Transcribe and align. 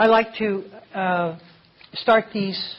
I 0.00 0.06
like 0.06 0.36
to 0.36 0.62
uh, 0.94 1.38
start 1.94 2.26
these 2.32 2.76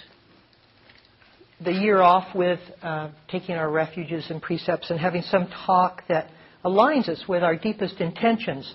the 1.60 1.73
year 1.73 1.99
off 1.99 2.34
with 2.34 2.62
uh, 2.81 3.10
taking 3.28 3.55
our 3.55 3.70
refuges 3.70 4.28
and 4.29 4.42
precepts 4.42 4.89
and 4.89 4.97
having 4.97 5.24
some 5.24 5.50
talk 5.66 6.04
that 6.08 6.29
aligns 6.63 7.10
us 7.10 7.21
with 7.28 7.44
our 7.44 7.58
deepest 7.58 8.00
intentions. 8.00 8.74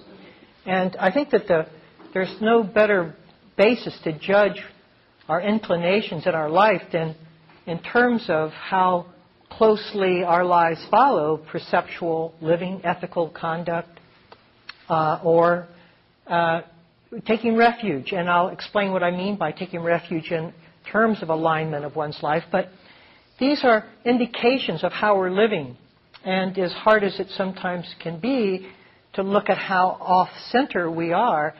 And 0.67 0.95
I 0.96 1.11
think 1.11 1.30
that 1.30 1.46
the, 1.49 1.69
there's 2.12 2.37
no 2.43 2.62
better 2.62 3.14
basis 3.57 3.98
to 4.04 4.12
judge 4.18 4.62
our 5.26 5.40
inclinations 5.40 6.26
in 6.26 6.34
our 6.34 6.50
life 6.50 6.82
than 6.92 7.16
in 7.64 7.82
terms 7.82 8.26
of 8.29 8.50
how 8.50 9.06
closely 9.48 10.22
our 10.22 10.45
lives 10.45 10.86
follow 10.90 11.38
preceptual 11.38 12.34
living, 12.42 12.82
ethical 12.84 13.30
conduct, 13.30 13.88
uh, 14.90 15.18
or 15.24 15.66
uh, 16.26 16.61
taking 17.27 17.57
refuge. 17.57 18.12
And 18.12 18.29
I'll 18.29 18.49
explain 18.49 18.93
what 18.93 19.03
I 19.03 19.11
mean 19.11 19.36
by 19.36 19.53
taking 19.53 19.81
refuge 19.81 20.31
in 20.31 20.53
terms 20.91 21.22
of 21.22 21.29
alignment 21.29 21.85
of 21.85 21.96
one's 21.96 22.18
life. 22.22 22.45
But 22.50 22.68
these 23.39 23.61
are 23.64 23.85
indications 24.05 24.85
of 24.85 24.93
how 24.93 25.19
we're 25.19 25.31
living. 25.31 25.77
And 26.25 26.58
as 26.58 26.72
hard 26.72 27.05
as 27.05 27.19
it 27.21 27.29
sometimes 27.36 27.93
can 28.00 28.21
be 28.21 28.69
to 29.14 29.22
look 29.22 29.49
at 29.49 29.58
how 29.58 29.99
off 30.00 30.31
center 30.50 30.91
we 30.91 31.13
are, 31.13 31.55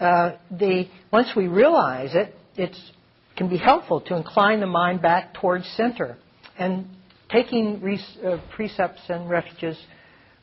uh, 0.00 0.32
the, 0.50 0.88
once 1.12 1.28
we 1.36 1.46
realize 1.46 2.14
it, 2.14 2.34
it 2.56 2.76
can 3.36 3.48
be 3.48 3.56
helpful 3.56 4.00
to 4.00 4.16
incline 4.16 4.60
the 4.60 4.66
mind 4.66 5.00
back 5.00 5.34
towards 5.34 5.66
center. 5.76 6.16
And 6.58 6.86
taking 7.30 7.80
re- 7.80 8.04
uh, 8.24 8.38
precepts 8.54 9.00
and 9.08 9.28
refuges 9.28 9.78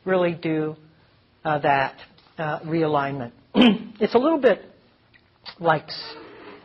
really 0.06 0.34
do 0.34 0.76
uh, 1.44 1.60
that 1.60 1.96
uh, 2.38 2.60
realignment. 2.62 3.32
it's 4.00 4.14
a 4.14 4.18
little 4.18 4.40
bit 4.40 4.64
like 5.60 5.88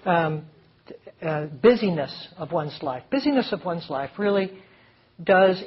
um, 0.05 0.45
uh, 1.23 1.47
busyness 1.47 2.29
of 2.37 2.53
one's 2.53 2.79
life. 2.83 3.03
Busyness 3.11 3.53
of 3.53 3.65
one's 3.65 3.89
life 3.89 4.11
really 4.19 4.53
does 5.23 5.63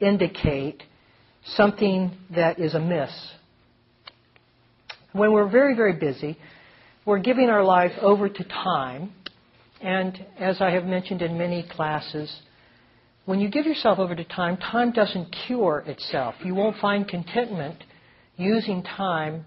indicate 0.00 0.82
something 1.44 2.10
that 2.34 2.58
is 2.58 2.74
amiss. 2.74 3.10
When 5.12 5.32
we're 5.32 5.48
very, 5.48 5.74
very 5.74 5.94
busy, 5.94 6.36
we're 7.06 7.20
giving 7.20 7.48
our 7.48 7.64
life 7.64 7.92
over 8.02 8.28
to 8.28 8.44
time. 8.44 9.12
And 9.80 10.26
as 10.38 10.60
I 10.60 10.70
have 10.72 10.84
mentioned 10.84 11.22
in 11.22 11.38
many 11.38 11.66
classes, 11.70 12.34
when 13.24 13.40
you 13.40 13.48
give 13.48 13.64
yourself 13.64 13.98
over 13.98 14.14
to 14.14 14.24
time, 14.24 14.58
time 14.58 14.92
doesn't 14.92 15.34
cure 15.46 15.84
itself. 15.86 16.34
You 16.44 16.54
won't 16.54 16.76
find 16.76 17.08
contentment 17.08 17.82
using 18.36 18.82
time 18.82 19.46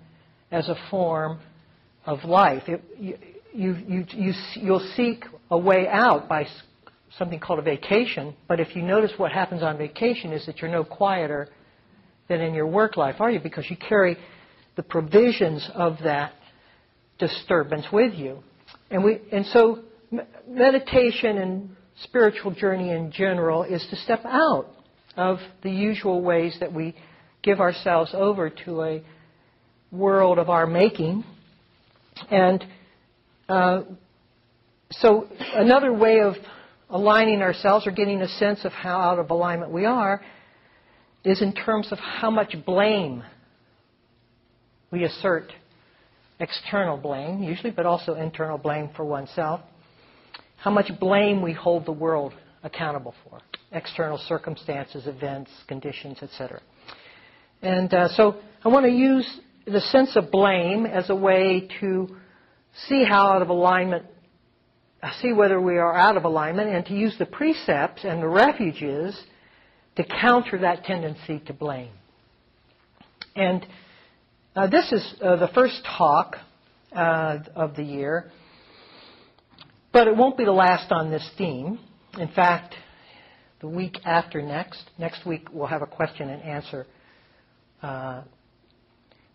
as 0.52 0.67
a 0.69 0.75
form 0.89 1.39
of 2.05 2.23
life. 2.23 2.63
It, 2.67 2.83
you, 2.99 3.17
you, 3.53 3.75
you, 3.88 4.05
you, 4.09 4.33
you'll 4.55 4.91
seek 4.95 5.25
a 5.49 5.58
way 5.58 5.88
out 5.88 6.27
by 6.27 6.47
something 7.17 7.39
called 7.39 7.59
a 7.59 7.63
vacation, 7.63 8.35
but 8.47 8.59
if 8.59 8.75
you 8.75 8.81
notice 8.81 9.11
what 9.17 9.31
happens 9.31 9.63
on 9.63 9.77
vacation 9.77 10.31
is 10.31 10.45
that 10.45 10.59
you're 10.59 10.71
no 10.71 10.83
quieter 10.83 11.49
than 12.30 12.41
in 12.41 12.53
your 12.53 12.67
work 12.67 12.95
life, 12.95 13.16
are 13.19 13.30
you? 13.30 13.39
Because 13.39 13.69
you 13.69 13.75
carry 13.75 14.17
the 14.75 14.83
provisions 14.83 15.69
of 15.73 15.97
that 16.03 16.33
disturbance 17.19 17.86
with 17.91 18.13
you. 18.13 18.41
And, 18.89 19.03
we, 19.03 19.19
and 19.31 19.45
so 19.47 19.80
meditation 20.47 21.38
and 21.38 21.75
spiritual 22.03 22.52
journey 22.52 22.91
in 22.91 23.11
general 23.11 23.63
is 23.63 23.86
to 23.89 23.95
step 23.97 24.21
out 24.25 24.67
of 25.15 25.39
the 25.61 25.69
usual 25.69 26.21
ways 26.21 26.55
that 26.61 26.73
we 26.73 26.95
give 27.43 27.59
ourselves 27.59 28.11
over 28.13 28.49
to 28.49 28.83
a 28.83 29.03
world 29.92 30.39
of 30.39 30.50
our 30.50 30.66
making. 30.66 31.23
And 32.30 32.64
uh, 33.50 33.81
so, 34.92 35.28
another 35.56 35.94
way 35.94 36.22
of 36.22 36.36
aligning 36.89 37.42
ourselves 37.42 37.88
or 37.88 37.92
getting 37.92 38.22
a 38.22 38.28
sense 38.28 38.66
of 38.66 38.72
how 38.72 39.00
out 39.00 39.20
of 39.20 39.30
alignment 39.30 39.71
we 39.71 39.86
are 39.86 40.21
is 41.23 41.42
in 41.42 41.54
terms 41.54 41.92
of 41.92 41.99
how 41.99 42.30
much 42.30 42.55
blame 42.65 43.23
we 44.92 45.05
assert 45.05 45.54
external 46.39 46.98
blame, 46.98 47.44
usually, 47.44 47.71
but 47.71 47.86
also 47.86 48.15
internal 48.15 48.58
blame 48.58 48.89
for 48.95 49.05
oneself. 49.05 49.61
How 50.58 50.71
much 50.71 50.92
blame 50.99 51.42
we 51.42 51.54
hold 51.54 51.86
the 51.86 51.92
world 51.92 52.33
accountable 52.64 53.14
for 53.23 53.39
external 53.71 54.17
circumstances, 54.17 55.08
events, 55.08 55.49
conditions, 55.67 56.17
etc. 56.21 56.61
And 57.61 57.94
uh, 57.94 58.10
so 58.10 58.38
I 58.64 58.70
want 58.70 58.86
to 58.86 58.92
use 58.92 59.39
the 59.66 59.82
sense 59.82 60.16
of 60.16 60.32
blame 60.32 60.86
as 60.86 61.10
a 61.10 61.16
way 61.16 61.70
to 61.80 62.16
see 62.88 63.04
how 63.04 63.27
out 63.27 63.42
of 63.42 63.49
alignment, 63.49 64.05
see 65.22 65.33
whether 65.33 65.60
we 65.60 65.77
are 65.77 65.95
out 65.95 66.17
of 66.17 66.23
alignment, 66.26 66.70
and 66.70 66.86
to 66.86 66.94
use 66.94 67.16
the 67.17 67.26
precepts 67.26 68.04
and 68.04 68.21
the 68.21 68.27
refuges 68.27 69.20
to 69.95 70.04
counter 70.04 70.60
that 70.60 70.83
tendency 70.83 71.39
to 71.48 71.54
blame. 71.54 71.92
And 73.36 73.66
uh, 74.55 74.67
this 74.67 74.92
is 74.92 75.14
uh, 75.21 75.38
the 75.38 75.50
first 75.50 75.86
talk 75.98 76.38
uh, 76.92 77.39
of 77.55 77.76
the 77.76 77.83
year, 77.83 78.32
but 79.94 80.08
it 80.08 80.16
won't 80.16 80.38
be 80.38 80.45
the 80.45 80.52
last 80.52 80.92
on 80.92 81.11
this 81.11 81.27
theme. 81.38 81.80
In 82.17 82.30
fact, 82.30 82.76
the 83.61 83.67
week 83.67 83.98
after 84.05 84.42
next, 84.42 84.89
next 84.98 85.26
week 85.26 85.48
we'll 85.54 85.67
have 85.67 85.82
a 85.82 85.88
question 85.88 86.30
and 86.30 86.42
answer 86.42 86.88
uh, 87.82 88.23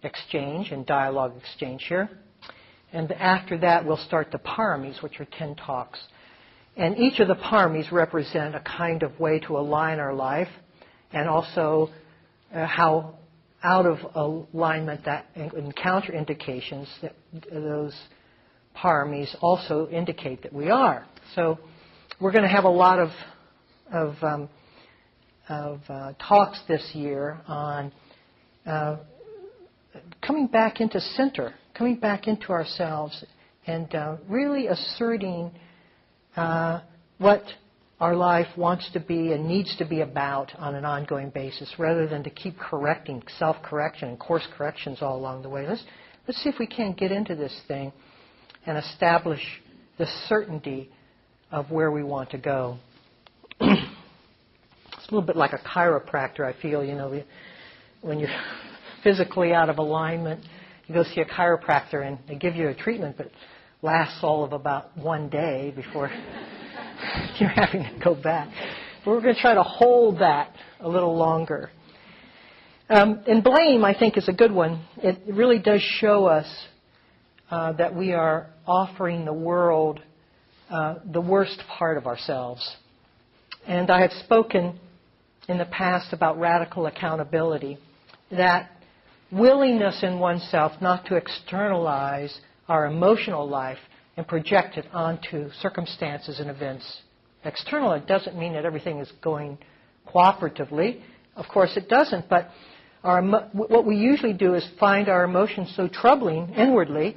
exchange 0.07 0.71
and 0.71 0.87
dialogue 0.87 1.35
exchange 1.37 1.85
here. 1.89 2.09
And 2.93 3.13
after 3.13 3.59
that, 3.59 3.85
we'll 3.85 3.97
start 3.99 4.31
the 4.31 4.39
paramis, 4.39 5.03
which 5.03 5.21
are 5.21 5.27
10 5.39 5.57
talks. 5.57 5.99
And 6.77 6.97
each 6.99 7.21
of 7.21 7.29
the 7.29 7.35
paramis 7.35 7.91
represent 7.91 8.55
a 8.55 8.61
kind 8.61 9.03
of 9.03 9.19
way 9.19 9.41
to 9.41 9.59
align 9.59 9.99
our 9.99 10.15
life 10.15 10.49
and 11.13 11.29
also 11.29 11.91
uh, 12.55 12.67
how 12.67 13.17
out 13.63 13.87
of 13.87 13.99
alignment 14.15 15.05
that 15.07 15.27
encounter 15.35 16.13
indications 16.13 16.89
that 17.03 17.15
those 17.51 17.95
paramis 18.77 19.35
also 19.41 19.89
indicate 19.89 20.43
that 20.43 20.53
we 20.53 20.71
are. 20.71 21.07
So 21.35 21.59
we're 22.21 22.33
going 22.33 22.45
to 22.45 22.49
have 22.49 22.65
a 22.65 22.71
lot 22.71 22.99
of, 22.99 23.09
of, 23.93 24.15
um, 24.23 24.49
of 25.49 25.81
uh, 25.89 26.13
talks 26.29 26.61
this 26.69 26.91
year 26.95 27.41
on 27.49 27.93
uh, 28.67 28.97
coming 30.25 30.47
back 30.47 30.81
into 30.81 31.01
center, 31.01 31.55
coming 31.75 31.97
back 31.97 32.27
into 32.27 32.51
ourselves, 32.51 33.25
and 33.67 33.95
uh, 33.95 34.17
really 34.29 34.67
asserting 34.69 35.51
uh, 36.37 36.81
what 37.19 37.43
our 37.99 38.15
life 38.15 38.47
wants 38.57 38.91
to 38.93 39.01
be 39.01 39.33
and 39.33 39.49
needs 39.49 39.75
to 39.77 39.85
be 39.85 40.03
about 40.03 40.55
on 40.57 40.75
an 40.75 40.85
ongoing 40.85 41.31
basis, 41.31 41.73
rather 41.79 42.07
than 42.07 42.23
to 42.23 42.31
keep 42.31 42.59
correcting, 42.59 43.23
self-correction 43.39 44.09
and 44.09 44.19
course 44.19 44.47
corrections 44.57 44.99
all 45.01 45.17
along 45.17 45.43
the 45.43 45.49
way. 45.49 45.67
Let's 45.67 45.83
let's 46.29 46.43
see 46.43 46.49
if 46.49 46.59
we 46.59 46.67
can't 46.67 46.97
get 46.97 47.11
into 47.11 47.35
this 47.35 47.59
thing 47.67 47.93
and 48.67 48.77
establish 48.77 49.41
the 49.99 50.07
certainty 50.29 50.91
of 51.51 51.71
where 51.71 51.91
we 51.91 52.03
want 52.03 52.31
to 52.31 52.39
go. 52.39 52.79
it's 53.61 55.09
a 55.09 55.15
little 55.15 55.27
bit 55.27 55.37
like 55.37 55.53
a 55.53 55.59
chiropractor. 55.59 56.41
I 56.41 56.61
feel, 56.61 56.85
you 56.85 56.95
know, 56.95 57.23
when 58.03 58.19
you're 58.19 58.29
physically 59.07 59.53
out 59.53 59.71
of 59.71 59.79
alignment, 59.79 60.41
you 60.89 60.95
go 60.95 61.05
see 61.05 61.21
a 61.21 61.25
chiropractor 61.25 62.05
and 62.05 62.19
they 62.27 62.35
give 62.35 62.57
you 62.57 62.67
a 62.67 62.75
treatment, 62.75 63.15
it 63.21 63.31
lasts 63.81 64.19
all 64.23 64.43
of 64.43 64.53
about 64.53 64.99
one 64.99 65.29
day 65.29 65.73
before 65.77 66.09
you're 67.39 67.49
having 67.49 67.85
to 67.85 68.01
go 68.03 68.17
back. 68.17 68.49
But 69.05 69.13
we're 69.13 69.21
going 69.21 69.37
to 69.37 69.41
try 69.41 69.55
to 69.55 69.63
hold 69.63 70.19
that 70.19 70.53
a 70.81 70.89
little 70.89 71.17
longer. 71.17 71.71
Um, 72.89 73.23
and 73.29 73.45
blame, 73.45 73.85
I 73.85 73.97
think, 73.97 74.17
is 74.17 74.29
a 74.29 74.33
good 74.33 74.51
one. 74.51 74.85
It 74.97 75.33
really 75.33 75.61
does 75.61 75.83
show 75.83 76.27
us 76.27 76.49
uh, 77.49 77.75
that 77.75 77.95
we 77.95 78.13
are 78.13 78.51
offering 78.67 79.25
the 79.25 79.33
world 79.33 80.01
uh, 80.69 80.97
the 81.13 81.21
worst 81.21 81.63
part 81.79 81.97
of 81.97 82.09
ourselves. 82.09 82.77
And 83.69 83.89
I 83.89 84.01
have 84.01 84.11
spoken 84.25 84.81
in 85.49 85.59
the 85.59 85.65
past 85.65 86.13
about 86.13 86.41
radical 86.41 86.87
accountability, 86.87 87.79
that 88.33 88.76
willingness 89.31 90.03
in 90.03 90.19
oneself 90.19 90.73
not 90.81 91.07
to 91.07 91.17
externalize 91.17 92.41
our 92.69 92.87
emotional 92.87 93.49
life 93.49 93.79
and 94.17 94.27
project 94.27 94.77
it 94.77 94.87
onto 94.93 95.51
circumstances 95.61 96.41
and 96.41 96.51
events. 96.51 97.03
External, 97.45 97.93
it 97.93 98.07
doesn't 98.07 98.39
mean 98.39 98.55
that 98.55 98.65
everything 98.65 98.99
is 98.99 99.13
going 99.23 99.59
cooperatively. 100.07 101.01
Of 101.37 101.47
course, 101.49 101.77
it 101.77 101.89
doesn't, 101.89 102.29
but 102.29 102.51
our, 103.05 103.23
what 103.53 103.87
we 103.87 103.97
usually 103.97 104.33
do 104.33 104.55
is 104.55 104.69
find 104.81 105.09
our 105.09 105.25
emotions 105.25 105.73
so 105.77 105.87
troubling 105.87 106.51
inwardly 106.55 107.17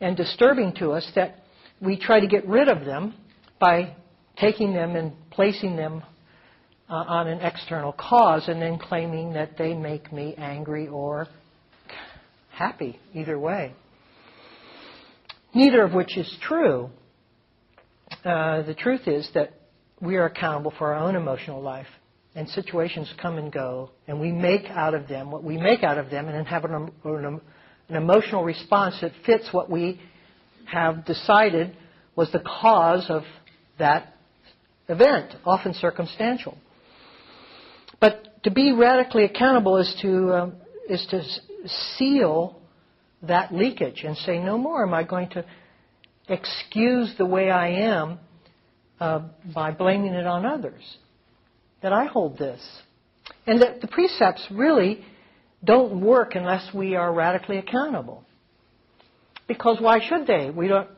and 0.00 0.16
disturbing 0.16 0.74
to 0.74 0.92
us 0.92 1.08
that 1.14 1.44
we 1.80 1.98
try 1.98 2.20
to 2.20 2.26
get 2.26 2.46
rid 2.46 2.68
of 2.68 2.84
them 2.84 3.14
by 3.60 3.94
taking 4.36 4.72
them 4.74 4.96
and 4.96 5.12
placing 5.30 5.76
them 5.76 6.02
uh, 6.88 6.94
on 6.94 7.26
an 7.26 7.40
external 7.40 7.92
cause 7.92 8.48
and 8.48 8.60
then 8.62 8.78
claiming 8.78 9.32
that 9.32 9.58
they 9.58 9.74
make 9.74 10.12
me 10.12 10.34
angry 10.38 10.86
or 10.88 11.26
happy, 12.50 12.98
either 13.14 13.38
way. 13.38 13.74
neither 15.54 15.82
of 15.82 15.92
which 15.92 16.16
is 16.16 16.32
true. 16.42 16.90
Uh, 18.24 18.62
the 18.62 18.74
truth 18.74 19.06
is 19.06 19.28
that 19.34 19.52
we 20.00 20.16
are 20.16 20.26
accountable 20.26 20.72
for 20.78 20.92
our 20.94 21.00
own 21.00 21.16
emotional 21.16 21.60
life. 21.60 21.86
And 22.34 22.48
situations 22.50 23.12
come 23.20 23.38
and 23.38 23.50
go, 23.50 23.90
and 24.06 24.20
we 24.20 24.30
make 24.30 24.66
out 24.66 24.92
of 24.92 25.08
them 25.08 25.30
what 25.30 25.42
we 25.42 25.56
make 25.56 25.82
out 25.82 25.96
of 25.96 26.10
them, 26.10 26.26
and 26.26 26.36
then 26.36 26.44
have 26.44 26.66
an, 26.66 26.92
an, 27.02 27.40
an 27.88 27.96
emotional 27.96 28.44
response 28.44 28.96
that 29.00 29.12
fits 29.24 29.48
what 29.52 29.70
we 29.70 29.98
have 30.66 31.06
decided 31.06 31.74
was 32.14 32.30
the 32.32 32.40
cause 32.40 33.06
of 33.08 33.22
that 33.78 34.14
event, 34.88 35.34
often 35.46 35.72
circumstantial. 35.72 36.58
But 38.00 38.42
to 38.44 38.50
be 38.50 38.72
radically 38.72 39.24
accountable 39.24 39.78
is 39.78 39.94
to 40.02 40.34
um, 40.34 40.54
is 40.88 41.06
to 41.10 41.22
seal 41.96 42.60
that 43.22 43.52
leakage 43.52 44.02
and 44.04 44.16
say, 44.16 44.38
no 44.38 44.58
more 44.58 44.84
am 44.84 44.94
I 44.94 45.02
going 45.02 45.28
to 45.30 45.44
excuse 46.28 47.14
the 47.18 47.26
way 47.26 47.50
I 47.50 47.68
am 47.68 48.18
uh, 49.00 49.20
by 49.54 49.70
blaming 49.72 50.14
it 50.14 50.26
on 50.26 50.44
others. 50.44 50.82
That 51.82 51.92
I 51.92 52.06
hold 52.06 52.38
this. 52.38 52.60
And 53.46 53.62
that 53.62 53.80
the 53.80 53.88
precepts 53.88 54.46
really 54.50 55.04
don't 55.64 56.00
work 56.00 56.34
unless 56.34 56.72
we 56.74 56.94
are 56.96 57.12
radically 57.12 57.58
accountable. 57.58 58.24
Because 59.48 59.80
why 59.80 60.00
should 60.06 60.26
they? 60.26 60.50
We 60.50 60.68
don't 60.68 60.88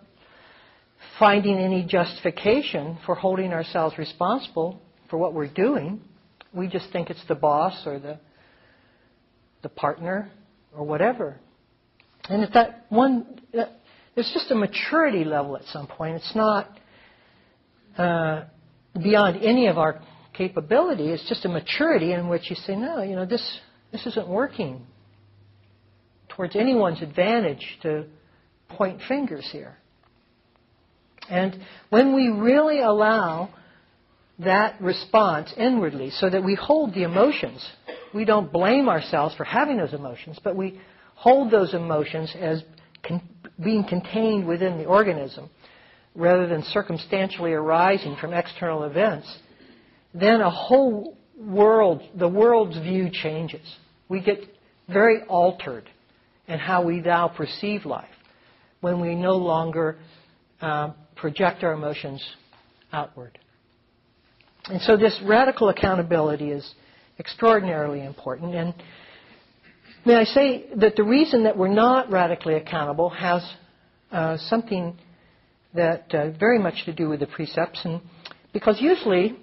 finding 1.19 1.59
any 1.59 1.85
justification 1.85 2.99
for 3.05 3.15
holding 3.15 3.53
ourselves 3.53 3.99
responsible 3.99 4.81
for 5.11 5.19
what 5.19 5.35
we're 5.35 5.49
doing. 5.49 6.01
We 6.59 6.69
just 6.69 6.93
think 6.93 7.09
it's 7.09 7.25
the 7.29 7.35
boss 7.35 7.87
or 7.87 7.99
the 7.99 8.19
the 9.63 9.69
partner 9.69 10.31
or 10.77 10.85
whatever. 10.85 11.37
And 12.29 12.43
at 12.43 12.53
that 12.55 12.87
one, 12.91 13.41
there's 13.53 14.31
just 14.33 14.51
a 14.51 14.55
maturity 14.55 15.25
level 15.25 15.57
at 15.57 15.65
some 15.67 15.87
point. 15.87 16.17
It's 16.17 16.35
not 16.35 16.69
uh, 17.97 18.45
beyond 19.03 19.43
any 19.43 19.69
of 19.69 19.79
our 19.79 20.01
capability. 20.35 21.09
It's 21.09 21.29
just 21.29 21.45
a 21.45 21.49
maturity 21.49 22.13
in 22.13 22.29
which 22.29 22.51
you 22.51 22.57
say, 22.57 22.77
no, 22.77 23.03
you 23.03 23.17
know, 23.17 23.25
this 23.25 23.61
this 23.93 24.07
isn't 24.07 24.29
working 24.29 24.87
towards 26.29 26.55
anyone's 26.55 27.03
advantage 27.03 27.79
to 27.83 28.05
point 28.69 29.01
fingers 29.09 29.49
here. 29.51 29.77
And 31.31 31.59
when 31.91 32.15
we 32.15 32.29
really 32.29 32.81
allow 32.81 33.51
that 34.39 34.81
response 34.81 35.53
inwardly 35.57 36.11
so 36.11 36.31
that 36.31 36.45
we 36.45 36.55
hold 36.55 36.95
the 36.95 37.03
emotions, 37.03 37.65
we 38.15 38.25
don't 38.25 38.53
blame 38.53 38.89
ourselves 38.89 39.35
for 39.35 39.45
having 39.45 39.77
those 39.77 39.93
emotions, 39.93 40.39
but 40.43 40.57
we 40.57 40.81
hold 41.15 41.51
those 41.51 41.75
emotions 41.75 42.35
as 42.39 42.63
con- 43.07 43.29
being 43.63 43.85
contained 43.85 44.47
within 44.47 44.79
the 44.79 44.85
organism 44.85 45.51
rather 46.15 46.47
than 46.47 46.63
circumstantially 46.65 47.53
arising 47.53 48.17
from 48.21 48.33
external 48.33 48.85
events, 48.85 49.27
then 50.15 50.41
a 50.41 50.51
whole 50.51 51.17
world, 51.39 52.03
the 52.15 52.29
world's 52.29 52.79
view 52.79 53.09
changes. 53.11 53.77
We 54.09 54.21
get 54.21 54.39
very 54.89 55.23
altered 55.25 55.89
in 56.47 56.59
how 56.59 56.85
we 56.85 57.01
now 57.01 57.29
perceive 57.29 57.85
life 57.85 58.09
when 58.81 59.01
we 59.01 59.15
no 59.15 59.37
longer 59.37 59.99
uh, 60.61 60.93
project 61.15 61.63
our 61.63 61.73
emotions 61.73 62.25
outward. 62.93 63.39
And 64.71 64.83
so 64.83 64.99
this 64.99 65.19
radical 65.25 65.71
accountability 65.71 66.51
is 66.51 66.75
extraordinarily 67.19 68.05
important. 68.05 68.55
And 68.55 68.75
may 70.05 70.17
I 70.17 70.25
say 70.25 70.67
that 70.77 70.95
the 70.95 71.05
reason 71.05 71.45
that 71.45 71.57
we're 71.57 71.69
not 71.73 72.11
radically 72.11 72.55
accountable 72.55 73.09
has 73.09 73.43
uh, 74.13 74.37
something 74.37 74.99
that 75.75 76.15
uh, 76.15 76.31
very 76.33 76.59
much 76.59 76.85
to 76.85 76.93
do 76.93 77.09
with 77.09 77.21
the 77.21 77.27
precepts, 77.27 77.81
and 77.85 78.03
because 78.53 78.81
usually 78.81 79.39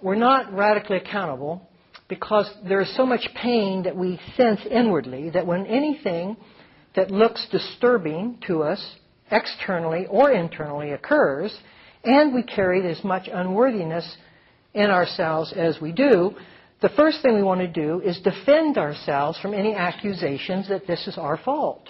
we're 0.00 0.14
not 0.14 0.52
radically 0.52 0.96
accountable 0.96 1.68
because 2.08 2.48
there 2.68 2.80
is 2.80 2.96
so 2.96 3.04
much 3.04 3.28
pain 3.34 3.82
that 3.84 3.96
we 3.96 4.20
sense 4.36 4.60
inwardly 4.70 5.30
that 5.30 5.46
when 5.46 5.66
anything 5.66 6.36
that 6.94 7.10
looks 7.10 7.46
disturbing 7.50 8.38
to 8.46 8.62
us 8.62 8.96
externally 9.30 10.06
or 10.08 10.30
internally 10.30 10.90
occurs, 10.90 11.56
and 12.04 12.34
we 12.34 12.42
carry 12.42 12.86
as 12.88 13.02
much 13.02 13.28
unworthiness 13.32 14.16
in 14.74 14.90
ourselves 14.90 15.52
as 15.52 15.80
we 15.80 15.92
do, 15.92 16.34
the 16.80 16.88
first 16.90 17.22
thing 17.22 17.34
we 17.34 17.42
want 17.42 17.60
to 17.60 17.68
do 17.68 18.00
is 18.00 18.20
defend 18.20 18.76
ourselves 18.76 19.38
from 19.38 19.54
any 19.54 19.74
accusations 19.74 20.68
that 20.68 20.86
this 20.86 21.06
is 21.06 21.16
our 21.16 21.36
fault. 21.36 21.88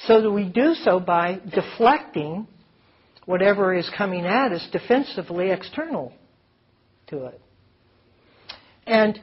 So 0.00 0.20
that 0.20 0.30
we 0.30 0.44
do 0.44 0.74
so 0.74 1.00
by 1.00 1.40
deflecting 1.54 2.46
whatever 3.24 3.74
is 3.74 3.90
coming 3.96 4.26
at 4.26 4.52
us 4.52 4.66
defensively 4.70 5.50
external 5.50 6.12
to 7.08 7.26
it. 7.26 7.40
And 8.86 9.20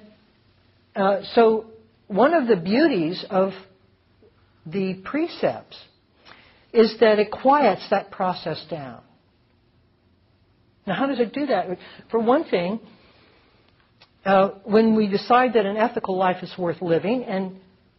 uh, 0.95 1.21
so 1.33 1.67
one 2.07 2.33
of 2.33 2.47
the 2.47 2.55
beauties 2.55 3.23
of 3.29 3.53
the 4.65 4.95
precepts 5.03 5.77
is 6.73 6.95
that 6.99 7.19
it 7.19 7.31
quiets 7.31 7.85
that 7.91 8.11
process 8.11 8.63
down. 8.69 9.01
Now, 10.85 10.95
how 10.95 11.07
does 11.07 11.19
it 11.19 11.33
do 11.33 11.45
that? 11.47 11.77
For 12.11 12.19
one 12.19 12.43
thing, 12.45 12.79
uh, 14.25 14.49
when 14.63 14.95
we 14.95 15.07
decide 15.07 15.53
that 15.53 15.65
an 15.65 15.77
ethical 15.77 16.17
life 16.17 16.43
is 16.43 16.53
worth 16.57 16.81
living, 16.81 17.23
and 17.23 17.57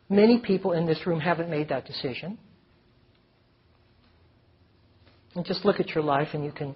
many 0.09 0.39
people 0.39 0.73
in 0.73 0.87
this 0.87 1.07
room 1.07 1.21
haven't 1.21 1.51
made 1.51 1.69
that 1.71 1.87
decision, 1.87 2.39
and 5.35 5.45
just 5.45 5.65
look 5.65 5.81
at 5.81 5.91
your 5.91 6.05
life 6.05 6.29
and 6.33 6.45
you 6.45 6.53
can, 6.53 6.75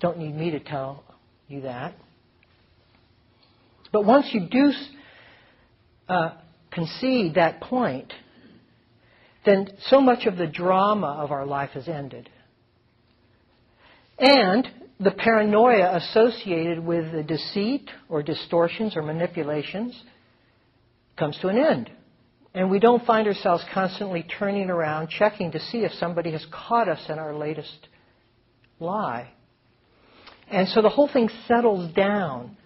don't 0.00 0.18
need 0.18 0.34
me 0.34 0.50
to 0.50 0.60
tell 0.60 1.04
you 1.48 1.62
that. 1.62 1.94
But 3.92 4.04
once 4.04 4.28
you 4.32 4.46
do 4.50 4.72
uh, 6.08 6.34
concede 6.70 7.34
that 7.36 7.60
point, 7.60 8.12
then 9.46 9.68
so 9.86 10.00
much 10.00 10.26
of 10.26 10.36
the 10.36 10.46
drama 10.46 11.06
of 11.06 11.32
our 11.32 11.46
life 11.46 11.70
has 11.70 11.88
ended. 11.88 12.28
And 14.18 14.68
the 15.00 15.10
paranoia 15.12 15.96
associated 15.96 16.84
with 16.84 17.12
the 17.12 17.22
deceit 17.22 17.88
or 18.08 18.22
distortions 18.22 18.96
or 18.96 19.02
manipulations 19.02 20.00
comes 21.16 21.38
to 21.40 21.48
an 21.48 21.58
end. 21.58 21.90
And 22.54 22.70
we 22.70 22.80
don't 22.80 23.04
find 23.04 23.28
ourselves 23.28 23.64
constantly 23.72 24.26
turning 24.38 24.70
around, 24.70 25.10
checking 25.10 25.52
to 25.52 25.60
see 25.60 25.78
if 25.78 25.92
somebody 25.92 26.32
has 26.32 26.44
caught 26.50 26.88
us 26.88 27.00
in 27.08 27.18
our 27.18 27.36
latest 27.36 27.88
lie. 28.80 29.30
And 30.50 30.66
so 30.68 30.82
the 30.82 30.88
whole 30.88 31.08
thing 31.12 31.28
settles 31.46 31.92
down, 31.94 32.56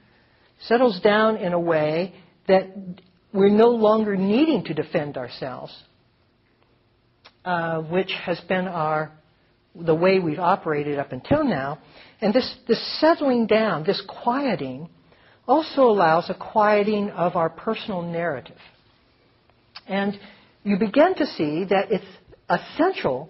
settles 0.60 1.00
down 1.00 1.36
in 1.36 1.52
a 1.52 1.60
way 1.60 2.14
that 2.48 2.68
we're 3.32 3.50
no 3.50 3.70
longer 3.70 4.16
needing 4.16 4.64
to 4.64 4.74
defend 4.74 5.16
ourselves, 5.16 5.76
uh, 7.44 7.82
which 7.82 8.12
has 8.24 8.40
been 8.48 8.68
our 8.68 9.12
the 9.74 9.94
way 9.94 10.18
we've 10.18 10.38
operated 10.38 10.98
up 10.98 11.12
until 11.12 11.44
now. 11.44 11.78
And 12.22 12.32
this, 12.32 12.54
this 12.68 13.00
settling 13.00 13.48
down, 13.48 13.82
this 13.82 14.00
quieting, 14.06 14.88
also 15.48 15.82
allows 15.82 16.30
a 16.30 16.34
quieting 16.34 17.10
of 17.10 17.34
our 17.34 17.50
personal 17.50 18.00
narrative. 18.00 18.56
And 19.88 20.18
you 20.62 20.78
begin 20.78 21.16
to 21.16 21.26
see 21.26 21.64
that 21.64 21.90
it's 21.90 22.04
essential, 22.48 23.28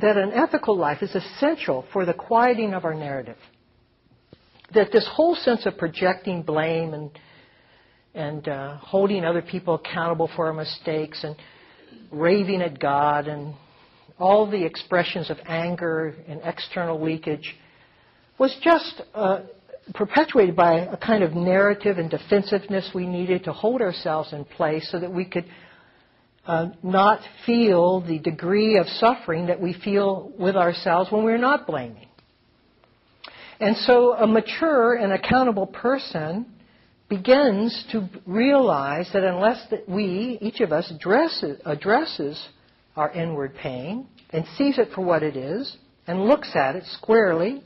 that 0.00 0.16
an 0.16 0.32
ethical 0.32 0.78
life 0.78 1.02
is 1.02 1.14
essential 1.14 1.84
for 1.92 2.06
the 2.06 2.14
quieting 2.14 2.72
of 2.72 2.86
our 2.86 2.94
narrative. 2.94 3.36
That 4.72 4.92
this 4.92 5.06
whole 5.12 5.34
sense 5.34 5.66
of 5.66 5.76
projecting 5.76 6.42
blame 6.42 6.94
and, 6.94 7.10
and 8.14 8.48
uh, 8.48 8.78
holding 8.78 9.26
other 9.26 9.42
people 9.42 9.74
accountable 9.74 10.30
for 10.34 10.46
our 10.46 10.54
mistakes 10.54 11.22
and 11.22 11.36
raving 12.10 12.62
at 12.62 12.80
God 12.80 13.28
and 13.28 13.54
all 14.18 14.50
the 14.50 14.64
expressions 14.64 15.28
of 15.28 15.36
anger 15.46 16.14
and 16.26 16.40
external 16.42 17.04
leakage 17.04 17.54
was 18.38 18.56
just 18.62 19.02
uh, 19.14 19.40
perpetuated 19.94 20.56
by 20.56 20.80
a 20.80 20.96
kind 20.96 21.22
of 21.22 21.34
narrative 21.34 21.98
and 21.98 22.10
defensiveness 22.10 22.90
we 22.94 23.06
needed 23.06 23.44
to 23.44 23.52
hold 23.52 23.80
ourselves 23.80 24.32
in 24.32 24.44
place 24.44 24.88
so 24.90 24.98
that 24.98 25.12
we 25.12 25.24
could 25.24 25.46
uh, 26.46 26.68
not 26.82 27.20
feel 27.44 28.00
the 28.00 28.18
degree 28.18 28.78
of 28.78 28.86
suffering 28.86 29.46
that 29.46 29.60
we 29.60 29.72
feel 29.72 30.32
with 30.38 30.56
ourselves 30.56 31.10
when 31.10 31.24
we're 31.24 31.38
not 31.38 31.66
blaming. 31.66 32.06
And 33.58 33.76
so 33.76 34.12
a 34.12 34.26
mature 34.26 34.94
and 34.94 35.12
accountable 35.12 35.66
person 35.66 36.46
begins 37.08 37.86
to 37.92 38.08
realize 38.26 39.08
that 39.12 39.24
unless 39.24 39.64
that 39.70 39.88
we, 39.88 40.38
each 40.40 40.60
of 40.60 40.72
us, 40.72 40.90
addresses, 40.90 41.60
addresses 41.64 42.48
our 42.96 43.10
inward 43.12 43.54
pain 43.54 44.06
and 44.30 44.44
sees 44.56 44.78
it 44.78 44.88
for 44.94 45.02
what 45.02 45.22
it 45.22 45.36
is 45.36 45.76
and 46.06 46.26
looks 46.26 46.50
at 46.54 46.76
it 46.76 46.84
squarely 46.84 47.62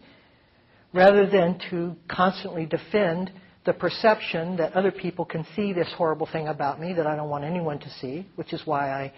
rather 0.92 1.26
than 1.26 1.60
to 1.70 1.96
constantly 2.08 2.66
defend 2.66 3.30
the 3.66 3.72
perception 3.72 4.56
that 4.56 4.72
other 4.72 4.90
people 4.90 5.24
can 5.24 5.46
see 5.54 5.72
this 5.72 5.92
horrible 5.96 6.26
thing 6.30 6.48
about 6.48 6.80
me 6.80 6.94
that 6.94 7.06
I 7.06 7.14
don't 7.14 7.28
want 7.28 7.44
anyone 7.44 7.78
to 7.80 7.90
see, 8.00 8.26
which 8.36 8.52
is 8.52 8.62
why 8.64 8.90
I 8.90 9.12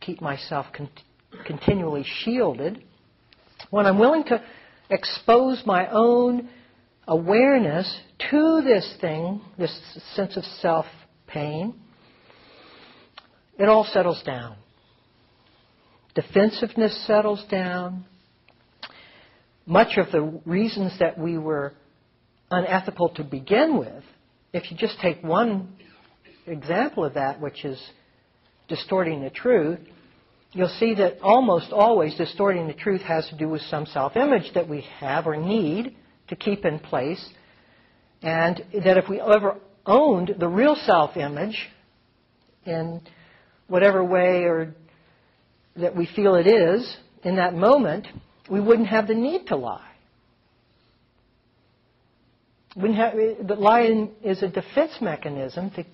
keep 0.00 0.20
myself 0.20 0.66
con- 0.72 0.90
continually 1.46 2.04
shielded, 2.04 2.82
when 3.70 3.86
I'm 3.86 3.98
willing 3.98 4.24
to 4.24 4.42
expose 4.90 5.62
my 5.66 5.88
own 5.90 6.48
awareness 7.06 8.00
to 8.30 8.62
this 8.64 8.96
thing, 9.00 9.40
this 9.58 9.76
sense 10.14 10.36
of 10.36 10.44
self 10.44 10.86
pain, 11.26 11.74
it 13.58 13.68
all 13.68 13.84
settles 13.92 14.22
down. 14.24 14.56
Defensiveness 16.14 17.06
settles 17.06 17.44
down. 17.50 18.04
Much 19.68 19.98
of 19.98 20.10
the 20.10 20.22
reasons 20.46 20.98
that 20.98 21.18
we 21.18 21.36
were 21.36 21.74
unethical 22.50 23.10
to 23.10 23.22
begin 23.22 23.76
with, 23.76 24.02
if 24.54 24.70
you 24.70 24.76
just 24.78 24.98
take 24.98 25.22
one 25.22 25.68
example 26.46 27.04
of 27.04 27.12
that, 27.12 27.38
which 27.38 27.66
is 27.66 27.78
distorting 28.66 29.22
the 29.22 29.28
truth, 29.28 29.78
you'll 30.52 30.74
see 30.80 30.94
that 30.94 31.18
almost 31.20 31.70
always 31.70 32.14
distorting 32.14 32.66
the 32.66 32.72
truth 32.72 33.02
has 33.02 33.28
to 33.28 33.36
do 33.36 33.46
with 33.46 33.60
some 33.60 33.84
self 33.84 34.16
image 34.16 34.50
that 34.54 34.66
we 34.66 34.86
have 35.00 35.26
or 35.26 35.36
need 35.36 35.94
to 36.28 36.34
keep 36.34 36.64
in 36.64 36.78
place. 36.78 37.22
And 38.22 38.64
that 38.72 38.96
if 38.96 39.06
we 39.06 39.20
ever 39.20 39.58
owned 39.84 40.34
the 40.38 40.48
real 40.48 40.76
self 40.76 41.14
image 41.18 41.68
in 42.64 43.02
whatever 43.66 44.02
way 44.02 44.44
or 44.44 44.74
that 45.76 45.94
we 45.94 46.06
feel 46.06 46.36
it 46.36 46.46
is 46.46 46.96
in 47.22 47.36
that 47.36 47.52
moment, 47.52 48.06
we 48.50 48.60
wouldn't 48.60 48.88
have 48.88 49.06
the 49.06 49.14
need 49.14 49.46
to 49.48 49.56
lie. 49.56 49.84
But 52.76 53.60
lying 53.60 54.12
is 54.22 54.42
a 54.42 54.48
defense 54.48 54.92
mechanism 55.00 55.70
to 55.72 55.84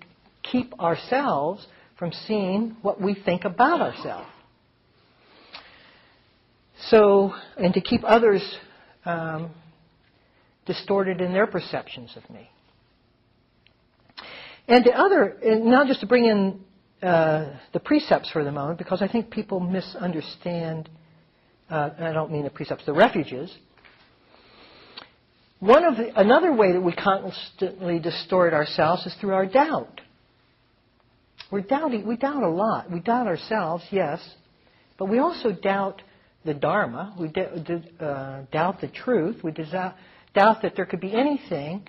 keep 0.42 0.78
ourselves 0.78 1.66
from 1.98 2.12
seeing 2.12 2.76
what 2.82 3.00
we 3.00 3.14
think 3.14 3.44
about 3.44 3.80
ourselves. 3.80 4.28
So, 6.88 7.32
and 7.56 7.72
to 7.74 7.80
keep 7.80 8.02
others 8.04 8.42
um, 9.04 9.50
distorted 10.66 11.20
in 11.20 11.32
their 11.32 11.46
perceptions 11.46 12.16
of 12.16 12.28
me. 12.28 12.50
And 14.66 14.84
the 14.84 14.92
other, 14.92 15.36
and 15.42 15.66
not 15.66 15.86
just 15.86 16.00
to 16.00 16.06
bring 16.06 16.24
in 16.24 16.60
uh, 17.02 17.58
the 17.72 17.80
precepts 17.80 18.30
for 18.30 18.44
the 18.44 18.52
moment, 18.52 18.78
because 18.78 19.02
I 19.02 19.08
think 19.08 19.30
people 19.30 19.60
misunderstand, 19.60 20.88
uh, 21.74 21.90
I 21.98 22.12
don't 22.12 22.30
mean 22.30 22.44
the 22.44 22.50
precepts, 22.50 22.86
the 22.86 22.92
refuges. 22.92 23.52
One 25.58 25.84
of 25.84 25.96
the, 25.96 26.20
another 26.20 26.52
way 26.52 26.72
that 26.72 26.80
we 26.80 26.92
constantly 26.92 27.98
distort 27.98 28.52
ourselves 28.52 29.04
is 29.06 29.14
through 29.20 29.32
our 29.32 29.46
doubt. 29.46 30.00
We're 31.50 31.62
doubting, 31.62 32.06
we 32.06 32.16
doubt 32.16 32.42
a 32.42 32.48
lot. 32.48 32.90
We 32.90 33.00
doubt 33.00 33.26
ourselves, 33.26 33.84
yes, 33.90 34.20
but 34.98 35.06
we 35.06 35.18
also 35.18 35.50
doubt 35.50 36.02
the 36.44 36.54
Dharma. 36.54 37.16
We 37.18 37.28
uh, 37.28 38.42
doubt 38.52 38.80
the 38.80 38.88
truth. 38.88 39.42
We 39.42 39.52
doubt 39.52 40.62
that 40.62 40.72
there 40.76 40.86
could 40.86 41.00
be 41.00 41.12
anything 41.12 41.88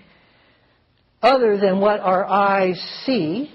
other 1.22 1.58
than 1.58 1.80
what 1.80 2.00
our 2.00 2.26
eyes 2.26 2.80
see 3.06 3.52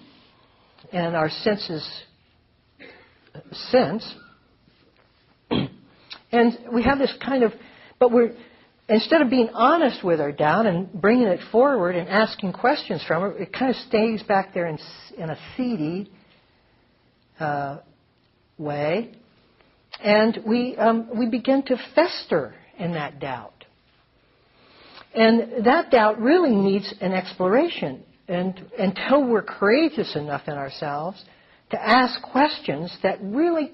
and 0.92 1.16
our 1.16 1.30
senses 1.30 1.88
sense. 3.52 4.14
And 6.32 6.58
we 6.72 6.82
have 6.82 6.98
this 6.98 7.12
kind 7.24 7.42
of, 7.42 7.52
but 7.98 8.12
we're, 8.12 8.32
instead 8.88 9.20
of 9.22 9.30
being 9.30 9.50
honest 9.52 10.04
with 10.04 10.20
our 10.20 10.32
doubt 10.32 10.66
and 10.66 10.92
bringing 10.92 11.26
it 11.26 11.40
forward 11.50 11.96
and 11.96 12.08
asking 12.08 12.52
questions 12.52 13.02
from 13.06 13.24
it, 13.24 13.40
it 13.40 13.52
kind 13.52 13.70
of 13.70 13.76
stays 13.82 14.22
back 14.22 14.54
there 14.54 14.66
in, 14.66 14.78
in 15.16 15.30
a 15.30 15.38
seedy 15.56 16.10
uh, 17.38 17.78
way. 18.58 19.12
And 20.02 20.38
we, 20.46 20.76
um, 20.76 21.10
we 21.18 21.28
begin 21.28 21.62
to 21.64 21.76
fester 21.94 22.54
in 22.78 22.92
that 22.92 23.18
doubt. 23.20 23.64
And 25.12 25.64
that 25.66 25.90
doubt 25.90 26.20
really 26.20 26.54
needs 26.54 26.94
an 27.00 27.12
exploration. 27.12 28.04
And 28.28 28.70
until 28.78 29.26
we're 29.26 29.42
courageous 29.42 30.14
enough 30.14 30.42
in 30.46 30.54
ourselves 30.54 31.22
to 31.70 31.82
ask 31.82 32.22
questions 32.22 32.96
that 33.02 33.18
really 33.20 33.72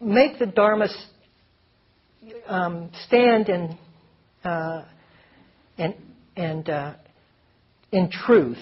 make 0.00 0.38
the 0.38 0.46
Dharma 0.46 0.86
um, 2.46 2.90
stand 3.06 3.48
in, 3.48 3.78
uh, 4.44 4.84
and, 5.78 5.94
and 6.36 6.68
uh, 6.68 6.94
in 7.92 8.10
truth. 8.10 8.58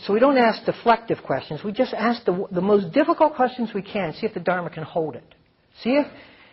So 0.00 0.14
we 0.14 0.20
don't 0.20 0.38
ask 0.38 0.62
deflective 0.64 1.22
questions. 1.24 1.62
We 1.62 1.72
just 1.72 1.92
ask 1.92 2.24
the, 2.24 2.46
the 2.50 2.62
most 2.62 2.92
difficult 2.92 3.34
questions 3.34 3.70
we 3.74 3.82
can. 3.82 4.14
See 4.14 4.26
if 4.26 4.32
the 4.32 4.40
Dharma 4.40 4.70
can 4.70 4.82
hold 4.82 5.14
it. 5.14 5.34
See 5.82 5.90
if 5.90 6.06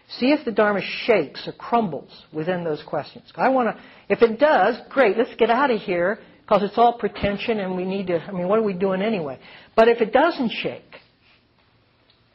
See 0.08 0.28
if 0.28 0.46
the 0.46 0.52
Dharma 0.52 0.82
shakes 1.06 1.48
or 1.48 1.54
crumbles 1.54 2.12
within 2.32 2.64
those 2.64 2.84
questions. 2.84 3.26
I 3.36 3.50
want 3.50 3.76
to, 3.76 3.84
if 4.08 4.22
it 4.22 4.40
does, 4.40 4.76
great, 4.90 5.18
let's 5.18 5.34
get 5.36 5.50
out 5.50 5.72
of 5.72 5.82
here 5.82 6.20
because 6.42 6.62
it's 6.62 6.78
all 6.78 6.98
pretension 7.00 7.60
and 7.60 7.76
we 7.76 7.86
need 7.86 8.08
to, 8.08 8.20
I 8.20 8.32
mean, 8.32 8.48
what 8.48 8.60
are 8.60 8.64
we 8.64 8.74
doing 8.74 9.02
anyway? 9.02 9.40
But 9.76 9.88
if 9.88 10.02
it 10.02 10.14
doesn't 10.14 10.52
shake, 10.52 10.84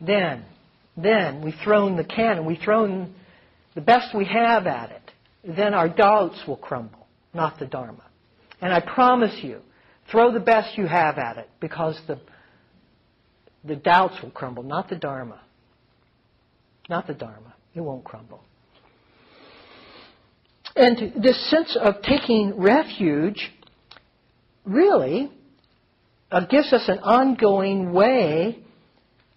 then, 0.00 0.44
then 0.96 1.42
we've 1.42 1.54
thrown 1.62 1.96
the 1.96 2.04
cannon, 2.04 2.44
we've 2.44 2.58
thrown 2.62 3.14
the 3.74 3.80
best 3.80 4.14
we 4.14 4.24
have 4.24 4.66
at 4.66 4.90
it. 4.90 5.56
Then 5.56 5.74
our 5.74 5.88
doubts 5.88 6.40
will 6.46 6.56
crumble, 6.56 7.06
not 7.32 7.58
the 7.58 7.66
Dharma. 7.66 8.04
And 8.60 8.72
I 8.72 8.80
promise 8.80 9.42
you, 9.42 9.60
throw 10.10 10.32
the 10.32 10.40
best 10.40 10.76
you 10.76 10.86
have 10.86 11.18
at 11.18 11.38
it 11.38 11.48
because 11.60 11.98
the, 12.06 12.20
the 13.64 13.76
doubts 13.76 14.20
will 14.22 14.30
crumble, 14.30 14.62
not 14.62 14.88
the 14.88 14.96
Dharma. 14.96 15.40
Not 16.88 17.06
the 17.06 17.14
Dharma. 17.14 17.54
It 17.74 17.80
won't 17.80 18.04
crumble. 18.04 18.42
And 20.76 21.22
this 21.22 21.50
sense 21.50 21.76
of 21.80 22.02
taking 22.02 22.60
refuge 22.60 23.50
really 24.64 25.30
uh, 26.30 26.46
gives 26.46 26.72
us 26.72 26.84
an 26.88 26.98
ongoing 26.98 27.92
way 27.92 28.64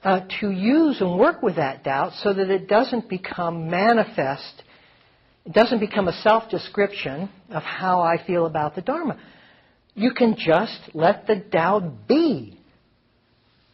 uh, 0.04 0.22
to 0.42 0.52
use 0.52 1.00
and 1.00 1.18
work 1.18 1.42
with 1.42 1.56
that 1.56 1.84
doubt 1.84 2.14
so 2.22 2.34
that 2.34 2.50
it 2.50 2.68
doesn't 2.68 3.10
become 3.10 3.70
manifest, 3.70 4.64
it 5.46 5.54
doesn't 5.54 5.80
become 5.80 6.08
a 6.08 6.14
self 6.22 6.50
description 6.50 7.30
of 7.50 7.64
how 7.64 8.02
I 8.02 8.26
feel 8.26 8.46
about 8.46 8.76
the 8.76 8.82
Dharma. 8.82 9.18
You 9.96 10.12
can 10.12 10.36
just 10.38 10.80
let 10.94 11.28
the 11.28 11.36
doubt 11.36 12.08
be. 12.08 12.60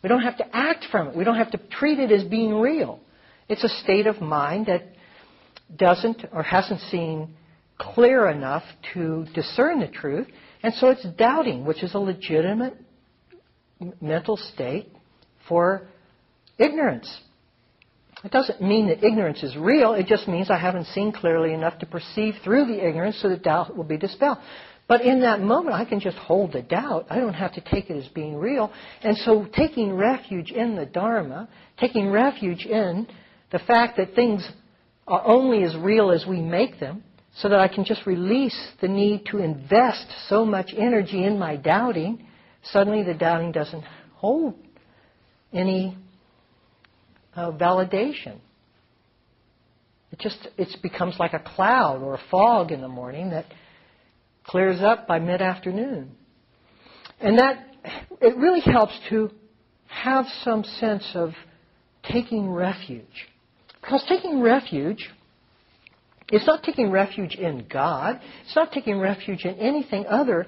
We 0.03 0.09
don't 0.09 0.21
have 0.21 0.37
to 0.37 0.55
act 0.55 0.85
from 0.91 1.09
it. 1.09 1.15
We 1.15 1.23
don't 1.23 1.37
have 1.37 1.51
to 1.51 1.57
treat 1.57 1.99
it 1.99 2.11
as 2.11 2.23
being 2.23 2.55
real. 2.55 2.99
It's 3.47 3.63
a 3.63 3.69
state 3.69 4.05
of 4.07 4.21
mind 4.21 4.67
that 4.67 4.83
doesn't 5.75 6.25
or 6.31 6.43
hasn't 6.43 6.81
seen 6.91 7.35
clear 7.77 8.29
enough 8.29 8.63
to 8.93 9.25
discern 9.33 9.79
the 9.79 9.87
truth, 9.87 10.27
and 10.61 10.73
so 10.75 10.89
it's 10.89 11.05
doubting, 11.17 11.65
which 11.65 11.81
is 11.81 11.93
a 11.95 11.99
legitimate 11.99 12.75
mental 14.01 14.35
state 14.35 14.91
for 15.47 15.87
ignorance. 16.59 17.09
It 18.23 18.31
doesn't 18.31 18.61
mean 18.61 18.87
that 18.87 19.03
ignorance 19.03 19.43
is 19.43 19.55
real, 19.55 19.93
it 19.93 20.05
just 20.05 20.27
means 20.27 20.49
I 20.49 20.57
haven't 20.57 20.87
seen 20.87 21.11
clearly 21.11 21.53
enough 21.53 21.79
to 21.79 21.85
perceive 21.85 22.35
through 22.43 22.65
the 22.65 22.85
ignorance 22.85 23.17
so 23.21 23.29
that 23.29 23.43
doubt 23.43 23.75
will 23.75 23.85
be 23.85 23.97
dispelled. 23.97 24.39
But 24.89 25.01
in 25.01 25.21
that 25.21 25.39
moment, 25.39 25.75
I 25.75 25.85
can 25.85 25.99
just 25.99 26.17
hold 26.17 26.51
the 26.51 26.63
doubt. 26.63 27.05
I 27.11 27.17
don't 27.17 27.35
have 27.35 27.53
to 27.53 27.61
take 27.61 27.91
it 27.91 27.95
as 27.95 28.07
being 28.09 28.35
real. 28.35 28.73
And 29.03 29.15
so 29.17 29.45
taking 29.55 29.93
refuge 29.93 30.51
in 30.51 30.75
the 30.75 30.85
Dharma, 30.85 31.47
taking 31.79 32.09
refuge 32.09 32.65
in 32.65 33.07
the 33.51 33.59
fact 33.59 33.97
that 33.97 34.15
things 34.15 34.47
are 35.07 35.21
only 35.25 35.63
as 35.63 35.75
real 35.77 36.11
as 36.11 36.25
we 36.27 36.41
make 36.41 36.79
them, 36.79 37.03
so 37.35 37.49
that 37.49 37.59
I 37.59 37.67
can 37.67 37.85
just 37.85 38.05
release 38.05 38.59
the 38.81 38.87
need 38.87 39.27
to 39.27 39.37
invest 39.37 40.07
so 40.27 40.43
much 40.43 40.71
energy 40.75 41.23
in 41.23 41.37
my 41.37 41.55
doubting, 41.55 42.25
suddenly 42.63 43.03
the 43.03 43.13
doubting 43.13 43.51
doesn't 43.51 43.83
hold 44.15 44.55
any 45.53 45.95
uh, 47.35 47.51
validation. 47.51 48.37
It 50.11 50.19
just 50.19 50.47
it 50.57 50.69
becomes 50.81 51.15
like 51.19 51.33
a 51.33 51.39
cloud 51.39 52.01
or 52.01 52.15
a 52.15 52.21
fog 52.31 52.71
in 52.71 52.81
the 52.81 52.87
morning 52.87 53.29
that 53.29 53.45
clears 54.45 54.81
up 54.81 55.07
by 55.07 55.19
mid-afternoon. 55.19 56.11
And 57.19 57.37
that 57.37 57.65
it 58.21 58.35
really 58.37 58.61
helps 58.61 58.97
to 59.09 59.29
have 59.87 60.25
some 60.43 60.63
sense 60.63 61.07
of 61.13 61.33
taking 62.03 62.49
refuge 62.49 63.27
because 63.81 64.03
taking 64.07 64.41
refuge 64.41 65.09
is 66.31 66.45
not 66.45 66.63
taking 66.63 66.91
refuge 66.91 67.35
in 67.35 67.65
God. 67.71 68.19
It's 68.45 68.55
not 68.55 68.71
taking 68.71 68.99
refuge 68.99 69.45
in 69.45 69.55
anything 69.55 70.05
other 70.07 70.45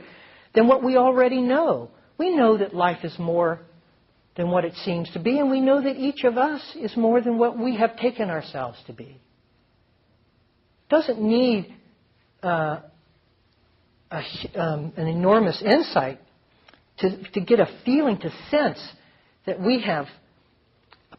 than 0.53 0.67
what 0.67 0.83
we 0.83 0.95
already 0.97 1.41
know. 1.41 1.89
We 2.17 2.35
know 2.35 2.57
that 2.57 2.75
life 2.75 3.03
is 3.03 3.17
more 3.17 3.61
than 4.35 4.49
what 4.49 4.63
it 4.63 4.73
seems 4.85 5.09
to 5.11 5.19
be, 5.19 5.39
and 5.39 5.49
we 5.49 5.59
know 5.59 5.81
that 5.81 5.97
each 5.97 6.23
of 6.23 6.37
us 6.37 6.61
is 6.75 6.95
more 6.95 7.21
than 7.21 7.37
what 7.37 7.57
we 7.57 7.75
have 7.77 7.97
taken 7.97 8.29
ourselves 8.29 8.77
to 8.87 8.93
be. 8.93 9.19
Doesn't 10.89 11.21
need 11.21 11.73
uh, 12.41 12.79
a, 14.09 14.23
um, 14.55 14.93
an 14.95 15.07
enormous 15.07 15.61
insight 15.61 16.19
to, 16.99 17.23
to 17.31 17.41
get 17.41 17.59
a 17.59 17.67
feeling, 17.85 18.17
to 18.19 18.31
sense 18.49 18.79
that 19.45 19.59
we 19.59 19.81
have 19.81 20.05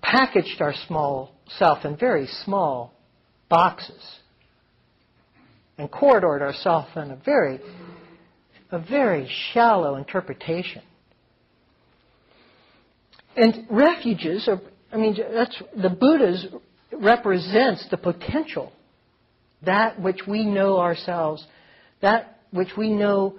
packaged 0.00 0.60
our 0.60 0.74
small 0.86 1.34
self 1.58 1.84
in 1.84 1.96
very 1.96 2.26
small 2.44 2.94
boxes 3.48 4.02
and 5.78 5.90
corridored 5.90 6.42
ourselves 6.42 6.88
in 6.96 7.10
a 7.10 7.16
very, 7.16 7.60
a 8.70 8.78
very 8.78 9.30
shallow 9.52 9.96
interpretation. 9.96 10.82
And 13.36 13.66
refuges 13.70 14.48
are, 14.48 14.60
I 14.92 14.96
mean, 14.96 15.16
that's, 15.32 15.62
the 15.80 15.90
Buddhas 15.90 16.46
represents 16.92 17.86
the 17.90 17.96
potential, 17.96 18.72
that 19.64 20.00
which 20.00 20.20
we 20.28 20.44
know 20.44 20.78
ourselves, 20.78 21.44
that 22.02 22.40
which 22.50 22.76
we 22.76 22.90
know 22.90 23.38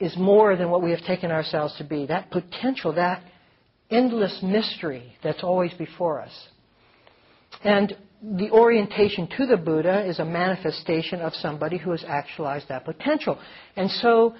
is 0.00 0.16
more 0.16 0.56
than 0.56 0.70
what 0.70 0.82
we 0.82 0.90
have 0.90 1.02
taken 1.02 1.30
ourselves 1.30 1.76
to 1.78 1.84
be, 1.84 2.06
that 2.06 2.30
potential, 2.30 2.94
that 2.94 3.22
endless 3.90 4.40
mystery 4.42 5.14
that's 5.22 5.44
always 5.44 5.72
before 5.74 6.20
us. 6.20 6.32
And 7.62 7.96
the 8.22 8.50
orientation 8.50 9.28
to 9.36 9.46
the 9.46 9.56
Buddha 9.56 10.08
is 10.08 10.18
a 10.18 10.24
manifestation 10.24 11.20
of 11.20 11.34
somebody 11.34 11.78
who 11.78 11.90
has 11.90 12.04
actualized 12.06 12.68
that 12.68 12.84
potential. 12.84 13.38
And 13.76 13.90
so 13.90 14.34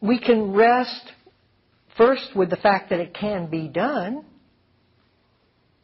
we 0.00 0.18
can 0.18 0.52
rest 0.52 1.12
first 1.96 2.34
with 2.34 2.50
the 2.50 2.56
fact 2.56 2.90
that 2.90 3.00
it 3.00 3.14
can 3.14 3.46
be 3.48 3.68
done, 3.68 4.24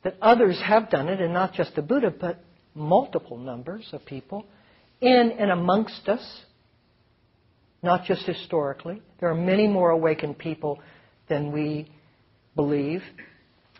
that 0.04 0.16
others 0.20 0.60
have 0.64 0.90
done 0.90 1.08
it, 1.08 1.20
and 1.20 1.32
not 1.32 1.54
just 1.54 1.74
the 1.74 1.82
Buddha, 1.82 2.12
but 2.18 2.42
multiple 2.74 3.36
numbers 3.36 3.88
of 3.92 4.04
people 4.04 4.44
in 5.00 5.32
and 5.38 5.50
amongst 5.50 6.08
us, 6.08 6.40
not 7.82 8.04
just 8.04 8.24
historically. 8.24 9.02
There 9.20 9.28
are 9.28 9.34
many 9.34 9.66
more 9.66 9.90
awakened 9.90 10.38
people 10.38 10.80
than 11.28 11.52
we 11.52 11.90
believe. 12.54 13.02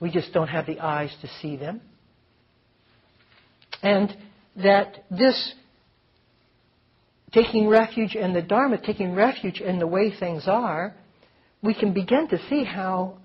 We 0.00 0.10
just 0.10 0.32
don't 0.32 0.48
have 0.48 0.66
the 0.66 0.80
eyes 0.80 1.14
to 1.22 1.28
see 1.40 1.56
them. 1.56 1.80
And 3.82 4.14
that 4.56 5.04
this 5.10 5.54
taking 7.32 7.68
refuge 7.68 8.14
in 8.14 8.32
the 8.32 8.42
Dharma, 8.42 8.78
taking 8.78 9.14
refuge 9.14 9.60
in 9.60 9.78
the 9.78 9.86
way 9.86 10.12
things 10.18 10.44
are, 10.46 10.94
we 11.62 11.75
can 11.75 11.92
begin 11.92 12.28
to 12.28 12.38
see 12.49 12.64
how 12.64 13.19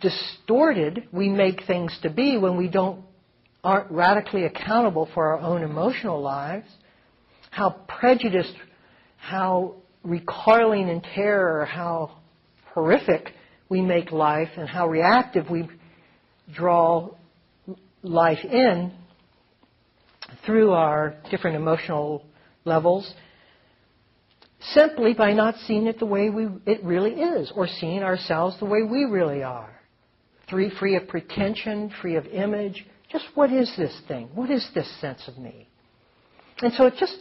distorted 0.00 1.08
we 1.12 1.28
make 1.28 1.66
things 1.66 1.98
to 2.02 2.10
be 2.10 2.36
when 2.36 2.56
we 2.56 2.68
don't 2.68 3.04
aren't 3.64 3.90
radically 3.90 4.44
accountable 4.44 5.08
for 5.14 5.28
our 5.28 5.38
own 5.38 5.62
emotional 5.62 6.20
lives, 6.20 6.66
how 7.50 7.70
prejudiced, 7.86 8.54
how 9.18 9.76
recoiling 10.02 10.88
in 10.88 11.00
terror, 11.00 11.64
how 11.64 12.10
horrific 12.74 13.32
we 13.68 13.80
make 13.80 14.10
life, 14.10 14.48
and 14.56 14.68
how 14.68 14.88
reactive 14.88 15.48
we 15.48 15.68
draw 16.52 17.08
life 18.02 18.44
in 18.44 18.92
through 20.44 20.72
our 20.72 21.14
different 21.30 21.56
emotional 21.56 22.24
levels 22.64 23.14
simply 24.70 25.14
by 25.14 25.32
not 25.32 25.56
seeing 25.66 25.86
it 25.86 25.98
the 25.98 26.06
way 26.06 26.30
we, 26.30 26.48
it 26.66 26.82
really 26.84 27.12
is 27.12 27.52
or 27.54 27.66
seeing 27.66 28.02
ourselves 28.02 28.58
the 28.58 28.64
way 28.64 28.82
we 28.82 29.04
really 29.04 29.42
are. 29.42 29.80
Free, 30.48 30.70
free 30.78 30.96
of 30.96 31.08
pretension, 31.08 31.92
free 32.00 32.16
of 32.16 32.26
image. 32.26 32.86
Just 33.10 33.24
what 33.34 33.52
is 33.52 33.72
this 33.76 33.98
thing? 34.08 34.28
What 34.34 34.50
is 34.50 34.66
this 34.74 34.90
sense 35.00 35.26
of 35.26 35.38
me? 35.38 35.68
And 36.60 36.72
so 36.74 36.86
it 36.86 36.94
just, 36.98 37.16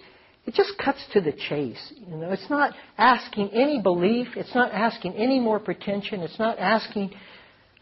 it 0.46 0.54
just 0.54 0.78
cuts 0.78 1.04
to 1.14 1.22
the 1.22 1.32
chase. 1.32 1.94
You 2.08 2.18
know, 2.18 2.32
it's 2.32 2.50
not 2.50 2.74
asking 2.98 3.50
any 3.50 3.82
belief. 3.82 4.28
It's 4.36 4.54
not 4.54 4.72
asking 4.72 5.16
any 5.16 5.40
more 5.40 5.60
pretension. 5.60 6.22
It's 6.22 6.40
not 6.40 6.60
asking 6.60 7.12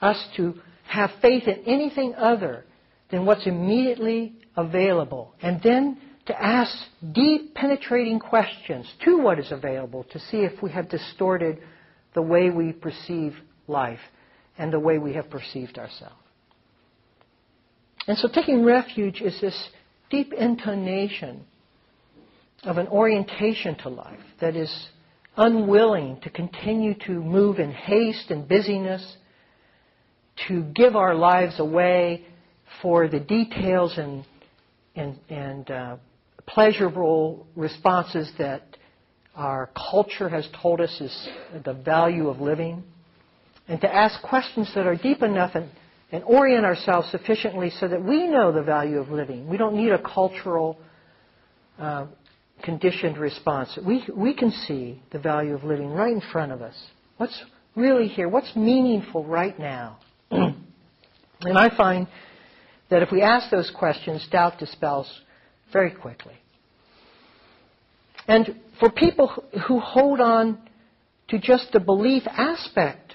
us 0.01 0.23
to 0.37 0.55
have 0.87 1.11
faith 1.21 1.47
in 1.47 1.63
anything 1.65 2.15
other 2.15 2.65
than 3.11 3.25
what's 3.25 3.45
immediately 3.45 4.33
available. 4.55 5.33
And 5.41 5.61
then 5.61 5.99
to 6.29 6.41
ask 6.41 6.77
deep, 7.11 7.55
penetrating 7.55 8.19
questions 8.19 8.85
to 9.03 9.17
what 9.17 9.39
is 9.39 9.51
available 9.51 10.05
to 10.11 10.19
see 10.19 10.37
if 10.37 10.61
we 10.61 10.69
have 10.69 10.87
distorted 10.87 11.57
the 12.13 12.21
way 12.21 12.51
we 12.51 12.71
perceive 12.71 13.33
life 13.67 13.99
and 14.55 14.71
the 14.71 14.79
way 14.79 14.99
we 14.99 15.15
have 15.15 15.27
perceived 15.31 15.79
ourselves. 15.79 16.13
And 18.07 18.15
so 18.15 18.27
taking 18.27 18.63
refuge 18.63 19.21
is 19.21 19.41
this 19.41 19.69
deep 20.11 20.31
intonation 20.31 21.45
of 22.63 22.77
an 22.77 22.87
orientation 22.89 23.75
to 23.79 23.89
life 23.89 24.19
that 24.39 24.55
is 24.55 24.71
unwilling 25.35 26.19
to 26.21 26.29
continue 26.29 26.93
to 27.07 27.13
move 27.13 27.57
in 27.57 27.71
haste 27.71 28.29
and 28.29 28.47
busyness, 28.47 29.17
to 30.47 30.61
give 30.75 30.95
our 30.95 31.15
lives 31.15 31.59
away 31.59 32.23
for 32.83 33.07
the 33.07 33.19
details 33.19 33.97
and 33.97 34.23
and, 34.95 35.17
and 35.29 35.71
uh, 35.71 35.97
pleasurable 36.49 37.47
responses 37.55 38.31
that 38.37 38.63
our 39.35 39.69
culture 39.91 40.27
has 40.27 40.47
told 40.61 40.81
us 40.81 40.99
is 40.99 41.29
the 41.63 41.73
value 41.73 42.27
of 42.27 42.41
living, 42.41 42.83
and 43.67 43.79
to 43.81 43.93
ask 43.93 44.21
questions 44.23 44.69
that 44.75 44.87
are 44.87 44.95
deep 44.95 45.21
enough 45.21 45.51
and, 45.53 45.69
and 46.11 46.23
orient 46.23 46.65
ourselves 46.65 47.09
sufficiently 47.11 47.69
so 47.79 47.87
that 47.87 48.03
we 48.03 48.27
know 48.27 48.51
the 48.51 48.63
value 48.63 48.97
of 48.97 49.09
living. 49.09 49.47
We 49.47 49.57
don't 49.57 49.75
need 49.75 49.91
a 49.91 50.01
cultural 50.01 50.79
uh, 51.77 52.07
conditioned 52.63 53.17
response. 53.17 53.77
We, 53.85 54.03
we 54.13 54.33
can 54.33 54.51
see 54.51 55.01
the 55.11 55.19
value 55.19 55.53
of 55.53 55.63
living 55.63 55.89
right 55.89 56.11
in 56.11 56.21
front 56.31 56.51
of 56.51 56.61
us. 56.61 56.75
What's 57.17 57.39
really 57.75 58.07
here? 58.07 58.27
What's 58.27 58.55
meaningful 58.55 59.23
right 59.23 59.57
now? 59.57 59.99
and 60.31 60.57
I 61.41 61.75
find 61.77 62.07
that 62.89 63.03
if 63.03 63.11
we 63.11 63.21
ask 63.21 63.51
those 63.51 63.71
questions, 63.77 64.27
doubt 64.31 64.57
dispels 64.57 65.07
very 65.71 65.91
quickly. 65.91 66.35
And 68.27 68.59
for 68.79 68.91
people 68.91 69.43
who 69.67 69.79
hold 69.79 70.19
on 70.19 70.59
to 71.29 71.39
just 71.39 71.71
the 71.73 71.79
belief 71.79 72.23
aspect 72.27 73.13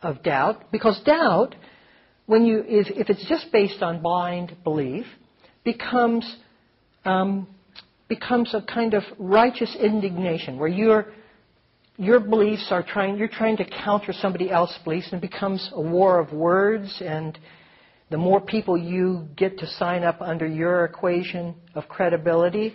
of 0.00 0.22
doubt, 0.22 0.70
because 0.70 1.00
doubt, 1.04 1.54
when 2.26 2.44
you, 2.44 2.64
if, 2.66 2.88
if 2.90 3.10
it's 3.10 3.26
just 3.28 3.50
based 3.52 3.82
on 3.82 4.02
blind 4.02 4.56
belief, 4.64 5.06
becomes 5.64 6.36
um, 7.04 7.46
becomes 8.08 8.54
a 8.54 8.62
kind 8.62 8.94
of 8.94 9.02
righteous 9.18 9.74
indignation 9.78 10.58
where 10.58 10.68
your 10.68 11.06
your 11.96 12.20
beliefs 12.20 12.68
are 12.70 12.82
trying 12.82 13.16
you're 13.16 13.28
trying 13.28 13.56
to 13.56 13.64
counter 13.64 14.12
somebody 14.12 14.50
else's 14.50 14.78
beliefs 14.84 15.08
and 15.12 15.22
it 15.22 15.30
becomes 15.30 15.70
a 15.72 15.80
war 15.80 16.20
of 16.20 16.32
words 16.32 17.02
and 17.04 17.38
the 18.10 18.16
more 18.16 18.40
people 18.40 18.78
you 18.78 19.26
get 19.36 19.58
to 19.58 19.66
sign 19.66 20.04
up 20.04 20.20
under 20.20 20.46
your 20.46 20.84
equation 20.84 21.54
of 21.74 21.88
credibility, 21.88 22.74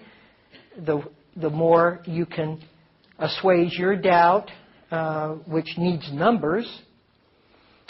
the, 0.77 1.01
the 1.37 1.49
more 1.49 2.01
you 2.05 2.25
can 2.25 2.61
assuage 3.17 3.73
your 3.73 3.95
doubt, 3.95 4.51
uh, 4.91 5.29
which 5.47 5.77
needs 5.77 6.11
numbers. 6.11 6.81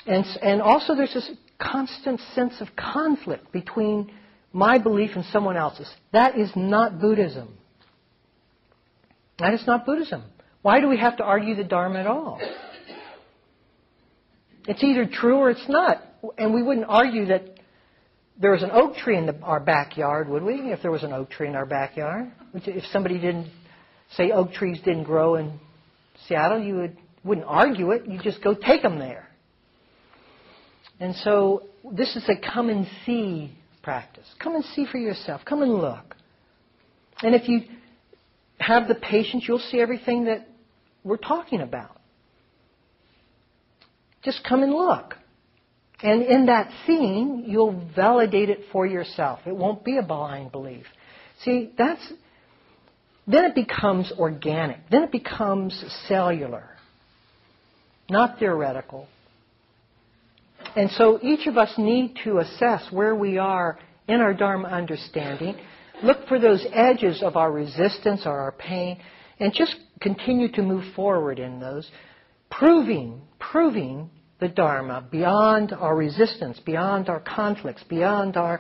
And, 0.06 0.26
and 0.42 0.62
also, 0.62 0.96
there's 0.96 1.14
this 1.14 1.32
constant 1.60 2.20
sense 2.36 2.62
of 2.62 2.68
conflict 2.76 3.52
between 3.52 4.12
my 4.54 4.78
belief 4.78 5.12
and 5.16 5.26
someone 5.26 5.58
else's. 5.58 5.90
That 6.14 6.38
is 6.38 6.52
not 6.56 7.00
Buddhism. 7.00 7.58
That 9.40 9.54
is 9.56 9.66
not 9.66 9.86
Buddhism. 9.86 10.24
Why 10.62 10.80
do 10.80 10.88
we 10.88 10.98
have 10.98 11.18
to 11.18 11.24
argue 11.24 11.56
the 11.56 11.64
Dharma 11.64 12.00
at 12.00 12.08
all? 12.08 12.40
It's 14.68 14.84
either 14.84 15.08
true 15.12 15.38
or 15.38 15.50
it's 15.50 15.68
not 15.68 16.04
and 16.38 16.54
we 16.54 16.64
wouldn't 16.64 16.88
argue 16.88 17.26
that 17.28 17.44
there 18.40 18.52
was 18.52 18.64
an 18.64 18.72
oak 18.72 18.96
tree 18.96 19.18
in 19.18 19.26
the, 19.26 19.38
our 19.42 19.60
backyard, 19.60 20.28
would 20.30 20.44
we? 20.44 20.54
If 20.72 20.82
there 20.82 20.92
was 20.92 21.04
an 21.04 21.14
oak 21.14 21.30
tree 21.30 21.48
in 21.48 21.56
our 21.56 21.66
backyard, 21.66 22.32
if 22.54 22.84
somebody 22.92 23.20
didn't 23.20 23.52
say 24.16 24.32
oak 24.32 24.52
trees 24.54 24.80
didn't 24.80 25.04
grow 25.04 25.36
in 25.36 25.60
Seattle, 26.28 26.62
you 26.62 26.76
would 26.76 26.98
wouldn't 27.24 27.46
argue 27.48 27.92
it. 27.92 28.08
You 28.08 28.20
just 28.20 28.44
go 28.44 28.56
take 28.56 28.82
them 28.82 28.98
there. 28.98 29.28
And 31.00 31.16
so 31.18 31.64
this 31.92 32.16
is 32.16 32.28
a 32.30 32.36
come 32.36 32.70
and 32.70 32.88
see 33.06 33.52
practice. 33.84 34.26
Come 34.40 34.56
and 34.56 34.64
see 34.66 34.86
for 34.86 34.98
yourself. 34.98 35.42
Come 35.46 35.62
and 35.62 35.74
look. 35.74 36.16
And 37.22 37.36
if 37.36 37.48
you 37.48 37.62
have 38.58 38.88
the 38.88 38.96
patience, 38.96 39.46
you'll 39.48 39.60
see 39.60 39.80
everything 39.80 40.26
that 40.26 40.48
we're 41.04 41.18
talking 41.18 41.62
about. 41.62 42.00
Just 44.24 44.44
come 44.48 44.64
and 44.64 44.74
look. 44.74 45.16
And 46.04 46.24
in 46.24 46.48
that 46.48 46.72
seeing, 46.88 47.46
you'll 47.48 47.88
validate 47.96 48.50
it 48.50 48.62
for 48.72 48.88
yourself. 48.88 49.40
It 49.46 49.56
won't 49.56 49.84
be 49.84 49.98
a 49.98 50.04
blind 50.04 50.52
belief. 50.52 50.86
See, 51.44 51.74
that's, 51.78 52.02
then 53.28 53.46
it 53.46 53.56
becomes 53.56 54.12
organic. 54.18 54.90
Then 54.90 55.04
it 55.04 55.12
becomes 55.12 55.84
cellular, 56.08 56.70
not 58.10 58.40
theoretical. 58.40 59.08
And 60.76 60.90
so 60.92 61.20
each 61.22 61.48
of 61.48 61.58
us 61.58 61.74
need 61.78 62.18
to 62.24 62.40
assess 62.40 62.92
where 62.92 63.16
we 63.16 63.38
are 63.38 63.78
in 64.08 64.22
our 64.22 64.34
Dharma 64.34 64.70
understanding, 64.70 65.56
look 66.04 66.28
for 66.28 66.40
those 66.40 66.66
edges 66.74 67.22
of 67.22 67.36
our 67.36 67.52
resistance 67.52 68.24
or 68.26 68.40
our 68.40 68.52
pain, 68.54 69.00
and 69.40 69.54
just 69.54 69.76
continue 70.00 70.52
to 70.54 70.62
move 70.62 70.84
forward 70.96 71.40
in 71.40 71.60
those, 71.60 71.90
proving, 72.50 73.22
proving 73.40 74.10
the 74.42 74.50
Dharma, 74.50 75.06
beyond 75.10 75.72
our 75.72 75.96
resistance, 75.96 76.60
beyond 76.66 77.10
our 77.10 77.20
conflicts, 77.20 77.84
beyond 77.88 78.36
our, 78.36 78.60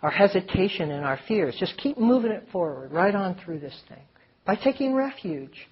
our 0.00 0.10
hesitation 0.10 0.92
and 0.92 1.04
our 1.04 1.18
fears. 1.26 1.56
Just 1.58 1.76
keep 1.78 1.98
moving 1.98 2.30
it 2.30 2.46
forward, 2.52 2.92
right 2.92 3.14
on 3.14 3.36
through 3.44 3.58
this 3.58 3.74
thing. 3.88 4.02
By 4.46 4.54
taking 4.54 4.94
refuge. 4.94 5.68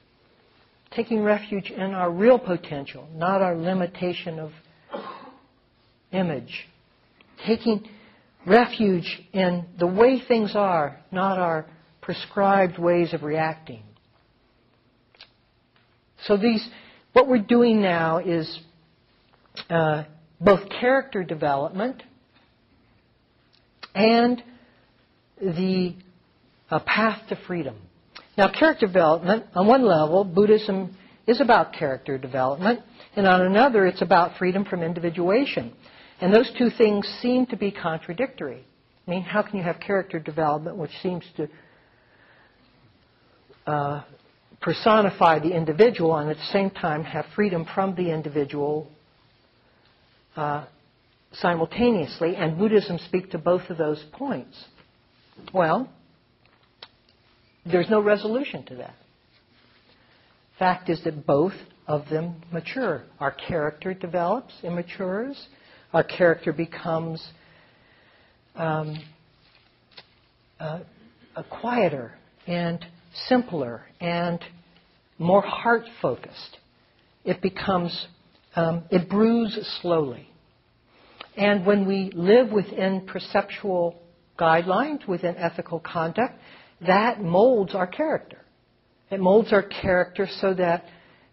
Taking 0.91 1.23
refuge 1.23 1.71
in 1.71 1.95
our 1.95 2.11
real 2.11 2.39
potential, 2.39 3.09
not 3.15 3.43
our 3.43 3.57
limitation 3.57 4.41
of 4.41 4.51
image. 6.11 6.67
Taking 7.47 7.89
refuge 8.45 9.23
in 9.33 9.67
the 9.79 9.87
way 9.87 10.21
things 10.27 10.57
are, 10.57 11.01
not 11.13 11.39
our 11.39 11.67
prescribed 12.01 12.77
ways 12.77 13.15
of 13.15 13.23
reacting. 13.23 13.85
So 16.27 16.37
these, 16.37 16.67
what 17.13 17.29
we're 17.29 17.39
doing 17.39 17.81
now 17.81 18.19
is 18.19 18.59
uh, 19.71 20.05
both 20.41 20.69
character 20.69 21.23
development 21.23 22.03
and 23.95 24.43
the 25.41 25.95
uh, 26.71 26.81
path 26.81 27.21
to 27.29 27.37
freedom. 27.47 27.77
Now, 28.37 28.51
character 28.51 28.87
development, 28.87 29.45
on 29.55 29.67
one 29.67 29.85
level, 29.85 30.25
Buddhism 30.25 30.97
is 31.27 31.41
about 31.41 31.73
character 31.73 32.19
development, 32.19 32.81
and 33.17 33.27
on 33.27 33.43
another, 33.43 33.87
it's 33.87 34.03
about 34.03 34.37
freedom 34.39 34.65
from 34.65 34.83
individuation. 34.83 35.73
And 36.21 36.35
those 36.35 36.51
two 36.59 36.71
things 36.71 37.07
seem 37.23 37.47
to 37.47 37.57
be 37.57 37.71
contradictory. 37.71 38.65
I 39.07 39.11
mean, 39.11 39.23
how 39.23 39.43
can 39.43 39.59
you 39.59 39.63
have 39.63 39.79
character 39.81 40.19
development 40.19 40.77
which 40.77 40.91
seems 41.03 41.25
to 41.37 41.49
uh, 43.67 44.03
personify 44.61 45.39
the 45.39 45.55
individual 45.55 46.17
and 46.17 46.31
at 46.31 46.37
the 46.37 46.53
same 46.53 46.71
time 46.71 47.05
have 47.05 47.27
freedom 47.35 47.67
from 47.75 47.95
the 47.95 48.11
individual 48.11 48.89
uh, 50.37 50.65
simultaneously, 51.33 52.37
and 52.37 52.59
Buddhism 52.59 52.99
speaks 53.07 53.31
to 53.31 53.39
both 53.39 53.69
of 53.71 53.79
those 53.79 54.03
points. 54.13 54.57
Well, 55.53 55.89
there's 57.67 57.89
no 57.91 58.01
resolution 58.01 58.65
to 58.67 58.77
that. 58.77 58.95
Fact 60.59 60.89
is 60.89 61.03
that 61.05 61.27
both 61.27 61.55
of 61.87 62.09
them 62.09 62.43
mature. 62.53 63.03
Our 63.19 63.33
character 63.33 63.95
develops 63.95 64.55
and 64.63 64.75
matures. 64.75 65.47
Our 65.93 66.05
character 66.05 66.53
becomes 66.53 67.27
um, 68.55 68.99
uh, 70.61 70.81
quieter 71.51 72.13
and 72.47 72.85
simpler 73.29 73.83
and 74.01 74.41
more 75.19 75.43
heart 75.43 75.85
focused. 76.01 76.59
It 77.25 77.41
becomes, 77.41 78.07
um, 78.57 78.85
it 78.91 79.09
brews 79.09 79.59
slowly. 79.83 80.29
And 81.37 81.67
when 81.67 81.87
we 81.87 82.13
live 82.15 82.51
within 82.51 83.07
preceptual 83.07 84.01
guidelines, 84.39 85.07
within 85.07 85.37
ethical 85.37 85.81
conduct, 85.81 86.39
that 86.87 87.21
molds 87.21 87.75
our 87.75 87.87
character. 87.87 88.45
It 89.11 89.21
molds 89.21 89.53
our 89.53 89.63
character 89.63 90.29
so 90.41 90.55
that 90.55 90.85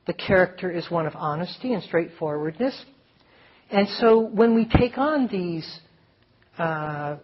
the 0.08 0.14
character 0.14 0.72
is 0.72 0.90
one 0.90 1.06
of 1.06 1.16
honesty 1.16 1.74
and 1.74 1.84
straightforwardness. 1.84 2.86
And 3.70 3.88
so 4.00 4.20
when 4.20 4.56
we 4.56 4.66
take 4.66 4.98
on 4.98 5.28
these 5.28 5.80
uh, 6.58 7.18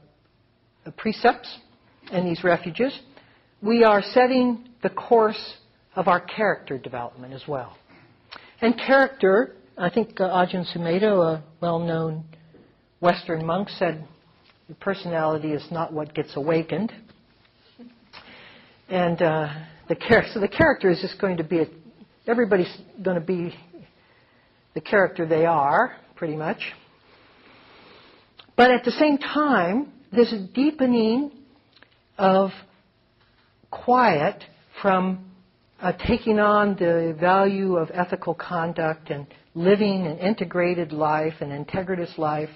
precepts 0.96 1.54
and 2.12 2.28
these 2.28 2.44
refuges, 2.44 2.98
we 3.62 3.84
are 3.84 4.02
setting 4.02 4.70
the 4.84 4.90
course 4.90 5.56
of 5.96 6.08
our 6.08 6.22
character 6.22 6.78
development 6.78 7.34
as 7.34 7.44
well. 7.48 7.76
And 8.62 8.78
character, 8.78 9.56
I 9.80 9.92
think 9.92 10.20
uh, 10.20 10.24
Ajahn 10.24 10.66
Sumedho, 10.76 11.24
a 11.24 11.44
well-known 11.62 12.24
Western 13.00 13.46
monk, 13.46 13.70
said, 13.70 14.08
"Your 14.68 14.76
personality 14.80 15.52
is 15.52 15.64
not 15.70 15.94
what 15.94 16.16
gets 16.16 16.36
awakened." 16.36 16.92
And 18.90 19.22
uh, 19.22 19.54
the 19.88 19.94
char- 19.94 20.26
so 20.34 20.40
the 20.40 20.48
character 20.48 20.90
is 20.90 21.00
just 21.00 21.22
going 21.22 21.38
to 21.38 21.44
be 21.44 21.60
a, 21.60 21.66
everybody's 22.26 22.76
going 23.04 23.20
to 23.20 23.26
be 23.26 23.54
the 24.74 24.82
character 24.82 25.28
they 25.28 25.46
are, 25.46 25.96
pretty 26.16 26.36
much. 26.36 26.74
But 28.56 28.72
at 28.72 28.84
the 28.84 28.92
same 28.92 29.20
time, 29.20 29.94
there's 30.12 30.34
a 30.34 30.40
deepening 30.40 31.32
of 32.18 32.50
quiet 33.70 34.44
from 34.82 35.34
uh, 35.82 35.92
taking 36.08 36.40
on 36.40 36.76
the 36.76 37.16
value 37.20 37.76
of 37.78 37.90
ethical 37.94 38.34
conduct 38.34 39.10
and 39.10 39.28
living 39.54 40.06
an 40.06 40.18
integrated 40.18 40.92
life, 40.92 41.34
an 41.42 41.52
integritous 41.52 42.18
life. 42.18 42.50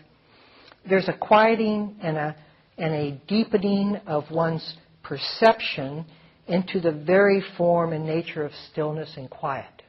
There's 0.88 1.08
a 1.08 1.14
quieting 1.14 1.98
and 2.02 2.18
a, 2.18 2.36
and 2.78 2.94
a 2.94 3.22
deepening 3.28 3.98
of 4.08 4.24
one's 4.32 4.76
perception 5.04 6.06
into 6.48 6.80
the 6.80 6.92
very 6.92 7.44
form 7.58 7.94
and 7.94 8.06
nature 8.06 8.44
of 8.44 8.52
stillness 8.72 9.14
and 9.18 9.30
quiet 9.30 9.84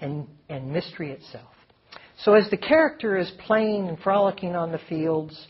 and, 0.00 0.26
and 0.48 0.70
mystery 0.70 1.10
itself. 1.10 1.48
So 2.24 2.34
as 2.34 2.50
the 2.50 2.56
character 2.56 3.16
is 3.16 3.30
playing 3.46 3.88
and 3.88 3.98
frolicking 3.98 4.54
on 4.54 4.72
the 4.72 4.80
fields 4.88 5.46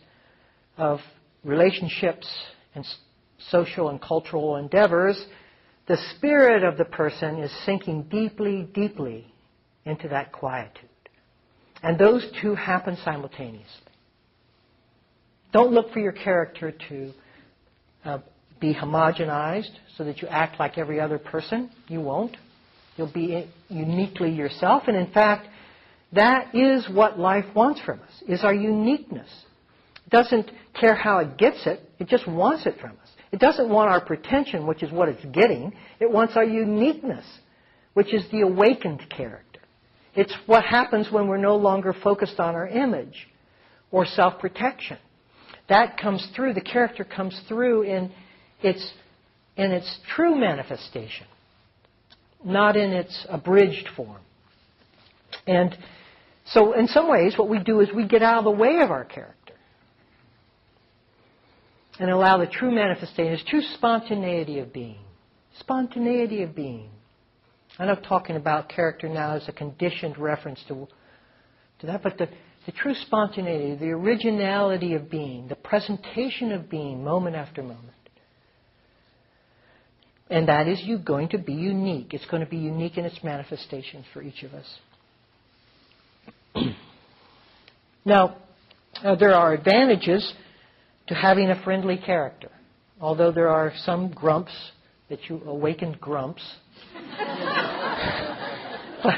of 0.77 1.01
relationships 1.43 2.29
and 2.75 2.85
social 3.51 3.89
and 3.89 4.01
cultural 4.01 4.57
endeavors, 4.57 5.21
the 5.89 5.97
spirit 6.17 6.63
of 6.63 6.77
the 6.77 6.85
person 6.85 7.39
is 7.39 7.51
sinking 7.65 8.05
deeply, 8.05 8.69
deeply 8.75 9.27
into 9.85 10.09
that 10.09 10.33
quietude. 10.33 10.89
And 11.83 11.99
those 11.99 12.27
two 12.43 12.55
happen 12.55 12.99
simultaneously. 13.05 13.65
Don't 15.53 15.73
look 15.73 15.93
for 15.93 16.01
your 16.01 16.13
character 16.13 16.75
to 16.91 17.13
uh, 18.05 18.19
be 18.61 18.75
homogenized 18.75 19.71
so 19.97 20.05
that 20.05 20.21
you 20.21 20.29
act 20.29 20.61
like 20.61 20.77
every 20.77 21.01
other 21.01 21.19
person. 21.19 21.71
You 21.89 22.01
won't. 22.01 22.37
You'll 22.97 23.13
be 23.13 23.49
uniquely 23.69 24.31
yourself. 24.31 24.85
And 24.89 24.97
in 24.97 25.11
fact, 25.13 25.49
that 26.13 26.55
is 26.55 26.87
what 26.91 27.19
life 27.19 27.47
wants 27.55 27.81
from 27.81 28.01
us, 28.01 28.23
is 28.27 28.43
our 28.45 28.55
uniqueness. 28.55 29.29
It 30.07 30.11
doesn't 30.11 30.51
care 30.79 30.95
how 30.95 31.19
it 31.19 31.39
gets 31.39 31.67
it, 31.67 31.81
it 31.99 32.09
just 32.09 32.27
wants 32.27 32.67
it 32.67 32.79
from 32.81 32.93
us. 32.93 33.09
It 33.33 33.41
doesn't 33.41 33.69
want 33.69 33.91
our 33.91 34.01
pretension, 34.01 34.67
which 34.67 34.83
is 34.83 34.91
what 34.91 35.09
it's 35.09 35.25
getting. 35.27 35.75
It 36.01 36.11
wants 36.11 36.35
our 36.37 36.45
uniqueness, 36.45 37.25
which 37.95 38.15
is 38.15 38.25
the 38.31 38.41
awakened 38.41 39.09
character. 39.11 39.61
It's 40.15 40.35
what 40.47 40.65
happens 40.65 41.09
when 41.11 41.29
we're 41.29 41.37
no 41.37 41.57
longer 41.57 41.95
focused 42.03 42.41
on 42.41 42.55
our 42.55 42.67
image 42.67 43.29
or 43.91 44.07
self-protection. 44.07 44.99
That 45.69 45.99
comes 45.99 46.27
through, 46.35 46.55
the 46.55 46.61
character 46.63 47.05
comes 47.05 47.39
through 47.47 47.83
in 47.83 48.11
its, 48.63 48.93
in 49.57 49.71
its 49.73 49.99
true 50.15 50.35
manifestation, 50.35 51.27
not 52.43 52.77
in 52.77 52.93
its 52.93 53.27
abridged 53.29 53.89
form. 53.95 54.23
And 55.47 55.77
so 56.47 56.73
in 56.73 56.89
some 56.89 57.11
ways, 57.11 57.35
what 57.37 57.51
we 57.51 57.59
do 57.59 57.81
is 57.81 57.91
we 57.95 58.07
get 58.07 58.23
out 58.23 58.39
of 58.39 58.45
the 58.45 58.51
way 58.51 58.81
of 58.81 58.91
our 58.91 59.05
character 59.05 59.38
and 61.99 62.11
allow 62.11 62.39
the 62.39 62.47
true 62.47 62.71
manifestation, 62.71 63.33
this 63.33 63.45
true 63.47 63.63
spontaneity 63.75 64.59
of 64.61 64.73
being. 64.73 64.99
Spontaneity 65.59 66.43
of 66.43 66.55
being. 66.55 66.91
I'm 67.79 67.89
not 67.89 68.05
talking 68.05 68.37
about 68.37 68.69
character 68.69 69.09
now 69.09 69.37
as 69.37 69.49
a 69.49 69.53
conditioned 69.53 70.19
reference 70.19 70.63
to, 70.69 70.89
to 71.81 71.87
that, 71.87 72.03
but 72.03 72.19
the, 72.19 72.29
the 72.67 72.73
true 72.73 72.95
spontaneity, 72.95 73.77
the 73.77 73.91
originality 73.91 74.95
of 74.95 75.11
being, 75.11 75.49
the 75.49 75.57
presentation 75.57 76.53
of 76.53 76.71
being 76.71 77.03
moment 77.05 77.37
after 77.37 77.63
moment. 77.63 77.95
And 80.31 80.49
that 80.49 80.69
is 80.69 80.81
you 80.83 80.99
going 80.99 81.31
to 81.31 81.39
be 81.39 81.55
unique. 81.55 82.13
It's 82.13 82.27
going 82.27 82.45
to 82.45 82.49
be 82.49 82.59
unique 82.59 82.99
in 82.99 83.05
its 83.05 83.25
manifestations 83.25 84.05
for 84.13 84.23
each 84.23 84.43
of 84.43 84.53
us. 84.53 84.79
now, 88.05 88.37
uh, 89.03 89.15
there 89.15 89.35
are 89.35 89.55
advantages 89.55 90.33
to 91.09 91.15
having 91.15 91.51
a 91.51 91.63
friendly 91.63 91.97
character. 91.97 92.51
Although 93.01 93.33
there 93.33 93.49
are 93.49 93.73
some 93.85 94.11
grumps 94.11 94.53
that 95.09 95.29
you 95.29 95.41
awakened 95.47 96.01
grumps. 96.01 96.43
but, 99.03 99.15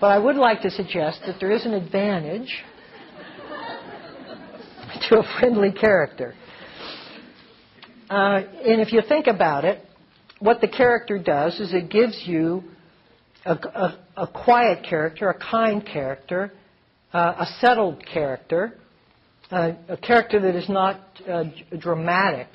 but 0.00 0.06
I 0.06 0.18
would 0.18 0.36
like 0.36 0.62
to 0.62 0.70
suggest 0.70 1.20
that 1.26 1.36
there 1.40 1.50
is 1.50 1.66
an 1.66 1.74
advantage 1.74 2.62
to 5.08 5.18
a 5.18 5.38
friendly 5.38 5.72
character. 5.72 6.34
Uh, 8.08 8.42
and 8.64 8.80
if 8.80 8.92
you 8.92 9.02
think 9.08 9.26
about 9.26 9.64
it, 9.64 9.80
what 10.38 10.60
the 10.60 10.68
character 10.68 11.18
does 11.18 11.58
is 11.58 11.72
it 11.72 11.90
gives 11.90 12.22
you 12.26 12.62
a, 13.44 13.54
a, 13.54 13.98
a 14.16 14.26
quiet 14.28 14.84
character, 14.88 15.28
a 15.30 15.38
kind 15.38 15.84
character, 15.84 16.52
uh, 17.12 17.34
a 17.38 17.46
settled 17.60 18.04
character, 18.06 18.74
uh, 19.50 19.72
a 19.88 19.96
character 19.96 20.40
that 20.40 20.54
is 20.54 20.68
not 20.68 21.00
uh, 21.28 21.44
dramatic 21.78 22.48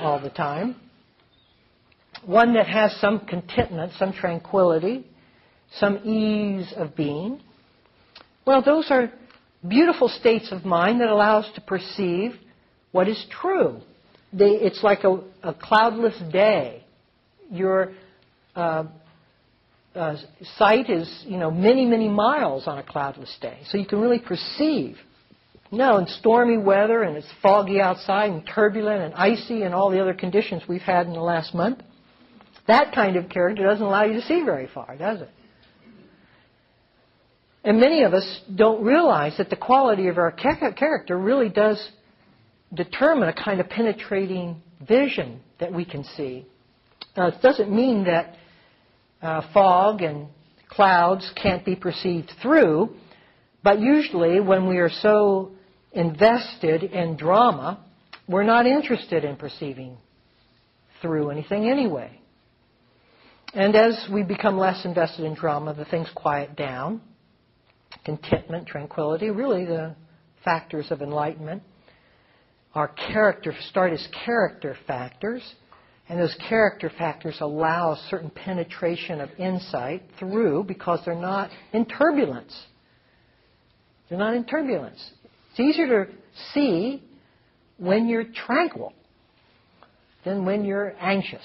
all 0.00 0.20
the 0.20 0.30
time, 0.30 0.76
one 2.24 2.54
that 2.54 2.66
has 2.66 2.92
some 3.00 3.20
contentment, 3.26 3.92
some 3.98 4.12
tranquility, 4.12 5.06
some 5.76 5.98
ease 6.04 6.72
of 6.76 6.96
being, 6.96 7.40
Well, 8.46 8.62
those 8.62 8.90
are 8.90 9.12
beautiful 9.66 10.08
states 10.08 10.50
of 10.52 10.64
mind 10.64 11.00
that 11.00 11.08
allow 11.08 11.40
us 11.40 11.50
to 11.54 11.60
perceive 11.60 12.32
what 12.92 13.08
is 13.08 13.26
true. 13.30 13.80
They, 14.32 14.50
it's 14.50 14.82
like 14.82 15.04
a, 15.04 15.20
a, 15.42 15.54
cloudless 15.54 16.18
day. 16.32 16.84
Your 17.50 17.92
uh, 18.54 18.84
uh, 19.94 20.16
sight 20.56 20.90
is, 20.90 21.24
you 21.26 21.38
know, 21.38 21.50
many, 21.50 21.86
many 21.86 22.08
miles 22.08 22.66
on 22.66 22.78
a 22.78 22.82
cloudless 22.82 23.34
day. 23.40 23.58
So 23.66 23.78
you 23.78 23.86
can 23.86 24.00
really 24.00 24.18
perceive. 24.18 24.96
No, 25.70 25.98
in 25.98 26.06
stormy 26.06 26.56
weather 26.56 27.02
and 27.02 27.16
it's 27.16 27.28
foggy 27.42 27.80
outside 27.80 28.30
and 28.30 28.48
turbulent 28.54 29.02
and 29.02 29.14
icy 29.14 29.62
and 29.62 29.74
all 29.74 29.90
the 29.90 30.00
other 30.00 30.14
conditions 30.14 30.62
we've 30.68 30.80
had 30.80 31.06
in 31.06 31.12
the 31.12 31.20
last 31.20 31.54
month, 31.54 31.80
that 32.66 32.94
kind 32.94 33.16
of 33.16 33.28
character 33.28 33.64
doesn't 33.64 33.84
allow 33.84 34.04
you 34.04 34.14
to 34.14 34.22
see 34.22 34.42
very 34.44 34.68
far, 34.72 34.96
does 34.96 35.20
it? 35.20 35.30
And 37.64 37.80
many 37.80 38.02
of 38.02 38.14
us 38.14 38.40
don't 38.54 38.82
realize 38.82 39.36
that 39.36 39.50
the 39.50 39.56
quality 39.56 40.08
of 40.08 40.16
our 40.16 40.30
character 40.30 41.18
really 41.18 41.50
does 41.50 41.90
determine 42.72 43.28
a 43.28 43.32
kind 43.34 43.60
of 43.60 43.68
penetrating 43.68 44.62
vision 44.86 45.40
that 45.60 45.72
we 45.72 45.84
can 45.84 46.04
see. 46.04 46.46
Now, 47.16 47.28
it 47.28 47.42
doesn't 47.42 47.70
mean 47.70 48.04
that 48.04 48.36
uh, 49.20 49.42
fog 49.52 50.02
and 50.02 50.28
clouds 50.68 51.30
can't 51.34 51.64
be 51.64 51.74
perceived 51.74 52.32
through, 52.40 52.94
but 53.62 53.80
usually 53.80 54.40
when 54.40 54.68
we 54.68 54.78
are 54.78 54.90
so 54.90 55.52
invested 55.98 56.84
in 56.84 57.16
drama, 57.16 57.84
we're 58.28 58.44
not 58.44 58.66
interested 58.66 59.24
in 59.24 59.36
perceiving 59.36 59.98
through 61.02 61.30
anything 61.30 61.68
anyway. 61.68 62.20
And 63.52 63.74
as 63.74 64.06
we 64.12 64.22
become 64.22 64.56
less 64.56 64.84
invested 64.84 65.24
in 65.24 65.34
drama, 65.34 65.74
the 65.74 65.86
things 65.86 66.08
quiet 66.14 66.54
down. 66.54 67.00
Contentment, 68.04 68.68
tranquility, 68.68 69.30
really 69.30 69.64
the 69.64 69.96
factors 70.44 70.86
of 70.90 71.02
enlightenment. 71.02 71.62
Our 72.74 72.88
character 72.88 73.52
start 73.70 73.92
as 73.92 74.06
character 74.24 74.76
factors, 74.86 75.42
and 76.08 76.20
those 76.20 76.36
character 76.48 76.92
factors 76.96 77.38
allow 77.40 77.92
a 77.92 78.06
certain 78.08 78.30
penetration 78.30 79.20
of 79.20 79.30
insight 79.38 80.02
through 80.18 80.64
because 80.64 81.00
they're 81.04 81.14
not 81.16 81.50
in 81.72 81.86
turbulence. 81.86 82.56
They're 84.08 84.18
not 84.18 84.34
in 84.34 84.44
turbulence. 84.44 85.12
It's 85.58 85.74
easier 85.74 86.04
to 86.04 86.12
see 86.54 87.02
when 87.78 88.06
you're 88.06 88.26
tranquil 88.46 88.92
than 90.24 90.44
when 90.44 90.64
you're 90.64 90.94
anxious. 91.00 91.42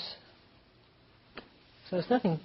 So 1.89 1.95
there's 1.95 2.10
nothing 2.12 2.39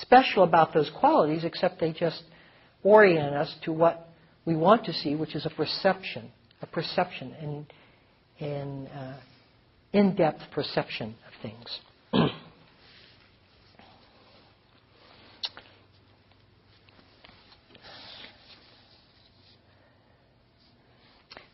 special 0.00 0.42
about 0.42 0.74
those 0.74 0.90
qualities 0.98 1.44
except 1.44 1.78
they 1.78 1.92
just 1.92 2.24
orient 2.82 3.36
us 3.36 3.54
to 3.64 3.72
what 3.72 4.08
we 4.44 4.56
want 4.56 4.84
to 4.86 4.92
see, 4.92 5.14
which 5.14 5.36
is 5.36 5.46
a 5.46 5.50
perception, 5.50 6.28
a 6.60 6.66
perception, 6.66 7.66
in, 8.40 8.44
in 8.44 8.86
uh, 8.88 9.20
in-depth 9.92 10.42
perception 10.52 11.14
of 11.26 11.40
things. 11.40 12.30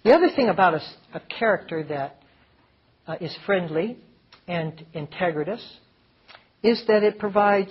the 0.09 0.15
other 0.15 0.31
thing 0.35 0.49
about 0.49 0.73
a, 0.73 0.81
a 1.13 1.21
character 1.39 1.85
that 1.85 2.23
uh, 3.07 3.17
is 3.21 3.37
friendly 3.45 3.99
and 4.47 4.83
integritous 4.95 5.63
is 6.63 6.83
that 6.87 7.03
it 7.03 7.19
provides 7.19 7.71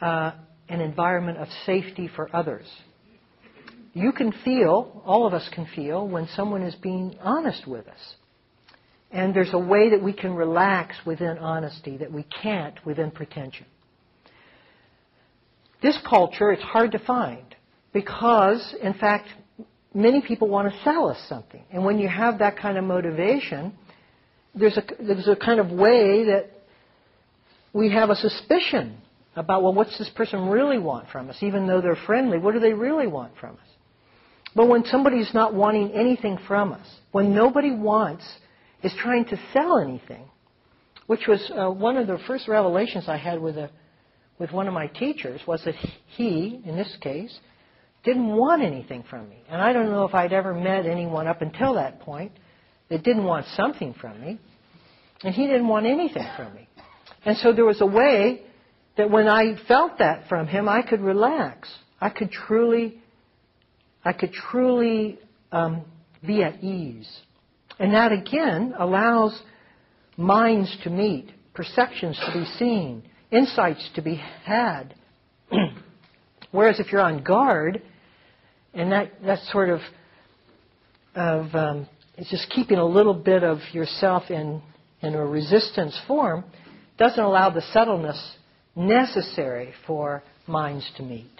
uh, 0.00 0.32
an 0.68 0.80
environment 0.80 1.38
of 1.38 1.46
safety 1.64 2.10
for 2.16 2.28
others. 2.34 2.66
You 3.92 4.10
can 4.10 4.32
feel, 4.44 5.00
all 5.06 5.28
of 5.28 5.32
us 5.32 5.48
can 5.54 5.68
feel, 5.76 6.08
when 6.08 6.26
someone 6.34 6.62
is 6.62 6.74
being 6.74 7.14
honest 7.22 7.68
with 7.68 7.86
us. 7.86 8.14
And 9.12 9.32
there's 9.32 9.54
a 9.54 9.58
way 9.58 9.90
that 9.90 10.02
we 10.02 10.12
can 10.12 10.34
relax 10.34 10.96
within 11.06 11.38
honesty 11.38 11.98
that 11.98 12.10
we 12.10 12.26
can't 12.42 12.84
within 12.84 13.12
pretension. 13.12 13.66
This 15.80 15.96
culture, 16.04 16.50
it's 16.50 16.64
hard 16.64 16.90
to 16.90 16.98
find 16.98 17.54
because, 17.92 18.74
in 18.82 18.94
fact, 18.94 19.28
many 19.94 20.20
people 20.20 20.48
want 20.48 20.70
to 20.70 20.82
sell 20.82 21.08
us 21.08 21.18
something. 21.28 21.62
And 21.70 21.84
when 21.84 21.98
you 21.98 22.08
have 22.08 22.40
that 22.40 22.58
kind 22.58 22.76
of 22.76 22.84
motivation, 22.84 23.72
there's 24.54 24.76
a, 24.76 24.82
there's 25.00 25.28
a 25.28 25.36
kind 25.36 25.60
of 25.60 25.70
way 25.70 26.24
that 26.24 26.50
we 27.72 27.92
have 27.92 28.10
a 28.10 28.16
suspicion 28.16 28.98
about, 29.36 29.62
well, 29.62 29.74
what's 29.74 29.96
this 29.98 30.10
person 30.10 30.48
really 30.48 30.78
want 30.78 31.08
from 31.10 31.30
us? 31.30 31.36
Even 31.40 31.66
though 31.66 31.80
they're 31.80 31.98
friendly, 32.06 32.38
what 32.38 32.54
do 32.54 32.60
they 32.60 32.72
really 32.72 33.06
want 33.06 33.32
from 33.40 33.54
us? 33.54 33.68
But 34.54 34.68
when 34.68 34.84
somebody's 34.84 35.32
not 35.34 35.54
wanting 35.54 35.92
anything 35.92 36.38
from 36.46 36.72
us, 36.72 36.86
when 37.10 37.34
nobody 37.34 37.72
wants, 37.72 38.24
is 38.82 38.92
trying 38.98 39.24
to 39.26 39.40
sell 39.52 39.78
anything, 39.78 40.24
which 41.06 41.26
was 41.26 41.50
uh, 41.50 41.70
one 41.70 41.96
of 41.96 42.06
the 42.06 42.18
first 42.26 42.46
revelations 42.46 43.04
I 43.08 43.16
had 43.16 43.40
with, 43.40 43.56
a, 43.56 43.70
with 44.38 44.52
one 44.52 44.68
of 44.68 44.74
my 44.74 44.86
teachers, 44.86 45.40
was 45.46 45.64
that 45.64 45.74
he, 46.16 46.60
in 46.64 46.76
this 46.76 46.96
case, 47.00 47.36
didn't 48.04 48.28
want 48.28 48.62
anything 48.62 49.04
from 49.08 49.28
me. 49.28 49.42
And 49.48 49.60
I 49.60 49.72
don't 49.72 49.86
know 49.90 50.04
if 50.04 50.14
I'd 50.14 50.32
ever 50.32 50.54
met 50.54 50.86
anyone 50.86 51.26
up 51.26 51.42
until 51.42 51.74
that 51.74 52.00
point 52.00 52.32
that 52.90 53.02
didn't 53.02 53.24
want 53.24 53.46
something 53.56 53.94
from 53.94 54.20
me. 54.20 54.38
And 55.22 55.34
he 55.34 55.46
didn't 55.46 55.68
want 55.68 55.86
anything 55.86 56.26
from 56.36 56.54
me. 56.54 56.68
And 57.24 57.36
so 57.38 57.52
there 57.52 57.64
was 57.64 57.80
a 57.80 57.86
way 57.86 58.42
that 58.96 59.10
when 59.10 59.26
I 59.26 59.56
felt 59.66 59.98
that 59.98 60.28
from 60.28 60.46
him, 60.46 60.68
I 60.68 60.82
could 60.82 61.00
relax. 61.00 61.72
I 62.00 62.10
could 62.10 62.30
truly, 62.30 63.00
I 64.04 64.12
could 64.12 64.32
truly 64.32 65.18
um, 65.50 65.84
be 66.24 66.42
at 66.42 66.62
ease. 66.62 67.08
And 67.78 67.94
that 67.94 68.12
again 68.12 68.74
allows 68.78 69.40
minds 70.16 70.76
to 70.84 70.90
meet, 70.90 71.30
perceptions 71.54 72.18
to 72.18 72.38
be 72.38 72.44
seen, 72.58 73.02
insights 73.30 73.88
to 73.94 74.02
be 74.02 74.20
had. 74.44 74.94
Whereas 76.50 76.78
if 76.78 76.92
you're 76.92 77.00
on 77.00 77.24
guard, 77.24 77.82
and 78.74 78.92
that, 78.92 79.12
that 79.24 79.38
sort 79.50 79.70
of, 79.70 79.80
of 81.14 81.54
um, 81.54 81.88
it's 82.16 82.30
just 82.30 82.48
keeping 82.50 82.78
a 82.78 82.84
little 82.84 83.14
bit 83.14 83.42
of 83.42 83.58
yourself 83.72 84.30
in, 84.30 84.62
in 85.00 85.14
a 85.14 85.24
resistance 85.24 85.98
form, 86.06 86.44
doesn't 86.98 87.22
allow 87.22 87.50
the 87.50 87.62
subtleness 87.72 88.36
necessary 88.76 89.72
for 89.86 90.22
minds 90.46 90.88
to 90.96 91.02
meet. 91.02 91.30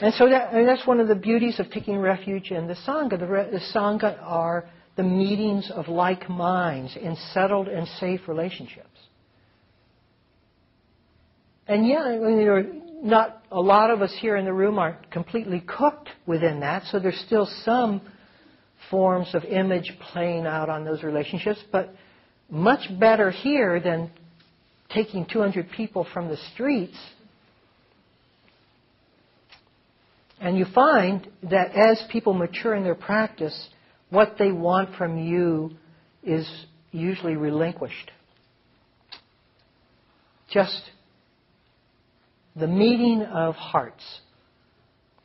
And 0.00 0.12
so 0.14 0.28
that, 0.28 0.52
and 0.52 0.66
that's 0.66 0.86
one 0.86 0.98
of 0.98 1.08
the 1.08 1.14
beauties 1.14 1.60
of 1.60 1.70
taking 1.70 1.98
refuge 1.98 2.50
in 2.50 2.66
the 2.66 2.74
Sangha. 2.74 3.18
The, 3.18 3.26
the 3.26 3.60
Sangha 3.72 4.18
are 4.22 4.68
the 4.96 5.04
meetings 5.04 5.70
of 5.72 5.88
like 5.88 6.28
minds 6.28 6.96
in 7.00 7.16
settled 7.32 7.68
and 7.68 7.86
safe 8.00 8.20
relationships. 8.26 8.88
And 11.66 11.86
yeah, 11.86 12.04
there 12.04 12.56
are 12.56 12.64
not 13.04 13.42
a 13.52 13.60
lot 13.60 13.90
of 13.90 14.00
us 14.00 14.12
here 14.18 14.36
in 14.36 14.46
the 14.46 14.52
room 14.52 14.78
aren't 14.78 15.10
completely 15.10 15.60
cooked 15.60 16.08
within 16.26 16.60
that, 16.60 16.84
so 16.90 16.98
there's 16.98 17.22
still 17.26 17.46
some 17.64 18.00
forms 18.90 19.28
of 19.34 19.44
image 19.44 19.92
playing 20.12 20.46
out 20.46 20.70
on 20.70 20.84
those 20.84 21.02
relationships, 21.02 21.60
but 21.70 21.94
much 22.48 22.88
better 22.98 23.30
here 23.30 23.78
than 23.78 24.10
taking 24.88 25.26
200 25.26 25.70
people 25.70 26.06
from 26.14 26.28
the 26.28 26.38
streets. 26.54 26.96
And 30.40 30.56
you 30.56 30.64
find 30.74 31.28
that 31.50 31.72
as 31.72 32.02
people 32.10 32.32
mature 32.32 32.74
in 32.74 32.84
their 32.84 32.94
practice, 32.94 33.68
what 34.10 34.36
they 34.38 34.50
want 34.50 34.96
from 34.96 35.18
you 35.18 35.72
is 36.22 36.48
usually 36.90 37.36
relinquished. 37.36 38.10
Just 40.50 40.80
the 42.56 42.66
meeting 42.66 43.22
of 43.22 43.54
hearts. 43.54 44.02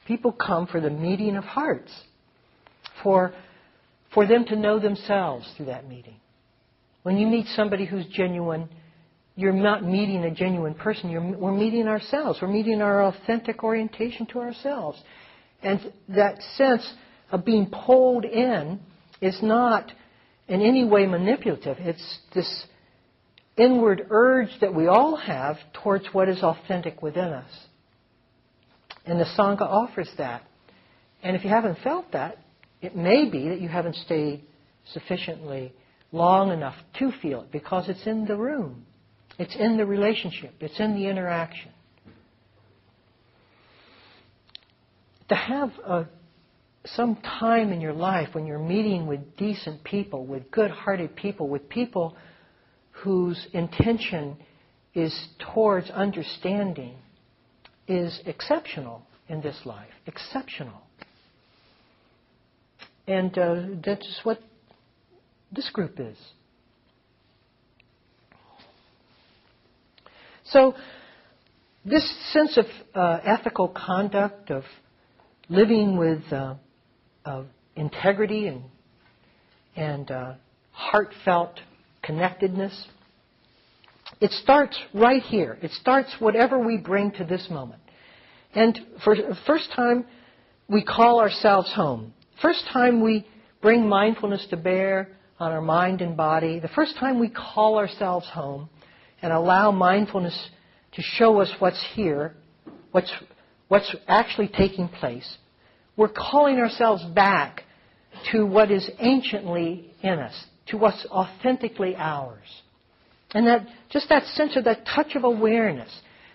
People 0.07 0.31
come 0.31 0.67
for 0.67 0.81
the 0.81 0.89
meeting 0.89 1.35
of 1.35 1.43
hearts, 1.43 1.91
for, 3.03 3.33
for 4.13 4.25
them 4.25 4.45
to 4.45 4.55
know 4.55 4.79
themselves 4.79 5.47
through 5.55 5.67
that 5.67 5.87
meeting. 5.87 6.15
When 7.03 7.17
you 7.17 7.27
meet 7.27 7.45
somebody 7.55 7.85
who's 7.85 8.05
genuine, 8.07 8.69
you're 9.35 9.53
not 9.53 9.83
meeting 9.83 10.23
a 10.25 10.31
genuine 10.31 10.73
person. 10.73 11.09
You're, 11.09 11.37
we're 11.37 11.53
meeting 11.53 11.87
ourselves. 11.87 12.39
We're 12.41 12.49
meeting 12.49 12.81
our 12.81 13.05
authentic 13.05 13.63
orientation 13.63 14.25
to 14.27 14.39
ourselves. 14.39 15.01
And 15.61 15.93
that 16.09 16.41
sense 16.55 16.91
of 17.31 17.45
being 17.45 17.71
pulled 17.71 18.25
in 18.25 18.79
is 19.21 19.37
not 19.41 19.91
in 20.47 20.61
any 20.61 20.83
way 20.83 21.05
manipulative. 21.05 21.77
It's 21.79 22.19
this 22.33 22.65
inward 23.59 24.07
urge 24.09 24.49
that 24.61 24.73
we 24.73 24.87
all 24.87 25.15
have 25.15 25.57
towards 25.83 26.05
what 26.13 26.29
is 26.29 26.41
authentic 26.41 27.01
within 27.01 27.25
us. 27.25 27.51
And 29.05 29.19
the 29.19 29.25
Sangha 29.37 29.61
offers 29.61 30.09
that. 30.17 30.43
And 31.23 31.35
if 31.35 31.43
you 31.43 31.49
haven't 31.49 31.79
felt 31.83 32.11
that, 32.13 32.37
it 32.81 32.95
may 32.95 33.29
be 33.29 33.49
that 33.49 33.59
you 33.59 33.69
haven't 33.69 33.95
stayed 33.95 34.43
sufficiently 34.93 35.73
long 36.11 36.51
enough 36.51 36.75
to 36.99 37.11
feel 37.21 37.41
it 37.41 37.51
because 37.51 37.89
it's 37.89 38.05
in 38.07 38.25
the 38.25 38.35
room. 38.35 38.85
It's 39.37 39.55
in 39.55 39.77
the 39.77 39.85
relationship. 39.85 40.53
It's 40.59 40.79
in 40.79 40.95
the 40.95 41.07
interaction. 41.07 41.71
to 45.29 45.35
have 45.35 45.71
a, 45.85 46.07
some 46.85 47.15
time 47.17 47.71
in 47.71 47.79
your 47.79 47.93
life 47.93 48.29
when 48.33 48.45
you're 48.45 48.59
meeting 48.59 49.07
with 49.07 49.37
decent 49.37 49.83
people, 49.83 50.25
with 50.25 50.51
good 50.51 50.71
hearted 50.71 51.15
people, 51.15 51.47
with 51.47 51.69
people 51.69 52.15
whose 53.03 53.47
intention 53.53 54.37
is 54.93 55.27
towards 55.53 55.89
understanding 55.89 56.95
is 57.87 58.19
exceptional 58.25 59.03
in 59.27 59.41
this 59.41 59.59
life. 59.65 59.89
Exceptional. 60.05 60.81
And 63.07 63.37
uh, 63.37 63.61
that's 63.83 64.19
what 64.23 64.39
this 65.51 65.69
group 65.71 65.99
is. 65.99 66.17
So, 70.45 70.75
this 71.85 72.33
sense 72.33 72.57
of 72.57 72.65
uh, 72.93 73.19
ethical 73.23 73.69
conduct, 73.69 74.51
of 74.51 74.63
living 75.47 75.97
with 75.97 76.21
uh, 76.31 76.55
integrity 77.75 78.47
and, 78.47 78.63
and 79.75 80.11
uh, 80.11 80.33
heartfelt 80.71 81.59
connectedness, 82.09 82.87
it 84.19 84.31
starts 84.31 84.75
right 84.95 85.21
here. 85.21 85.59
It 85.61 85.69
starts 85.73 86.11
whatever 86.17 86.57
we 86.57 86.77
bring 86.77 87.11
to 87.11 87.23
this 87.23 87.47
moment. 87.51 87.81
And 88.55 88.79
for 89.03 89.15
the 89.15 89.37
first 89.45 89.69
time, 89.75 90.05
we 90.67 90.83
call 90.83 91.19
ourselves 91.19 91.71
home. 91.71 92.13
First 92.41 92.65
time 92.73 93.03
we 93.03 93.27
bring 93.61 93.87
mindfulness 93.87 94.43
to 94.49 94.57
bear 94.57 95.09
on 95.39 95.51
our 95.51 95.61
mind 95.61 96.01
and 96.01 96.17
body. 96.17 96.59
The 96.59 96.69
first 96.69 96.97
time 96.97 97.19
we 97.19 97.29
call 97.29 97.77
ourselves 97.77 98.25
home 98.27 98.69
and 99.21 99.31
allow 99.31 99.69
mindfulness 99.69 100.49
to 100.93 101.03
show 101.03 101.39
us 101.39 101.51
what's 101.59 101.83
here, 101.93 102.33
what's, 102.91 103.13
what's 103.67 103.95
actually 104.07 104.47
taking 104.47 104.87
place, 104.87 105.37
we're 105.95 106.09
calling 106.09 106.57
ourselves 106.57 107.05
back 107.13 107.65
to 108.31 108.47
what 108.47 108.71
is 108.71 108.89
anciently 108.97 109.93
in 110.01 110.17
us, 110.17 110.45
to 110.69 110.77
what's 110.77 111.05
authentically 111.07 111.95
ours. 111.95 112.47
And 113.33 113.47
that, 113.47 113.67
just 113.89 114.09
that 114.09 114.25
sense 114.25 114.55
of 114.55 114.63
that 114.65 114.85
touch 114.85 115.15
of 115.15 115.23
awareness, 115.23 115.91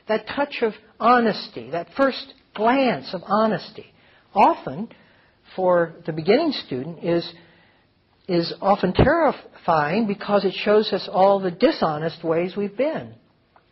that 0.09 0.27
touch 0.29 0.63
of 0.63 0.75
honesty, 1.01 1.71
that 1.71 1.89
first 1.97 2.35
glance 2.55 3.13
of 3.13 3.23
honesty, 3.25 3.87
often 4.33 4.89
for 5.57 5.95
the 6.07 6.13
beginning 6.13 6.53
student 6.67 7.03
is, 7.03 7.29
is 8.29 8.55
often 8.61 8.93
terrifying 8.93 10.07
because 10.07 10.45
it 10.45 10.55
shows 10.55 10.93
us 10.93 11.09
all 11.11 11.41
the 11.41 11.51
dishonest 11.51 12.23
ways 12.23 12.55
we've 12.57 12.77
been. 12.77 13.15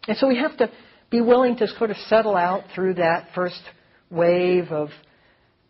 And 0.09 0.16
so 0.16 0.27
we 0.27 0.38
have 0.38 0.57
to 0.59 0.70
be 1.11 1.20
willing 1.20 1.57
to 1.59 1.68
sort 1.68 1.90
of 1.90 1.96
settle 2.09 2.37
out 2.37 2.64
through 2.75 2.94
that 2.94 3.29
first 3.35 3.61
wave 4.11 4.72
of, 4.72 4.88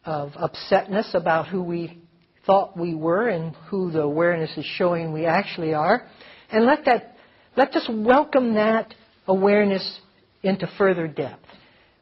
of 0.04 0.32
upsetness 0.32 1.14
about 1.14 1.48
who 1.48 1.62
we 1.62 2.01
thought 2.46 2.76
we 2.76 2.94
were 2.94 3.28
and 3.28 3.54
who 3.68 3.90
the 3.90 4.00
awareness 4.00 4.50
is 4.56 4.64
showing 4.64 5.12
we 5.12 5.26
actually 5.26 5.74
are. 5.74 6.06
And 6.50 6.64
let 6.64 6.84
that, 6.86 7.16
let 7.56 7.74
us 7.76 7.88
welcome 7.88 8.54
that 8.54 8.94
awareness 9.26 10.00
into 10.42 10.66
further 10.78 11.06
depth. 11.06 11.46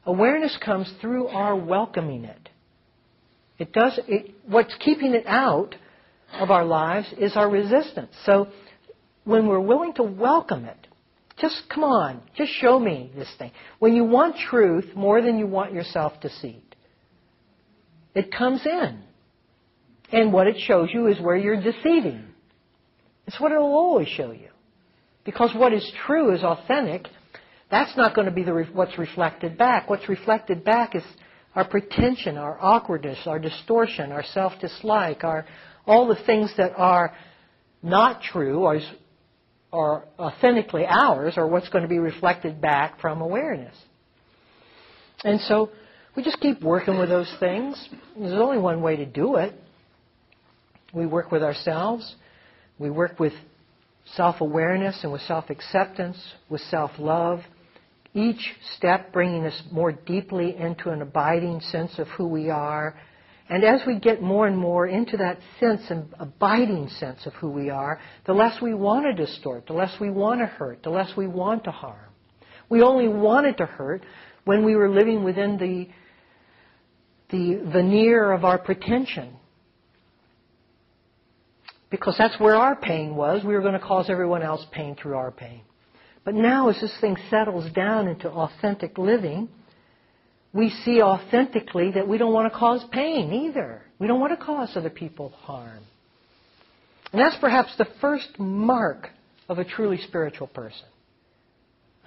Awareness 0.05 0.57
comes 0.63 0.91
through 0.99 1.27
our 1.27 1.55
welcoming 1.55 2.25
it. 2.25 2.49
It 3.59 3.73
does, 3.73 3.99
it, 4.07 4.33
what's 4.47 4.73
keeping 4.79 5.13
it 5.13 5.25
out 5.27 5.75
of 6.33 6.49
our 6.49 6.65
lives 6.65 7.07
is 7.19 7.33
our 7.35 7.49
resistance. 7.49 8.11
So 8.25 8.47
when 9.23 9.47
we're 9.47 9.59
willing 9.59 9.93
to 9.95 10.03
welcome 10.03 10.65
it, 10.65 10.87
just 11.37 11.63
come 11.69 11.83
on, 11.83 12.21
just 12.35 12.51
show 12.53 12.79
me 12.79 13.11
this 13.15 13.29
thing. 13.37 13.51
When 13.79 13.93
you 13.95 14.03
want 14.03 14.35
truth 14.37 14.85
more 14.95 15.21
than 15.21 15.37
you 15.37 15.47
want 15.47 15.73
yourself 15.73 16.13
deceived, 16.21 16.75
it 18.15 18.31
comes 18.31 18.65
in. 18.65 19.03
And 20.11 20.33
what 20.33 20.47
it 20.47 20.57
shows 20.59 20.89
you 20.93 21.07
is 21.07 21.19
where 21.19 21.37
you're 21.37 21.61
deceiving. 21.61 22.25
It's 23.27 23.39
what 23.39 23.51
it'll 23.51 23.63
always 23.63 24.07
show 24.07 24.31
you. 24.31 24.49
Because 25.23 25.53
what 25.55 25.73
is 25.73 25.89
true 26.05 26.33
is 26.33 26.43
authentic. 26.43 27.07
That's 27.69 27.95
not 27.95 28.15
going 28.15 28.25
to 28.25 28.33
be 28.33 28.43
the, 28.43 28.67
what's 28.73 28.97
reflected 28.97 29.57
back. 29.57 29.89
What's 29.89 30.09
reflected 30.09 30.63
back 30.65 30.95
is 30.95 31.03
our 31.55 31.67
pretension, 31.67 32.37
our 32.37 32.57
awkwardness, 32.59 33.19
our 33.25 33.39
distortion, 33.39 34.11
our 34.11 34.23
self-dislike, 34.23 35.23
our, 35.23 35.45
all 35.85 36.07
the 36.07 36.21
things 36.25 36.51
that 36.57 36.73
are 36.75 37.15
not 37.83 38.21
true 38.21 38.59
or, 38.63 38.79
are 39.71 40.05
authentically 40.19 40.85
ours 40.85 41.35
are 41.37 41.47
what's 41.47 41.69
going 41.69 41.83
to 41.83 41.87
be 41.87 41.99
reflected 41.99 42.59
back 42.59 42.99
from 42.99 43.21
awareness. 43.21 43.75
And 45.23 45.39
so 45.41 45.69
we 46.15 46.23
just 46.23 46.39
keep 46.41 46.61
working 46.61 46.99
with 46.99 47.09
those 47.09 47.33
things. 47.39 47.87
There's 48.17 48.33
only 48.33 48.57
one 48.57 48.81
way 48.81 48.97
to 48.97 49.05
do 49.05 49.35
it. 49.35 49.53
We 50.93 51.05
work 51.05 51.31
with 51.31 51.43
ourselves. 51.43 52.15
We 52.79 52.89
work 52.89 53.19
with 53.19 53.33
self 54.15 54.41
awareness 54.41 54.99
and 55.03 55.11
with 55.11 55.21
self 55.21 55.49
acceptance, 55.49 56.17
with 56.49 56.61
self 56.61 56.91
love. 56.97 57.41
Each 58.13 58.53
step 58.75 59.13
bringing 59.13 59.45
us 59.45 59.61
more 59.71 59.93
deeply 59.93 60.55
into 60.57 60.89
an 60.89 61.01
abiding 61.01 61.61
sense 61.61 61.97
of 61.97 62.07
who 62.09 62.27
we 62.27 62.49
are. 62.49 62.95
And 63.49 63.63
as 63.63 63.81
we 63.85 63.99
get 63.99 64.21
more 64.21 64.47
and 64.47 64.57
more 64.57 64.87
into 64.87 65.17
that 65.17 65.37
sense, 65.59 65.81
an 65.89 66.13
abiding 66.19 66.89
sense 66.89 67.25
of 67.25 67.33
who 67.33 67.49
we 67.49 67.69
are, 67.69 67.99
the 68.25 68.33
less 68.33 68.61
we 68.61 68.73
want 68.73 69.05
to 69.05 69.25
distort, 69.25 69.67
the 69.67 69.73
less 69.73 69.93
we 69.99 70.09
want 70.09 70.39
to 70.39 70.45
hurt, 70.45 70.83
the 70.83 70.89
less 70.89 71.15
we 71.15 71.27
want 71.27 71.65
to 71.65 71.71
harm. 71.71 72.09
We 72.69 72.81
only 72.81 73.09
wanted 73.09 73.57
to 73.57 73.65
hurt 73.65 74.05
when 74.45 74.63
we 74.63 74.75
were 74.75 74.89
living 74.89 75.23
within 75.23 75.57
the, 75.57 75.87
the 77.29 77.61
veneer 77.71 78.31
of 78.31 78.45
our 78.45 78.57
pretension 78.57 79.37
because 81.91 82.15
that's 82.17 82.39
where 82.39 82.55
our 82.55 82.75
pain 82.75 83.15
was. 83.15 83.43
We 83.43 83.53
were 83.53 83.61
going 83.61 83.73
to 83.73 83.79
cause 83.79 84.09
everyone 84.09 84.41
else 84.41 84.65
pain 84.71 84.95
through 84.95 85.15
our 85.15 85.29
pain. 85.29 85.61
But 86.23 86.33
now, 86.33 86.69
as 86.69 86.79
this 86.79 86.95
thing 87.01 87.17
settles 87.29 87.69
down 87.73 88.07
into 88.07 88.29
authentic 88.29 88.97
living, 88.97 89.49
we 90.53 90.69
see 90.69 91.01
authentically 91.01 91.91
that 91.91 92.07
we 92.07 92.17
don't 92.17 92.33
want 92.33 92.51
to 92.51 92.57
cause 92.57 92.83
pain 92.91 93.33
either. 93.33 93.83
We 93.99 94.07
don't 94.07 94.19
want 94.19 94.37
to 94.37 94.43
cause 94.43 94.71
other 94.75 94.89
people 94.89 95.29
harm. 95.29 95.83
And 97.11 97.21
that's 97.21 97.37
perhaps 97.37 97.75
the 97.77 97.87
first 97.99 98.39
mark 98.39 99.09
of 99.49 99.59
a 99.59 99.65
truly 99.65 99.97
spiritual 100.07 100.47
person. 100.47 100.85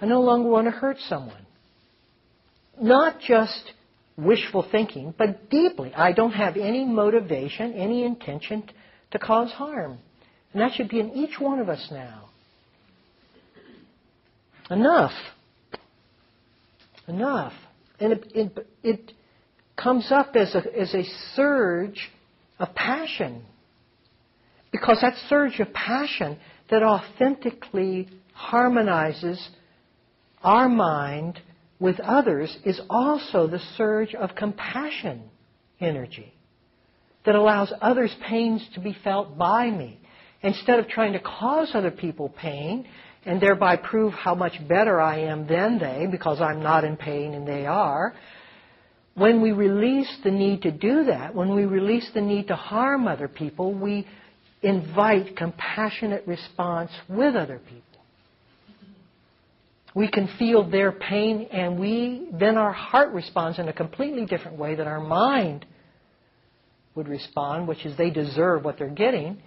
I 0.01 0.07
no 0.07 0.21
longer 0.21 0.49
want 0.49 0.65
to 0.67 0.71
hurt 0.71 0.97
someone. 1.07 1.45
Not 2.81 3.19
just 3.19 3.71
wishful 4.17 4.65
thinking, 4.71 5.13
but 5.17 5.49
deeply. 5.49 5.93
I 5.93 6.11
don't 6.13 6.31
have 6.31 6.57
any 6.57 6.85
motivation, 6.85 7.73
any 7.73 8.03
intention 8.03 8.63
to 9.15 9.25
cause 9.25 9.49
harm. 9.51 9.97
And 10.51 10.61
that 10.61 10.73
should 10.73 10.89
be 10.89 10.99
in 10.99 11.11
each 11.11 11.39
one 11.39 11.59
of 11.59 11.69
us 11.69 11.87
now. 11.89 12.29
Enough. 14.69 15.13
Enough. 17.07 17.53
And 17.99 18.13
it, 18.13 18.31
it, 18.35 18.67
it 18.83 19.11
comes 19.81 20.11
up 20.11 20.35
as 20.35 20.53
a, 20.53 20.79
as 20.79 20.93
a 20.93 21.03
surge 21.35 22.09
of 22.59 22.73
passion. 22.75 23.43
Because 24.71 24.99
that 25.01 25.13
surge 25.29 25.59
of 25.59 25.71
passion 25.73 26.37
that 26.69 26.83
authentically 26.83 28.09
harmonizes 28.33 29.49
our 30.43 30.67
mind 30.67 31.39
with 31.79 31.99
others 32.01 32.55
is 32.65 32.81
also 32.89 33.47
the 33.47 33.59
surge 33.77 34.13
of 34.13 34.35
compassion 34.35 35.29
energy 35.79 36.34
that 37.25 37.35
allows 37.35 37.73
others' 37.81 38.15
pains 38.27 38.65
to 38.73 38.79
be 38.79 38.95
felt 39.03 39.37
by 39.37 39.69
me. 39.69 39.99
Instead 40.41 40.79
of 40.79 40.87
trying 40.87 41.13
to 41.13 41.19
cause 41.19 41.71
other 41.73 41.91
people 41.91 42.29
pain 42.29 42.87
and 43.25 43.41
thereby 43.41 43.75
prove 43.75 44.13
how 44.13 44.35
much 44.35 44.53
better 44.67 45.01
I 45.01 45.21
am 45.21 45.47
than 45.47 45.79
they 45.79 46.07
because 46.09 46.39
I'm 46.39 46.61
not 46.61 46.83
in 46.83 46.97
pain 46.97 47.33
and 47.33 47.47
they 47.47 47.65
are, 47.65 48.13
when 49.15 49.41
we 49.41 49.53
release 49.53 50.13
the 50.23 50.31
need 50.31 50.61
to 50.63 50.71
do 50.71 51.05
that, 51.05 51.33
when 51.33 51.55
we 51.55 51.65
release 51.65 52.07
the 52.13 52.21
need 52.21 52.47
to 52.47 52.55
harm 52.55 53.07
other 53.07 53.27
people, 53.27 53.73
we 53.73 54.05
invite 54.61 55.37
compassionate 55.37 56.27
response 56.27 56.91
with 57.07 57.35
other 57.35 57.59
people. 57.59 57.81
We 59.95 60.09
can 60.09 60.27
feel 60.37 60.69
their 60.69 60.91
pain 60.91 61.47
and 61.51 61.79
we, 61.79 62.27
then 62.37 62.57
our 62.57 62.73
heart 62.73 63.13
responds 63.13 63.57
in 63.57 63.69
a 63.69 63.73
completely 63.73 64.25
different 64.25 64.57
way 64.57 64.75
than 64.75 64.87
our 64.87 64.99
mind 64.99 65.65
would 66.95 67.07
respond, 67.07 67.67
which 67.67 67.85
is 67.85 67.97
they 67.97 68.09
deserve 68.09 68.63
what 68.63 68.77
they're 68.77 68.89
getting, 68.89 69.41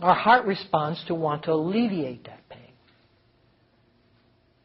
our 0.00 0.14
heart 0.14 0.46
responds 0.46 1.02
to 1.06 1.14
want 1.14 1.44
to 1.44 1.52
alleviate 1.52 2.24
that 2.24 2.48
pain. 2.48 2.60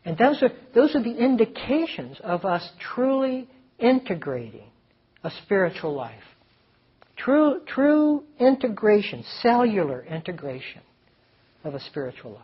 And 0.05 0.17
those 0.17 0.43
are, 0.43 0.51
those 0.75 0.95
are 0.95 1.01
the 1.01 1.17
indications 1.17 2.17
of 2.21 2.45
us 2.45 2.67
truly 2.93 3.47
integrating 3.79 4.67
a 5.23 5.31
spiritual 5.43 5.93
life. 5.93 6.23
True, 7.15 7.61
true 7.65 8.23
integration, 8.39 9.23
cellular 9.41 10.03
integration 10.03 10.81
of 11.63 11.73
a 11.73 11.79
spiritual 11.79 12.33
life. 12.33 12.41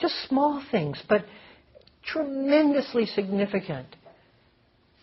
Just 0.00 0.14
small 0.28 0.64
things, 0.70 1.00
but 1.08 1.24
tremendously 2.04 3.06
significant 3.06 3.86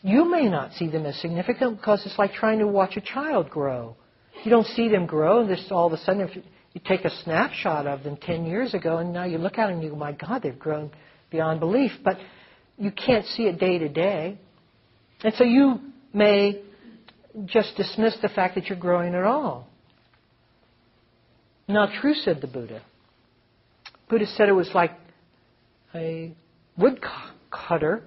You 0.02 0.30
may 0.30 0.48
not 0.48 0.74
see 0.74 0.88
them 0.90 1.06
as 1.06 1.20
significant 1.20 1.78
because 1.78 2.06
it's 2.06 2.18
like 2.18 2.34
trying 2.34 2.60
to 2.60 2.68
watch 2.68 2.96
a 2.96 3.02
child 3.02 3.50
grow. 3.50 3.96
You 4.44 4.52
don't 4.52 4.68
see 4.68 4.88
them 4.88 5.06
grow, 5.06 5.42
and 5.42 5.50
this 5.50 5.68
all 5.72 5.88
of 5.88 5.94
a 5.94 5.98
sudden, 5.98 6.22
if 6.22 6.36
you 6.36 6.82
take 6.86 7.04
a 7.04 7.10
snapshot 7.24 7.86
of 7.86 8.04
them 8.04 8.16
10 8.16 8.46
years 8.46 8.74
ago, 8.74 9.00
and 9.00 9.12
now 9.12 9.26
you 9.26 9.38
look 9.38 9.58
at 9.58 9.68
them 9.68 9.76
and 9.76 9.84
you 9.84 9.90
go, 9.90 9.96
my 9.96 10.14
God, 10.14 10.44
they've 10.44 10.58
grown 10.58 10.92
beyond 11.30 11.60
belief. 11.60 11.92
But 12.04 12.18
you 12.78 12.92
can't 12.92 13.26
see 13.26 13.44
it 13.44 13.60
day 13.60 13.78
to 13.80 13.90
day. 13.90 14.38
And 15.24 15.34
so 15.34 15.44
you 15.44 15.80
may 16.14 16.62
just 17.46 17.76
dismiss 17.76 18.18
the 18.22 18.30
fact 18.30 18.56
that 18.56 18.68
you're 18.68 18.80
growing 18.80 19.14
at 19.14 19.24
all. 19.24 19.68
Not 21.68 21.90
true, 22.00 22.14
said 22.14 22.40
the 22.42 22.48
Buddha. 22.48 22.82
Buddha 24.10 24.26
said 24.26 24.50
it 24.50 24.54
was 24.54 24.72
like 24.74 24.92
a 25.94 26.34
woodcutter 26.78 28.04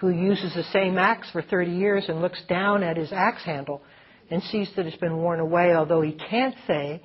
who 0.00 0.10
uses 0.10 0.54
the 0.54 0.64
same 0.64 0.96
axe 0.96 1.28
for 1.30 1.42
30 1.42 1.72
years 1.72 2.04
and 2.08 2.20
looks 2.20 2.40
down 2.48 2.82
at 2.82 2.96
his 2.96 3.12
axe 3.12 3.42
handle 3.44 3.82
and 4.30 4.42
sees 4.44 4.70
that 4.76 4.86
it's 4.86 4.96
been 4.96 5.16
worn 5.16 5.40
away, 5.40 5.74
although 5.74 6.02
he 6.02 6.12
can't 6.12 6.54
say 6.66 7.02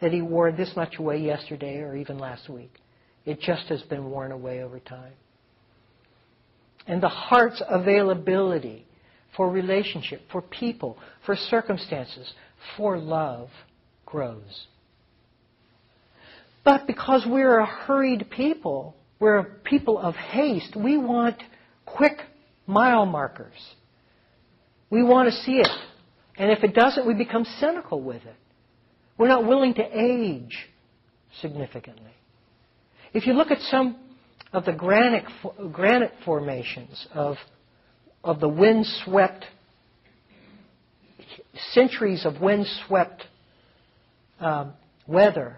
that 0.00 0.12
he 0.12 0.22
wore 0.22 0.52
this 0.52 0.72
much 0.76 0.98
away 0.98 1.18
yesterday 1.18 1.78
or 1.78 1.96
even 1.96 2.18
last 2.18 2.48
week. 2.48 2.72
It 3.24 3.40
just 3.40 3.66
has 3.68 3.82
been 3.82 4.10
worn 4.10 4.30
away 4.30 4.62
over 4.62 4.78
time. 4.78 5.14
And 6.86 7.02
the 7.02 7.08
heart's 7.08 7.60
availability 7.68 8.86
for 9.36 9.50
relationship, 9.50 10.22
for 10.30 10.40
people, 10.40 10.98
for 11.24 11.34
circumstances, 11.34 12.32
for 12.76 12.98
love 12.98 13.48
grows. 14.04 14.66
But 16.64 16.86
because 16.86 17.26
we're 17.26 17.58
a 17.58 17.66
hurried 17.66 18.30
people, 18.30 18.94
we're 19.18 19.38
a 19.38 19.44
people 19.44 19.98
of 19.98 20.14
haste, 20.14 20.76
we 20.76 20.96
want 20.96 21.42
quick 21.84 22.18
mile 22.66 23.06
markers. 23.06 23.54
We 24.90 25.02
want 25.02 25.28
to 25.28 25.34
see 25.42 25.58
it. 25.58 25.68
And 26.38 26.50
if 26.50 26.62
it 26.62 26.74
doesn't, 26.74 27.06
we 27.06 27.14
become 27.14 27.44
cynical 27.58 28.00
with 28.00 28.22
it. 28.24 28.36
We're 29.18 29.28
not 29.28 29.46
willing 29.46 29.74
to 29.74 29.82
age 29.82 30.68
significantly. 31.40 32.12
If 33.14 33.26
you 33.26 33.32
look 33.32 33.50
at 33.50 33.60
some 33.70 33.96
of 34.52 34.64
the 34.64 34.72
granite, 34.72 35.24
granite 35.72 36.12
formations 36.24 37.06
of, 37.14 37.36
of 38.22 38.40
the 38.40 38.48
wind-swept, 38.48 39.44
centuries 41.72 42.26
of 42.26 42.40
wind-swept 42.40 43.22
um, 44.40 44.74
weather, 45.06 45.56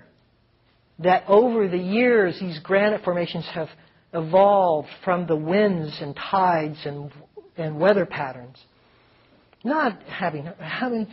that 1.00 1.24
over 1.28 1.68
the 1.68 1.78
years 1.78 2.38
these 2.40 2.58
granite 2.60 3.02
formations 3.04 3.44
have 3.52 3.68
evolved 4.12 4.88
from 5.04 5.26
the 5.26 5.36
winds 5.36 5.98
and 6.00 6.16
tides 6.16 6.78
and, 6.84 7.12
and 7.56 7.78
weather 7.78 8.06
patterns. 8.06 8.56
Not 9.64 10.02
having, 10.04 10.48
having 10.58 11.08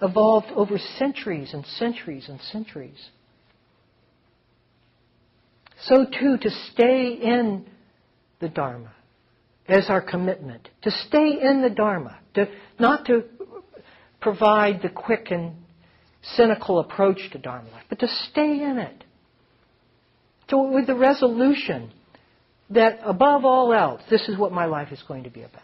evolved 0.00 0.48
over 0.54 0.78
centuries 0.98 1.52
and 1.52 1.66
centuries 1.66 2.28
and 2.28 2.40
centuries. 2.40 2.98
So 5.82 6.04
too, 6.04 6.38
to 6.38 6.50
stay 6.72 7.12
in 7.12 7.66
the 8.40 8.48
Dharma 8.48 8.92
as 9.68 9.90
our 9.90 10.00
commitment, 10.00 10.68
to 10.82 10.90
stay 10.90 11.38
in 11.42 11.62
the 11.62 11.70
Dharma, 11.70 12.18
to, 12.34 12.48
not 12.78 13.04
to 13.06 13.24
provide 14.20 14.80
the 14.82 14.88
quick 14.88 15.30
and 15.30 15.52
cynical 16.22 16.80
approach 16.80 17.18
to 17.32 17.38
Dharma 17.38 17.68
life, 17.70 17.84
but 17.88 17.98
to 18.00 18.08
stay 18.30 18.62
in 18.62 18.78
it. 18.78 19.04
So 20.48 20.72
with 20.72 20.86
the 20.86 20.94
resolution 20.94 21.92
that 22.70 23.00
above 23.04 23.44
all 23.44 23.72
else, 23.72 24.02
this 24.10 24.28
is 24.28 24.36
what 24.36 24.52
my 24.52 24.66
life 24.66 24.92
is 24.92 25.02
going 25.08 25.24
to 25.24 25.30
be 25.30 25.42
about. 25.42 25.62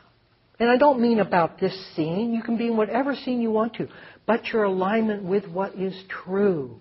And 0.59 0.71
I 0.71 0.77
don't 0.77 1.01
mean 1.01 1.19
about 1.19 1.59
this 1.59 1.75
scene. 1.95 2.33
You 2.33 2.43
can 2.43 2.57
be 2.57 2.69
in 2.69 2.77
whatever 2.77 3.15
scene 3.15 3.41
you 3.41 3.51
want 3.51 3.75
to, 3.75 3.89
but 4.27 4.47
your 4.47 4.65
alignment 4.65 5.25
with 5.25 5.47
what 5.47 5.75
is 5.75 5.95
true. 6.09 6.81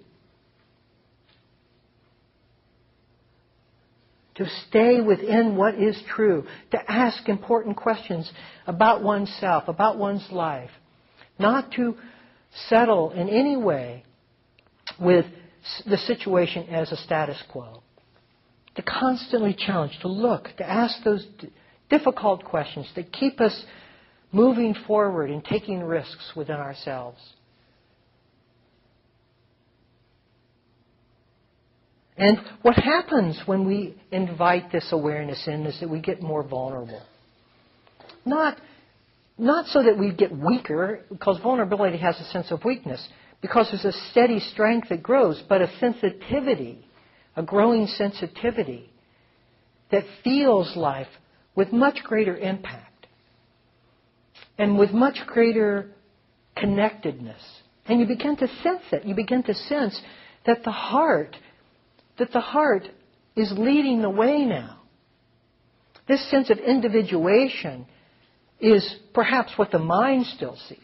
To 4.35 4.45
stay 4.67 5.01
within 5.01 5.55
what 5.55 5.75
is 5.75 6.01
true, 6.15 6.45
to 6.71 6.91
ask 6.91 7.27
important 7.27 7.77
questions 7.77 8.31
about 8.65 9.03
oneself, 9.03 9.67
about 9.67 9.97
one's 9.97 10.27
life, 10.31 10.71
not 11.37 11.71
to 11.73 11.95
settle 12.67 13.11
in 13.11 13.29
any 13.29 13.57
way 13.57 14.03
with 14.99 15.25
the 15.85 15.97
situation 15.97 16.67
as 16.69 16.91
a 16.91 16.97
status 16.97 17.41
quo 17.51 17.82
to 18.75 18.81
constantly 18.81 19.53
challenge, 19.53 19.97
to 20.01 20.07
look, 20.07 20.49
to 20.57 20.69
ask 20.69 21.03
those 21.03 21.25
difficult 21.89 22.43
questions 22.43 22.89
that 22.95 23.11
keep 23.11 23.39
us 23.39 23.63
moving 24.31 24.75
forward 24.87 25.29
and 25.29 25.43
taking 25.45 25.83
risks 25.83 26.31
within 26.35 26.55
ourselves. 26.55 27.19
And 32.17 32.37
what 32.61 32.75
happens 32.75 33.41
when 33.45 33.65
we 33.65 33.95
invite 34.11 34.71
this 34.71 34.89
awareness 34.91 35.47
in 35.47 35.65
is 35.65 35.79
that 35.79 35.89
we 35.89 35.99
get 35.99 36.21
more 36.21 36.43
vulnerable. 36.43 37.01
Not, 38.25 38.57
not 39.37 39.65
so 39.67 39.83
that 39.83 39.97
we 39.97 40.13
get 40.13 40.31
weaker, 40.31 41.01
because 41.09 41.39
vulnerability 41.41 41.97
has 41.97 42.19
a 42.19 42.25
sense 42.25 42.51
of 42.51 42.63
weakness, 42.63 43.05
because 43.41 43.69
there's 43.71 43.95
a 43.95 43.99
steady 44.11 44.39
strength 44.39 44.89
that 44.89 45.03
grows, 45.03 45.41
but 45.49 45.61
a 45.61 45.71
sensitivity 45.79 46.85
a 47.35 47.43
growing 47.43 47.87
sensitivity 47.87 48.89
that 49.91 50.03
feels 50.23 50.75
life 50.75 51.07
with 51.55 51.71
much 51.71 51.99
greater 52.03 52.37
impact 52.37 53.07
and 54.57 54.77
with 54.77 54.91
much 54.91 55.17
greater 55.25 55.89
connectedness. 56.55 57.41
And 57.85 57.99
you 57.99 58.05
begin 58.05 58.35
to 58.37 58.47
sense 58.47 58.83
it. 58.91 59.05
You 59.05 59.15
begin 59.15 59.43
to 59.43 59.53
sense 59.53 59.99
that 60.45 60.63
the 60.63 60.71
heart, 60.71 61.35
that 62.17 62.31
the 62.31 62.39
heart 62.39 62.87
is 63.35 63.53
leading 63.57 64.01
the 64.01 64.09
way 64.09 64.45
now. 64.45 64.81
This 66.07 66.29
sense 66.29 66.49
of 66.49 66.59
individuation 66.59 67.85
is 68.59 68.95
perhaps 69.13 69.53
what 69.57 69.71
the 69.71 69.79
mind 69.79 70.25
still 70.27 70.57
sees. 70.67 70.77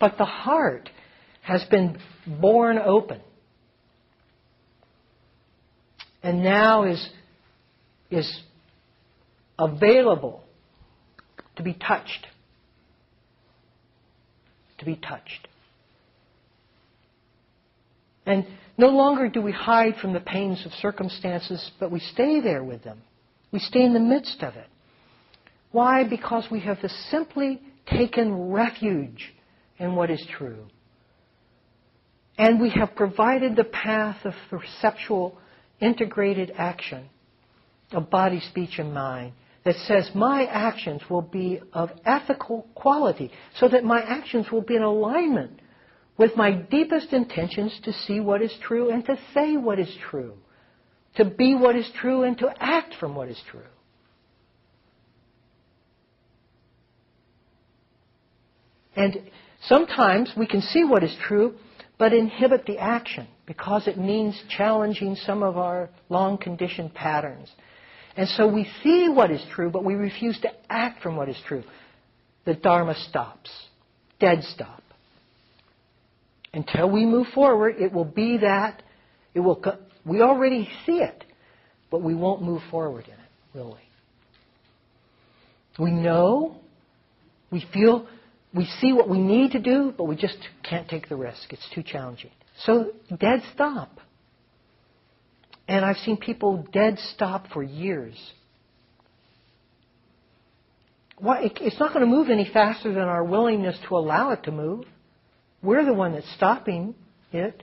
But 0.00 0.18
the 0.18 0.24
heart 0.24 0.90
has 1.42 1.64
been 1.64 1.98
born 2.26 2.78
open 2.78 3.20
and 6.24 6.42
now 6.42 6.84
is, 6.84 7.06
is 8.10 8.40
available 9.58 10.42
to 11.56 11.62
be 11.62 11.74
touched. 11.74 12.26
To 14.78 14.86
be 14.86 14.96
touched. 14.96 15.46
And 18.24 18.46
no 18.78 18.88
longer 18.88 19.28
do 19.28 19.42
we 19.42 19.52
hide 19.52 19.96
from 20.00 20.14
the 20.14 20.20
pains 20.20 20.64
of 20.64 20.72
circumstances, 20.72 21.70
but 21.78 21.92
we 21.92 22.00
stay 22.00 22.40
there 22.40 22.64
with 22.64 22.82
them. 22.82 23.02
We 23.52 23.58
stay 23.58 23.84
in 23.84 23.92
the 23.92 24.00
midst 24.00 24.42
of 24.42 24.54
it. 24.54 24.66
Why? 25.72 26.04
Because 26.04 26.46
we 26.50 26.60
have 26.60 26.78
simply 27.10 27.60
taken 27.86 28.50
refuge 28.50 29.34
in 29.78 29.94
what 29.94 30.10
is 30.10 30.26
true. 30.38 30.64
And 32.38 32.62
we 32.62 32.70
have 32.70 32.96
provided 32.96 33.56
the 33.56 33.64
path 33.64 34.24
of 34.24 34.32
preceptual 34.48 35.38
integrated 35.80 36.52
action 36.56 37.08
of 37.92 38.10
body, 38.10 38.40
speech, 38.40 38.78
and 38.78 38.92
mind 38.92 39.32
that 39.64 39.76
says 39.86 40.10
my 40.14 40.44
actions 40.44 41.00
will 41.08 41.22
be 41.22 41.60
of 41.72 41.90
ethical 42.04 42.66
quality 42.74 43.30
so 43.56 43.68
that 43.68 43.84
my 43.84 44.00
actions 44.00 44.50
will 44.50 44.60
be 44.60 44.76
in 44.76 44.82
alignment 44.82 45.60
with 46.16 46.36
my 46.36 46.52
deepest 46.52 47.12
intentions 47.12 47.78
to 47.82 47.92
see 47.92 48.20
what 48.20 48.42
is 48.42 48.54
true 48.62 48.90
and 48.90 49.04
to 49.06 49.16
say 49.34 49.56
what 49.56 49.78
is 49.78 49.92
true, 50.10 50.34
to 51.16 51.24
be 51.24 51.54
what 51.54 51.76
is 51.76 51.90
true 52.00 52.22
and 52.22 52.38
to 52.38 52.48
act 52.60 52.94
from 53.00 53.14
what 53.14 53.28
is 53.28 53.40
true. 53.50 53.62
And 58.96 59.30
sometimes 59.66 60.30
we 60.36 60.46
can 60.46 60.60
see 60.60 60.84
what 60.84 61.02
is 61.02 61.16
true, 61.26 61.54
but 61.98 62.12
inhibit 62.12 62.66
the 62.66 62.78
action 62.78 63.26
because 63.46 63.86
it 63.86 63.98
means 63.98 64.40
challenging 64.56 65.16
some 65.16 65.42
of 65.42 65.56
our 65.56 65.90
long 66.08 66.38
conditioned 66.38 66.94
patterns. 66.94 67.50
And 68.16 68.28
so 68.28 68.46
we 68.46 68.68
see 68.82 69.08
what 69.08 69.30
is 69.30 69.44
true, 69.54 69.70
but 69.70 69.84
we 69.84 69.94
refuse 69.94 70.38
to 70.40 70.50
act 70.70 71.02
from 71.02 71.16
what 71.16 71.28
is 71.28 71.36
true. 71.46 71.64
The 72.46 72.54
Dharma 72.54 72.94
stops. 73.08 73.50
Dead 74.20 74.42
stop. 74.44 74.82
Until 76.52 76.90
we 76.90 77.04
move 77.04 77.26
forward, 77.34 77.76
it 77.78 77.92
will 77.92 78.04
be 78.04 78.38
that. 78.38 78.82
It 79.34 79.40
will. 79.40 79.60
We 80.06 80.20
already 80.20 80.68
see 80.86 80.98
it, 80.98 81.24
but 81.90 82.02
we 82.02 82.14
won't 82.14 82.42
move 82.42 82.62
forward 82.70 83.06
in 83.06 83.14
it, 83.14 83.18
will 83.54 83.76
we? 85.78 85.84
We 85.84 85.90
know. 85.90 86.56
We 87.50 87.66
feel. 87.72 88.06
We 88.54 88.66
see 88.80 88.92
what 88.92 89.08
we 89.08 89.18
need 89.18 89.50
to 89.52 89.58
do, 89.58 89.92
but 89.96 90.04
we 90.04 90.14
just 90.14 90.38
can't 90.62 90.88
take 90.88 91.08
the 91.08 91.16
risk. 91.16 91.52
It's 91.52 91.68
too 91.74 91.82
challenging. 91.82 92.30
So 92.62 92.92
dead 93.08 93.42
stop. 93.52 93.98
And 95.66 95.84
I've 95.84 95.96
seen 95.98 96.16
people 96.18 96.66
dead 96.72 96.98
stop 97.14 97.48
for 97.52 97.62
years. 97.62 98.14
It's 101.20 101.80
not 101.80 101.94
going 101.94 102.04
to 102.04 102.10
move 102.10 102.28
any 102.28 102.48
faster 102.52 102.92
than 102.92 103.04
our 103.04 103.24
willingness 103.24 103.78
to 103.88 103.96
allow 103.96 104.30
it 104.30 104.44
to 104.44 104.52
move. 104.52 104.84
We're 105.62 105.84
the 105.84 105.94
one 105.94 106.12
that's 106.12 106.30
stopping 106.36 106.94
it. 107.32 107.62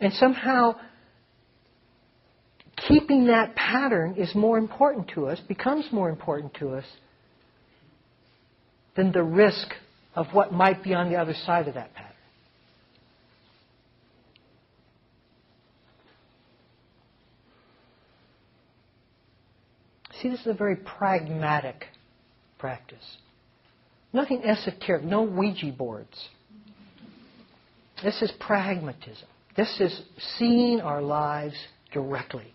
And 0.00 0.12
somehow, 0.14 0.74
keeping 2.88 3.26
that 3.26 3.54
pattern 3.54 4.16
is 4.16 4.34
more 4.34 4.58
important 4.58 5.12
to 5.14 5.28
us, 5.28 5.38
becomes 5.46 5.86
more 5.92 6.08
important 6.10 6.54
to 6.54 6.70
us 6.70 6.84
than 8.96 9.12
the 9.12 9.22
risk 9.22 9.68
of 10.16 10.26
what 10.32 10.52
might 10.52 10.82
be 10.82 10.94
on 10.94 11.10
the 11.10 11.16
other 11.16 11.34
side 11.46 11.68
of 11.68 11.74
that 11.74 11.94
pattern. 11.94 12.10
See, 20.24 20.30
this 20.30 20.40
is 20.40 20.46
a 20.46 20.54
very 20.54 20.76
pragmatic 20.76 21.84
practice. 22.58 23.18
Nothing 24.10 24.42
esoteric, 24.42 25.04
no 25.04 25.20
Ouija 25.20 25.70
boards. 25.70 26.30
This 28.02 28.22
is 28.22 28.32
pragmatism. 28.40 29.28
This 29.54 29.78
is 29.80 30.00
seeing 30.38 30.80
our 30.80 31.02
lives 31.02 31.56
directly. 31.92 32.54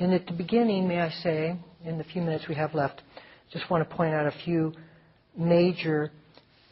And 0.00 0.12
at 0.12 0.26
the 0.26 0.32
beginning, 0.32 0.88
may 0.88 0.98
I 0.98 1.10
say, 1.10 1.56
in 1.84 1.96
the 1.96 2.02
few 2.02 2.22
minutes 2.22 2.48
we 2.48 2.56
have 2.56 2.74
left, 2.74 3.02
just 3.52 3.70
want 3.70 3.88
to 3.88 3.96
point 3.96 4.14
out 4.14 4.26
a 4.26 4.34
few 4.44 4.72
major 5.36 6.10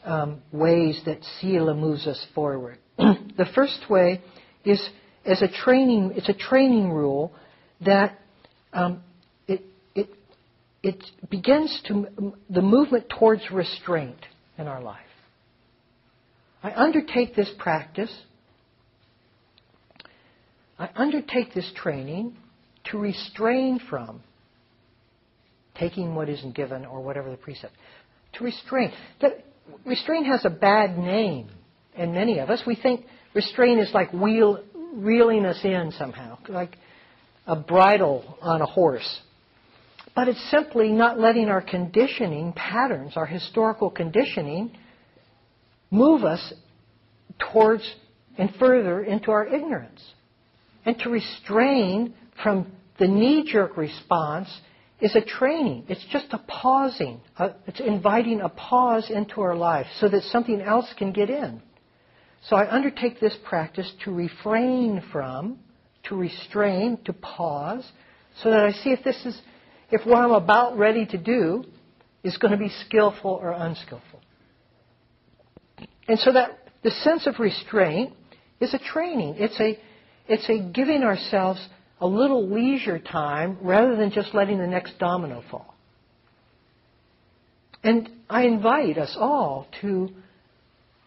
um, 0.03 0.41
ways 0.51 1.01
that 1.05 1.23
Sila 1.39 1.73
moves 1.73 2.07
us 2.07 2.23
forward. 2.33 2.77
the 2.97 3.47
first 3.53 3.89
way 3.89 4.21
is 4.63 4.81
as 5.25 5.41
a 5.41 5.47
training. 5.47 6.13
It's 6.15 6.29
a 6.29 6.33
training 6.33 6.91
rule 6.91 7.33
that 7.81 8.19
um, 8.73 9.01
it 9.47 9.63
it 9.95 10.09
it 10.83 11.03
begins 11.29 11.81
to 11.87 12.33
the 12.49 12.61
movement 12.61 13.05
towards 13.17 13.49
restraint 13.51 14.19
in 14.57 14.67
our 14.67 14.81
life. 14.81 14.99
I 16.63 16.73
undertake 16.73 17.35
this 17.35 17.51
practice. 17.59 18.15
I 20.77 20.89
undertake 20.95 21.53
this 21.53 21.71
training 21.75 22.35
to 22.85 22.97
restrain 22.97 23.79
from 23.89 24.21
taking 25.77 26.15
what 26.15 26.29
isn't 26.29 26.55
given 26.55 26.85
or 26.85 27.01
whatever 27.01 27.29
the 27.29 27.37
precept 27.37 27.73
to 28.37 28.43
restrain. 28.43 28.91
That 29.21 29.45
restrain 29.85 30.25
has 30.25 30.45
a 30.45 30.49
bad 30.49 30.97
name 30.97 31.49
in 31.95 32.13
many 32.13 32.39
of 32.39 32.49
us. 32.49 32.61
We 32.65 32.75
think 32.75 33.05
restrain 33.33 33.79
is 33.79 33.93
like 33.93 34.13
wheel, 34.13 34.63
reeling 34.93 35.45
us 35.45 35.59
in 35.63 35.91
somehow, 35.97 36.37
like 36.47 36.75
a 37.47 37.55
bridle 37.55 38.37
on 38.41 38.61
a 38.61 38.65
horse. 38.65 39.21
But 40.15 40.29
it's 40.29 40.49
simply 40.49 40.91
not 40.91 41.19
letting 41.19 41.49
our 41.49 41.61
conditioning 41.61 42.53
patterns, 42.53 43.13
our 43.17 43.25
historical 43.25 43.89
conditioning, 43.89 44.71
move 45.91 46.23
us 46.23 46.53
towards 47.51 47.83
and 48.37 48.53
further 48.55 49.03
into 49.03 49.31
our 49.31 49.45
ignorance. 49.45 50.01
And 50.85 50.97
to 50.99 51.09
restrain 51.09 52.13
from 52.41 52.71
the 52.97 53.07
knee 53.07 53.43
jerk 53.51 53.75
response 53.75 54.47
is 54.99 55.15
a 55.15 55.21
training. 55.21 55.85
It's 55.89 56.05
just 56.11 56.27
a 56.31 56.37
pausing. 56.37 57.19
Uh, 57.37 57.49
it's 57.67 57.79
inviting 57.79 58.41
a 58.41 58.49
pause 58.49 59.09
into 59.09 59.41
our 59.41 59.55
life 59.55 59.87
so 59.99 60.07
that 60.07 60.23
something 60.23 60.61
else 60.61 60.93
can 60.97 61.11
get 61.11 61.29
in. 61.29 61.61
So 62.49 62.55
I 62.55 62.71
undertake 62.73 63.19
this 63.19 63.35
practice 63.43 63.91
to 64.03 64.13
refrain 64.13 65.03
from, 65.11 65.59
to 66.03 66.15
restrain, 66.15 66.97
to 67.05 67.13
pause, 67.13 67.89
so 68.41 68.51
that 68.51 68.59
I 68.59 68.71
see 68.71 68.91
if 68.91 69.03
this 69.03 69.25
is, 69.25 69.39
if 69.91 70.05
what 70.05 70.19
I'm 70.19 70.31
about 70.31 70.77
ready 70.77 71.05
to 71.07 71.17
do 71.17 71.65
is 72.23 72.37
going 72.37 72.51
to 72.51 72.57
be 72.57 72.69
skillful 72.85 73.31
or 73.31 73.51
unskillful. 73.51 74.21
And 76.07 76.19
so 76.19 76.31
that 76.33 76.51
the 76.83 76.91
sense 76.91 77.27
of 77.27 77.39
restraint 77.39 78.13
is 78.59 78.73
a 78.73 78.79
training. 78.79 79.35
It's 79.39 79.59
a, 79.59 79.79
it's 80.27 80.47
a 80.49 80.71
giving 80.71 81.03
ourselves 81.03 81.67
a 81.99 82.07
little 82.07 82.47
leisure 82.47 82.99
time 82.99 83.57
rather 83.61 83.95
than 83.95 84.11
just 84.11 84.33
letting 84.33 84.59
the 84.59 84.67
next 84.67 84.97
domino 84.99 85.43
fall. 85.49 85.75
And 87.83 88.09
I 88.29 88.43
invite 88.45 88.97
us 88.97 89.15
all 89.19 89.67
to 89.81 90.09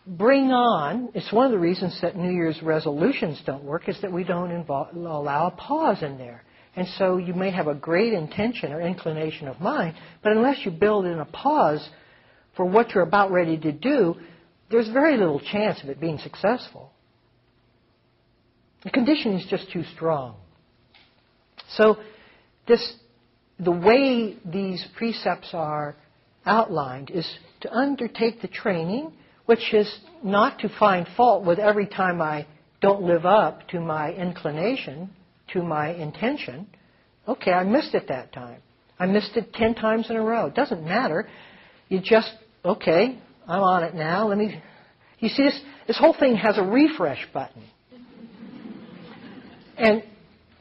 bring 0.06 0.50
on, 0.52 1.10
it's 1.14 1.32
one 1.32 1.46
of 1.46 1.52
the 1.52 1.58
reasons 1.58 1.98
that 2.00 2.16
New 2.16 2.30
Year's 2.30 2.62
resolutions 2.62 3.42
don't 3.44 3.64
work, 3.64 3.88
is 3.88 4.00
that 4.00 4.12
we 4.12 4.24
don't 4.24 4.50
involve, 4.50 4.94
allow 4.94 5.48
a 5.48 5.50
pause 5.50 6.02
in 6.02 6.16
there. 6.16 6.44
And 6.76 6.86
so 6.96 7.16
you 7.16 7.34
may 7.34 7.50
have 7.50 7.66
a 7.66 7.74
great 7.74 8.12
intention 8.12 8.72
or 8.72 8.80
inclination 8.80 9.48
of 9.48 9.60
mind, 9.60 9.96
but 10.22 10.32
unless 10.32 10.64
you 10.64 10.70
build 10.70 11.04
in 11.06 11.18
a 11.18 11.24
pause 11.24 11.86
for 12.56 12.64
what 12.64 12.90
you're 12.90 13.02
about 13.02 13.32
ready 13.32 13.58
to 13.58 13.72
do, 13.72 14.14
there's 14.70 14.88
very 14.88 15.16
little 15.16 15.40
chance 15.40 15.82
of 15.82 15.88
it 15.88 16.00
being 16.00 16.18
successful. 16.18 16.92
The 18.84 18.90
condition 18.90 19.32
is 19.32 19.46
just 19.50 19.70
too 19.72 19.82
strong. 19.94 20.36
So 21.76 21.98
this, 22.66 22.94
the 23.58 23.70
way 23.72 24.36
these 24.44 24.84
precepts 24.96 25.50
are 25.52 25.96
outlined 26.46 27.10
is 27.10 27.28
to 27.60 27.72
undertake 27.72 28.40
the 28.40 28.48
training, 28.48 29.12
which 29.46 29.72
is 29.74 29.92
not 30.22 30.60
to 30.60 30.68
find 30.78 31.06
fault 31.16 31.44
with 31.44 31.58
every 31.58 31.86
time 31.86 32.20
I 32.22 32.46
don't 32.80 33.02
live 33.02 33.26
up 33.26 33.68
to 33.68 33.80
my 33.80 34.12
inclination, 34.12 35.10
to 35.52 35.62
my 35.62 35.92
intention. 35.94 36.66
Okay, 37.26 37.52
I 37.52 37.64
missed 37.64 37.94
it 37.94 38.08
that 38.08 38.32
time. 38.32 38.60
I 38.98 39.06
missed 39.06 39.36
it 39.36 39.52
ten 39.52 39.74
times 39.74 40.10
in 40.10 40.16
a 40.16 40.22
row. 40.22 40.46
It 40.46 40.54
doesn't 40.54 40.84
matter. 40.84 41.28
You 41.88 42.00
just, 42.02 42.32
okay, 42.64 43.18
I'm 43.46 43.62
on 43.62 43.84
it 43.84 43.94
now. 43.94 44.28
Let 44.28 44.38
me. 44.38 44.62
You 45.18 45.28
see, 45.28 45.44
this, 45.44 45.60
this 45.86 45.98
whole 45.98 46.14
thing 46.18 46.36
has 46.36 46.58
a 46.58 46.62
refresh 46.62 47.26
button. 47.32 47.62
And 49.76 50.02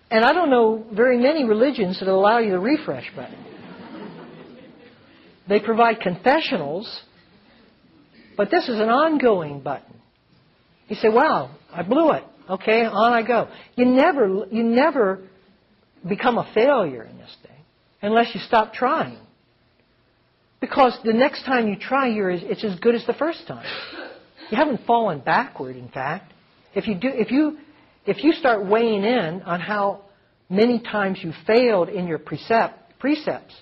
and 0.10 0.24
I 0.24 0.34
don't 0.34 0.50
know 0.50 0.86
very 0.94 1.18
many 1.18 1.44
religions 1.44 2.00
that 2.00 2.08
allow 2.08 2.40
you 2.40 2.52
the 2.52 2.60
refresh 2.60 3.06
button. 3.16 3.44
They 5.50 5.60
provide 5.60 6.02
confessionals, 6.02 7.02
but 8.36 8.52
this 8.52 8.68
is 8.68 8.80
an 8.80 8.90
ongoing 8.90 9.62
button. 9.62 9.96
You 10.88 10.96
say, 10.96 11.10
wow, 11.10 11.56
I 11.72 11.84
blew 11.84 12.12
it. 12.12 12.24
Okay, 12.50 12.86
on 12.86 13.14
I 13.14 13.26
go. 13.26 13.50
You 13.76 13.86
never, 13.86 14.46
you 14.50 14.64
never 14.64 15.22
become 16.08 16.38
a 16.38 16.50
failure 16.54 17.04
in 17.04 17.18
this 17.18 17.36
thing 17.44 17.58
unless 18.02 18.34
you 18.34 18.42
stop 18.42 18.74
trying. 18.74 19.20
Because 20.60 20.98
the 21.04 21.14
next 21.14 21.44
time 21.44 21.68
you 21.68 21.76
try, 21.76 22.08
you're, 22.08 22.32
it's 22.32 22.64
as 22.64 22.80
good 22.80 22.96
as 22.96 23.06
the 23.06 23.14
first 23.14 23.46
time. 23.48 23.66
You 24.50 24.58
haven't 24.58 24.86
fallen 24.88 25.20
backward, 25.20 25.76
in 25.76 25.90
fact. 25.90 26.34
If 26.74 26.88
you, 26.88 26.96
do, 26.96 27.10
if 27.12 27.32
you 27.32 27.58
if 28.08 28.24
you 28.24 28.32
start 28.32 28.66
weighing 28.66 29.04
in 29.04 29.42
on 29.44 29.60
how 29.60 30.06
many 30.50 30.80
times 30.80 31.20
you 31.22 31.34
failed 31.46 31.90
in 31.90 32.08
your 32.08 32.20
precept, 32.20 33.00
precepts, 33.00 33.54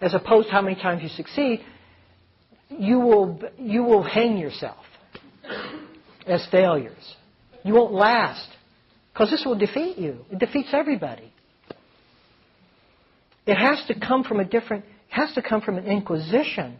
as 0.00 0.14
opposed 0.14 0.48
to 0.48 0.52
how 0.52 0.62
many 0.62 0.76
times 0.76 1.02
you 1.02 1.08
succeed, 1.10 1.60
you 2.70 2.98
will, 2.98 3.40
you 3.58 3.82
will 3.82 4.02
hang 4.02 4.38
yourself 4.38 4.84
as 6.26 6.46
failures. 6.50 7.14
You 7.62 7.74
won't 7.74 7.92
last. 7.92 8.48
Because 9.12 9.30
this 9.30 9.44
will 9.44 9.58
defeat 9.58 9.98
you. 9.98 10.24
It 10.30 10.38
defeats 10.38 10.68
everybody. 10.72 11.32
It 13.46 13.56
has 13.56 13.82
to 13.88 13.98
come 13.98 14.24
from 14.24 14.38
a 14.40 14.44
different, 14.44 14.84
it 14.84 14.90
has 15.14 15.32
to 15.34 15.42
come 15.42 15.60
from 15.60 15.76
an 15.76 15.86
inquisition 15.86 16.78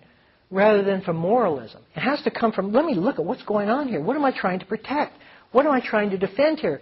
rather 0.50 0.82
than 0.84 1.02
from 1.02 1.16
moralism. 1.16 1.82
It 1.96 2.00
has 2.00 2.22
to 2.22 2.30
come 2.30 2.52
from, 2.52 2.72
let 2.72 2.84
me 2.84 2.94
look 2.94 3.18
at 3.18 3.24
what's 3.24 3.42
going 3.42 3.68
on 3.68 3.88
here. 3.88 4.00
What 4.00 4.16
am 4.16 4.24
I 4.24 4.38
trying 4.38 4.60
to 4.60 4.66
protect? 4.66 5.14
What 5.52 5.66
am 5.66 5.72
I 5.72 5.80
trying 5.80 6.10
to 6.10 6.18
defend 6.18 6.58
here? 6.60 6.80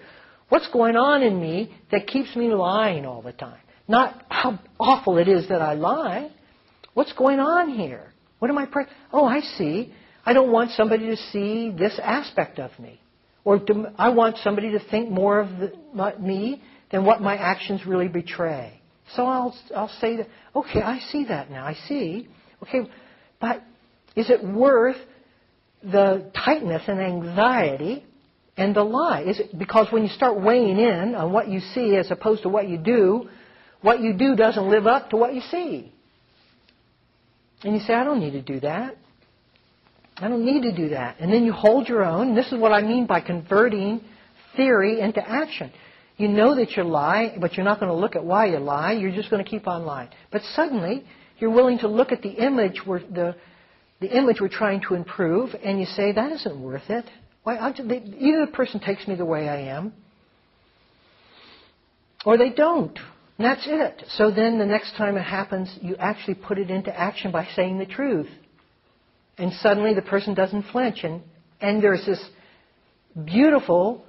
What's 0.49 0.69
going 0.69 0.97
on 0.97 1.23
in 1.23 1.41
me 1.41 1.75
that 1.91 2.07
keeps 2.07 2.35
me 2.37 2.49
lying 2.49 3.05
all 3.05 3.23
the 3.23 3.33
time? 3.33 3.59
Not 3.89 4.25
how 4.29 4.59
awful 4.79 5.19
it 5.19 5.29
is 5.29 5.49
that 5.49 5.62
I 5.62 5.75
lie. 5.75 6.31
What's 6.95 7.12
going 7.12 7.41
on 7.41 7.71
here? 7.71 8.12
What 8.39 8.51
am 8.51 8.59
I? 8.59 8.67
Pre- 8.67 8.87
oh, 9.12 9.25
I 9.25 9.41
see. 9.41 9.93
I 10.25 10.33
don't 10.33 10.51
want 10.51 10.73
somebody 10.73 11.07
to 11.07 11.17
see 11.17 11.71
this 11.71 11.99
aspect 12.03 12.59
of 12.59 12.77
me, 12.79 13.01
or 13.45 13.61
I 13.97 14.09
want 14.11 14.39
somebody 14.39 14.73
to 14.73 14.81
think 14.91 15.11
more 15.11 15.39
of 15.39 15.49
the, 15.59 16.14
me 16.19 16.62
than 16.91 17.05
what 17.05 17.21
my 17.21 17.37
actions 17.37 17.87
really 17.87 18.09
betray. 18.09 18.81
So 19.14 19.25
I'll 19.25 19.57
I'll 19.75 19.93
say 20.01 20.17
that. 20.17 20.29
Okay, 20.55 20.83
I 20.83 20.99
see 21.11 21.27
that 21.27 21.51
now. 21.51 21.64
I 21.64 21.75
see. 21.89 22.29
Okay, 22.62 22.91
but 23.41 23.62
is 24.17 24.31
it 24.31 24.43
worth 24.43 24.97
the 25.83 26.31
tightness 26.35 26.83
and 26.89 27.01
anxiety 27.01 28.05
and 28.57 28.74
the 28.74 28.82
lie. 28.82 29.22
Is 29.22 29.40
it, 29.40 29.59
because 29.59 29.88
when 29.90 30.02
you 30.02 30.09
start 30.09 30.40
weighing 30.40 30.78
in 30.78 31.14
on 31.14 31.32
what 31.32 31.48
you 31.48 31.61
see 31.61 31.96
as 31.96 32.11
opposed 32.11 32.42
to 32.42 32.48
what 32.48 32.68
you 32.68 32.78
do, 32.78 33.28
what 33.82 34.00
you 34.00 34.12
do 34.12 34.34
doesn't 34.34 34.68
live 34.68 34.86
up 34.86 35.11
to 35.11 35.16
what 35.16 35.34
you 35.34 35.40
see. 35.42 35.92
And 37.62 37.74
you 37.74 37.80
say, 37.80 37.94
I 37.94 38.04
don't 38.04 38.20
need 38.20 38.32
to 38.32 38.42
do 38.42 38.61
that. 38.61 38.96
I 40.16 40.28
don't 40.28 40.44
need 40.44 40.62
to 40.62 40.74
do 40.74 40.90
that. 40.90 41.16
And 41.20 41.32
then 41.32 41.44
you 41.44 41.52
hold 41.52 41.88
your 41.88 42.04
own. 42.04 42.34
This 42.34 42.46
is 42.46 42.59
what 42.59 42.72
I 42.72 42.80
mean 42.80 43.07
by 43.07 43.20
converting 43.20 44.00
theory 44.57 45.00
into 45.00 45.26
action. 45.26 45.70
You 46.16 46.28
know 46.28 46.57
that 46.57 46.70
you 46.76 46.84
lie, 46.84 47.36
but 47.38 47.54
you're 47.54 47.64
not 47.64 47.78
going 47.78 47.92
to 47.92 47.96
look 47.96 48.16
at 48.16 48.24
why 48.24 48.46
you 48.46 48.59
lie. 48.59 48.92
You're 48.92 49.12
just 49.12 49.28
going 49.28 49.44
to 49.44 49.50
keep 49.50 49.68
on 49.68 49.84
lying. 49.84 50.09
But 50.32 50.40
suddenly, 50.54 51.04
you're 51.38 51.50
willing 51.50 51.78
to 51.80 51.88
look 51.88 52.12
at 52.12 52.22
the 52.22 52.30
image 52.30 52.80
where 52.86 53.00
the 53.00 53.36
the 54.00 54.14
image 54.14 54.40
we're 54.40 54.48
trying 54.48 54.82
to 54.88 54.94
improve, 54.94 55.54
and 55.62 55.80
you 55.80 55.86
say 55.86 56.12
that 56.12 56.32
isn't 56.32 56.61
worth 56.61 56.90
it. 56.90 57.07
Why? 57.47 57.59
either 57.78 58.44
the 58.44 58.51
person 58.53 58.80
takes 58.80 59.07
me 59.07 59.14
the 59.14 59.24
way 59.24 59.49
I 59.49 59.68
am, 59.76 59.92
or 62.24 62.36
they 62.36 62.51
don't. 62.51 62.99
And 63.38 63.47
that's 63.47 63.62
it. 63.68 64.03
So 64.16 64.32
then 64.32 64.59
the 64.59 64.66
next 64.66 64.97
time 64.97 65.16
it 65.16 65.22
happens, 65.22 65.72
you 65.80 65.94
actually 65.94 66.34
put 66.34 66.59
it 66.59 66.72
into 66.72 66.92
action 66.92 67.30
by 67.30 67.47
saying 67.55 67.78
the 67.78 67.86
truth. 67.86 68.26
And 69.38 69.53
suddenly 69.61 69.94
the 69.94 70.03
person 70.03 70.34
doesn't 70.34 70.64
flinch. 70.72 71.05
And, 71.05 71.22
and 71.61 71.80
there's 71.80 72.05
this 72.05 72.20
beautiful, 73.24 74.05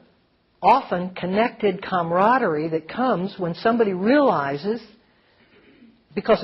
often 0.60 1.12
connected 1.12 1.84
camaraderie 1.84 2.70
that 2.70 2.90
comes 2.90 3.36
when 3.38 3.54
somebody 3.54 3.94
realizes, 3.94 4.82
because 6.16 6.44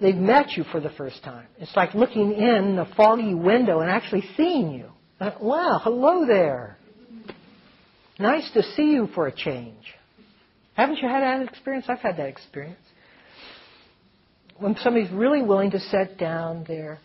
they've 0.00 0.16
met 0.16 0.56
you 0.56 0.64
for 0.64 0.80
the 0.80 0.90
first 0.90 1.22
time. 1.22 1.46
It's 1.58 1.76
like 1.76 1.94
looking 1.94 2.32
in 2.32 2.76
a 2.76 2.92
foggy 2.96 3.34
window 3.34 3.78
and 3.78 3.88
actually 3.88 4.24
seeing 4.36 4.72
you. 4.72 4.88
Uh, 5.22 5.30
wow, 5.40 5.80
hello 5.80 6.26
there. 6.26 6.76
Nice 8.18 8.50
to 8.54 8.62
see 8.74 8.90
you 8.90 9.06
for 9.14 9.28
a 9.28 9.32
change. 9.32 9.94
Haven't 10.74 10.98
you 10.98 11.08
had 11.08 11.20
that 11.20 11.48
experience? 11.48 11.84
I've 11.88 12.00
had 12.00 12.16
that 12.16 12.26
experience. 12.26 12.80
When 14.58 14.74
somebody's 14.82 15.12
really 15.12 15.40
willing 15.40 15.70
to 15.70 15.78
set 15.78 16.18
down 16.18 16.64
their 16.66 16.98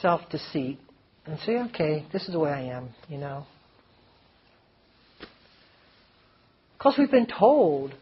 self 0.00 0.22
deceit 0.30 0.80
and 1.26 1.38
say, 1.46 1.58
okay, 1.68 2.04
this 2.12 2.24
is 2.24 2.32
the 2.32 2.40
way 2.40 2.50
I 2.50 2.62
am, 2.76 2.88
you 3.08 3.18
know. 3.18 3.46
Because 6.76 6.96
we've 6.98 7.08
been 7.08 7.28
told 7.28 7.94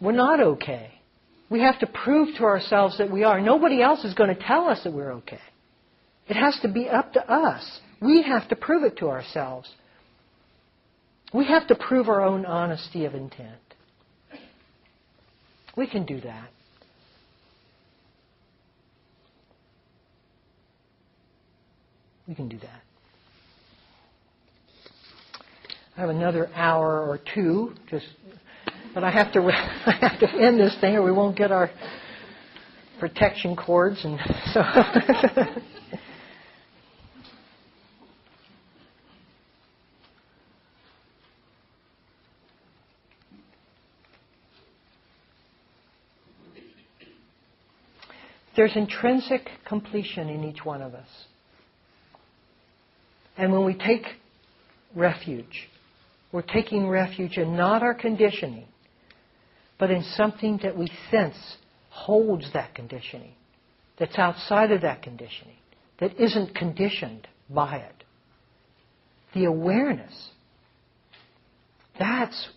we're 0.00 0.12
not 0.12 0.38
okay. 0.38 0.92
We 1.50 1.62
have 1.62 1.80
to 1.80 1.88
prove 1.88 2.36
to 2.36 2.44
ourselves 2.44 2.98
that 2.98 3.10
we 3.10 3.24
are. 3.24 3.40
Nobody 3.40 3.82
else 3.82 4.04
is 4.04 4.14
going 4.14 4.32
to 4.32 4.40
tell 4.40 4.68
us 4.68 4.84
that 4.84 4.92
we're 4.92 5.14
okay. 5.14 5.40
It 6.28 6.36
has 6.36 6.58
to 6.60 6.68
be 6.68 6.88
up 6.88 7.14
to 7.14 7.30
us. 7.30 7.80
We 8.00 8.22
have 8.22 8.48
to 8.48 8.56
prove 8.56 8.84
it 8.84 8.98
to 8.98 9.08
ourselves. 9.08 9.68
We 11.32 11.46
have 11.46 11.66
to 11.68 11.74
prove 11.74 12.08
our 12.08 12.22
own 12.22 12.44
honesty 12.44 13.06
of 13.06 13.14
intent. 13.14 13.58
We 15.76 15.86
can 15.86 16.04
do 16.04 16.20
that. 16.20 16.48
We 22.26 22.34
can 22.34 22.48
do 22.48 22.58
that. 22.58 22.82
I 25.96 26.00
have 26.00 26.10
another 26.10 26.50
hour 26.54 27.00
or 27.08 27.18
two, 27.34 27.72
just, 27.88 28.06
but 28.94 29.02
I 29.02 29.10
have 29.10 29.32
to 29.32 29.40
I 29.42 29.96
have 30.00 30.20
to 30.20 30.28
end 30.28 30.60
this 30.60 30.76
thing, 30.80 30.94
or 30.94 31.02
we 31.02 31.10
won't 31.10 31.36
get 31.36 31.50
our 31.50 31.70
protection 33.00 33.56
cords, 33.56 34.04
and 34.04 34.18
so. 34.52 34.62
There's 48.58 48.74
intrinsic 48.74 49.48
completion 49.68 50.28
in 50.28 50.42
each 50.42 50.64
one 50.64 50.82
of 50.82 50.92
us. 50.92 51.06
And 53.36 53.52
when 53.52 53.64
we 53.64 53.74
take 53.74 54.02
refuge, 54.96 55.68
we're 56.32 56.42
taking 56.42 56.88
refuge 56.88 57.36
in 57.36 57.56
not 57.56 57.84
our 57.84 57.94
conditioning, 57.94 58.66
but 59.78 59.92
in 59.92 60.02
something 60.16 60.58
that 60.64 60.76
we 60.76 60.90
sense 61.08 61.36
holds 61.90 62.52
that 62.52 62.74
conditioning, 62.74 63.30
that's 63.96 64.18
outside 64.18 64.72
of 64.72 64.80
that 64.80 65.04
conditioning, 65.04 65.58
that 66.00 66.20
isn't 66.20 66.56
conditioned 66.56 67.28
by 67.48 67.76
it. 67.76 68.04
The 69.34 69.44
awareness, 69.44 70.30
that's 71.96 72.48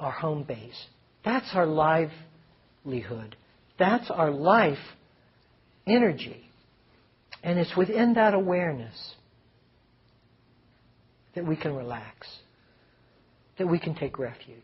our 0.00 0.12
home 0.12 0.44
base. 0.44 0.86
That's 1.26 1.50
our 1.52 1.66
livelihood. 1.66 3.36
That's 3.78 4.10
our 4.10 4.30
life 4.30 4.78
energy. 5.86 6.48
And 7.42 7.58
it's 7.58 7.76
within 7.76 8.14
that 8.14 8.34
awareness 8.34 8.94
that 11.34 11.46
we 11.46 11.56
can 11.56 11.74
relax, 11.74 12.28
that 13.58 13.66
we 13.66 13.78
can 13.78 13.94
take 13.94 14.18
refuge. 14.18 14.62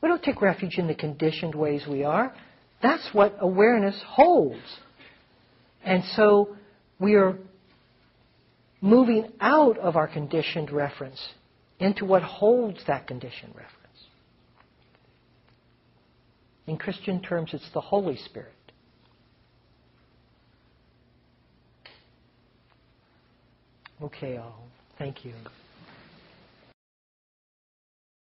We 0.00 0.08
don't 0.08 0.22
take 0.22 0.42
refuge 0.42 0.76
in 0.76 0.86
the 0.86 0.94
conditioned 0.94 1.54
ways 1.54 1.84
we 1.88 2.04
are. 2.04 2.34
That's 2.82 3.08
what 3.12 3.36
awareness 3.40 3.98
holds. 4.06 4.60
And 5.84 6.02
so 6.16 6.56
we 6.98 7.14
are 7.14 7.38
moving 8.80 9.32
out 9.40 9.78
of 9.78 9.96
our 9.96 10.08
conditioned 10.08 10.70
reference 10.70 11.20
into 11.78 12.04
what 12.04 12.22
holds 12.22 12.80
that 12.86 13.06
conditioned 13.06 13.54
reference. 13.54 13.70
In 16.66 16.76
Christian 16.76 17.20
terms, 17.20 17.50
it's 17.52 17.68
the 17.72 17.80
Holy 17.80 18.16
Spirit. 18.16 18.53
Okay, 24.04 24.38
all. 24.38 24.70
Thank 24.98 25.24
you. 25.24 25.34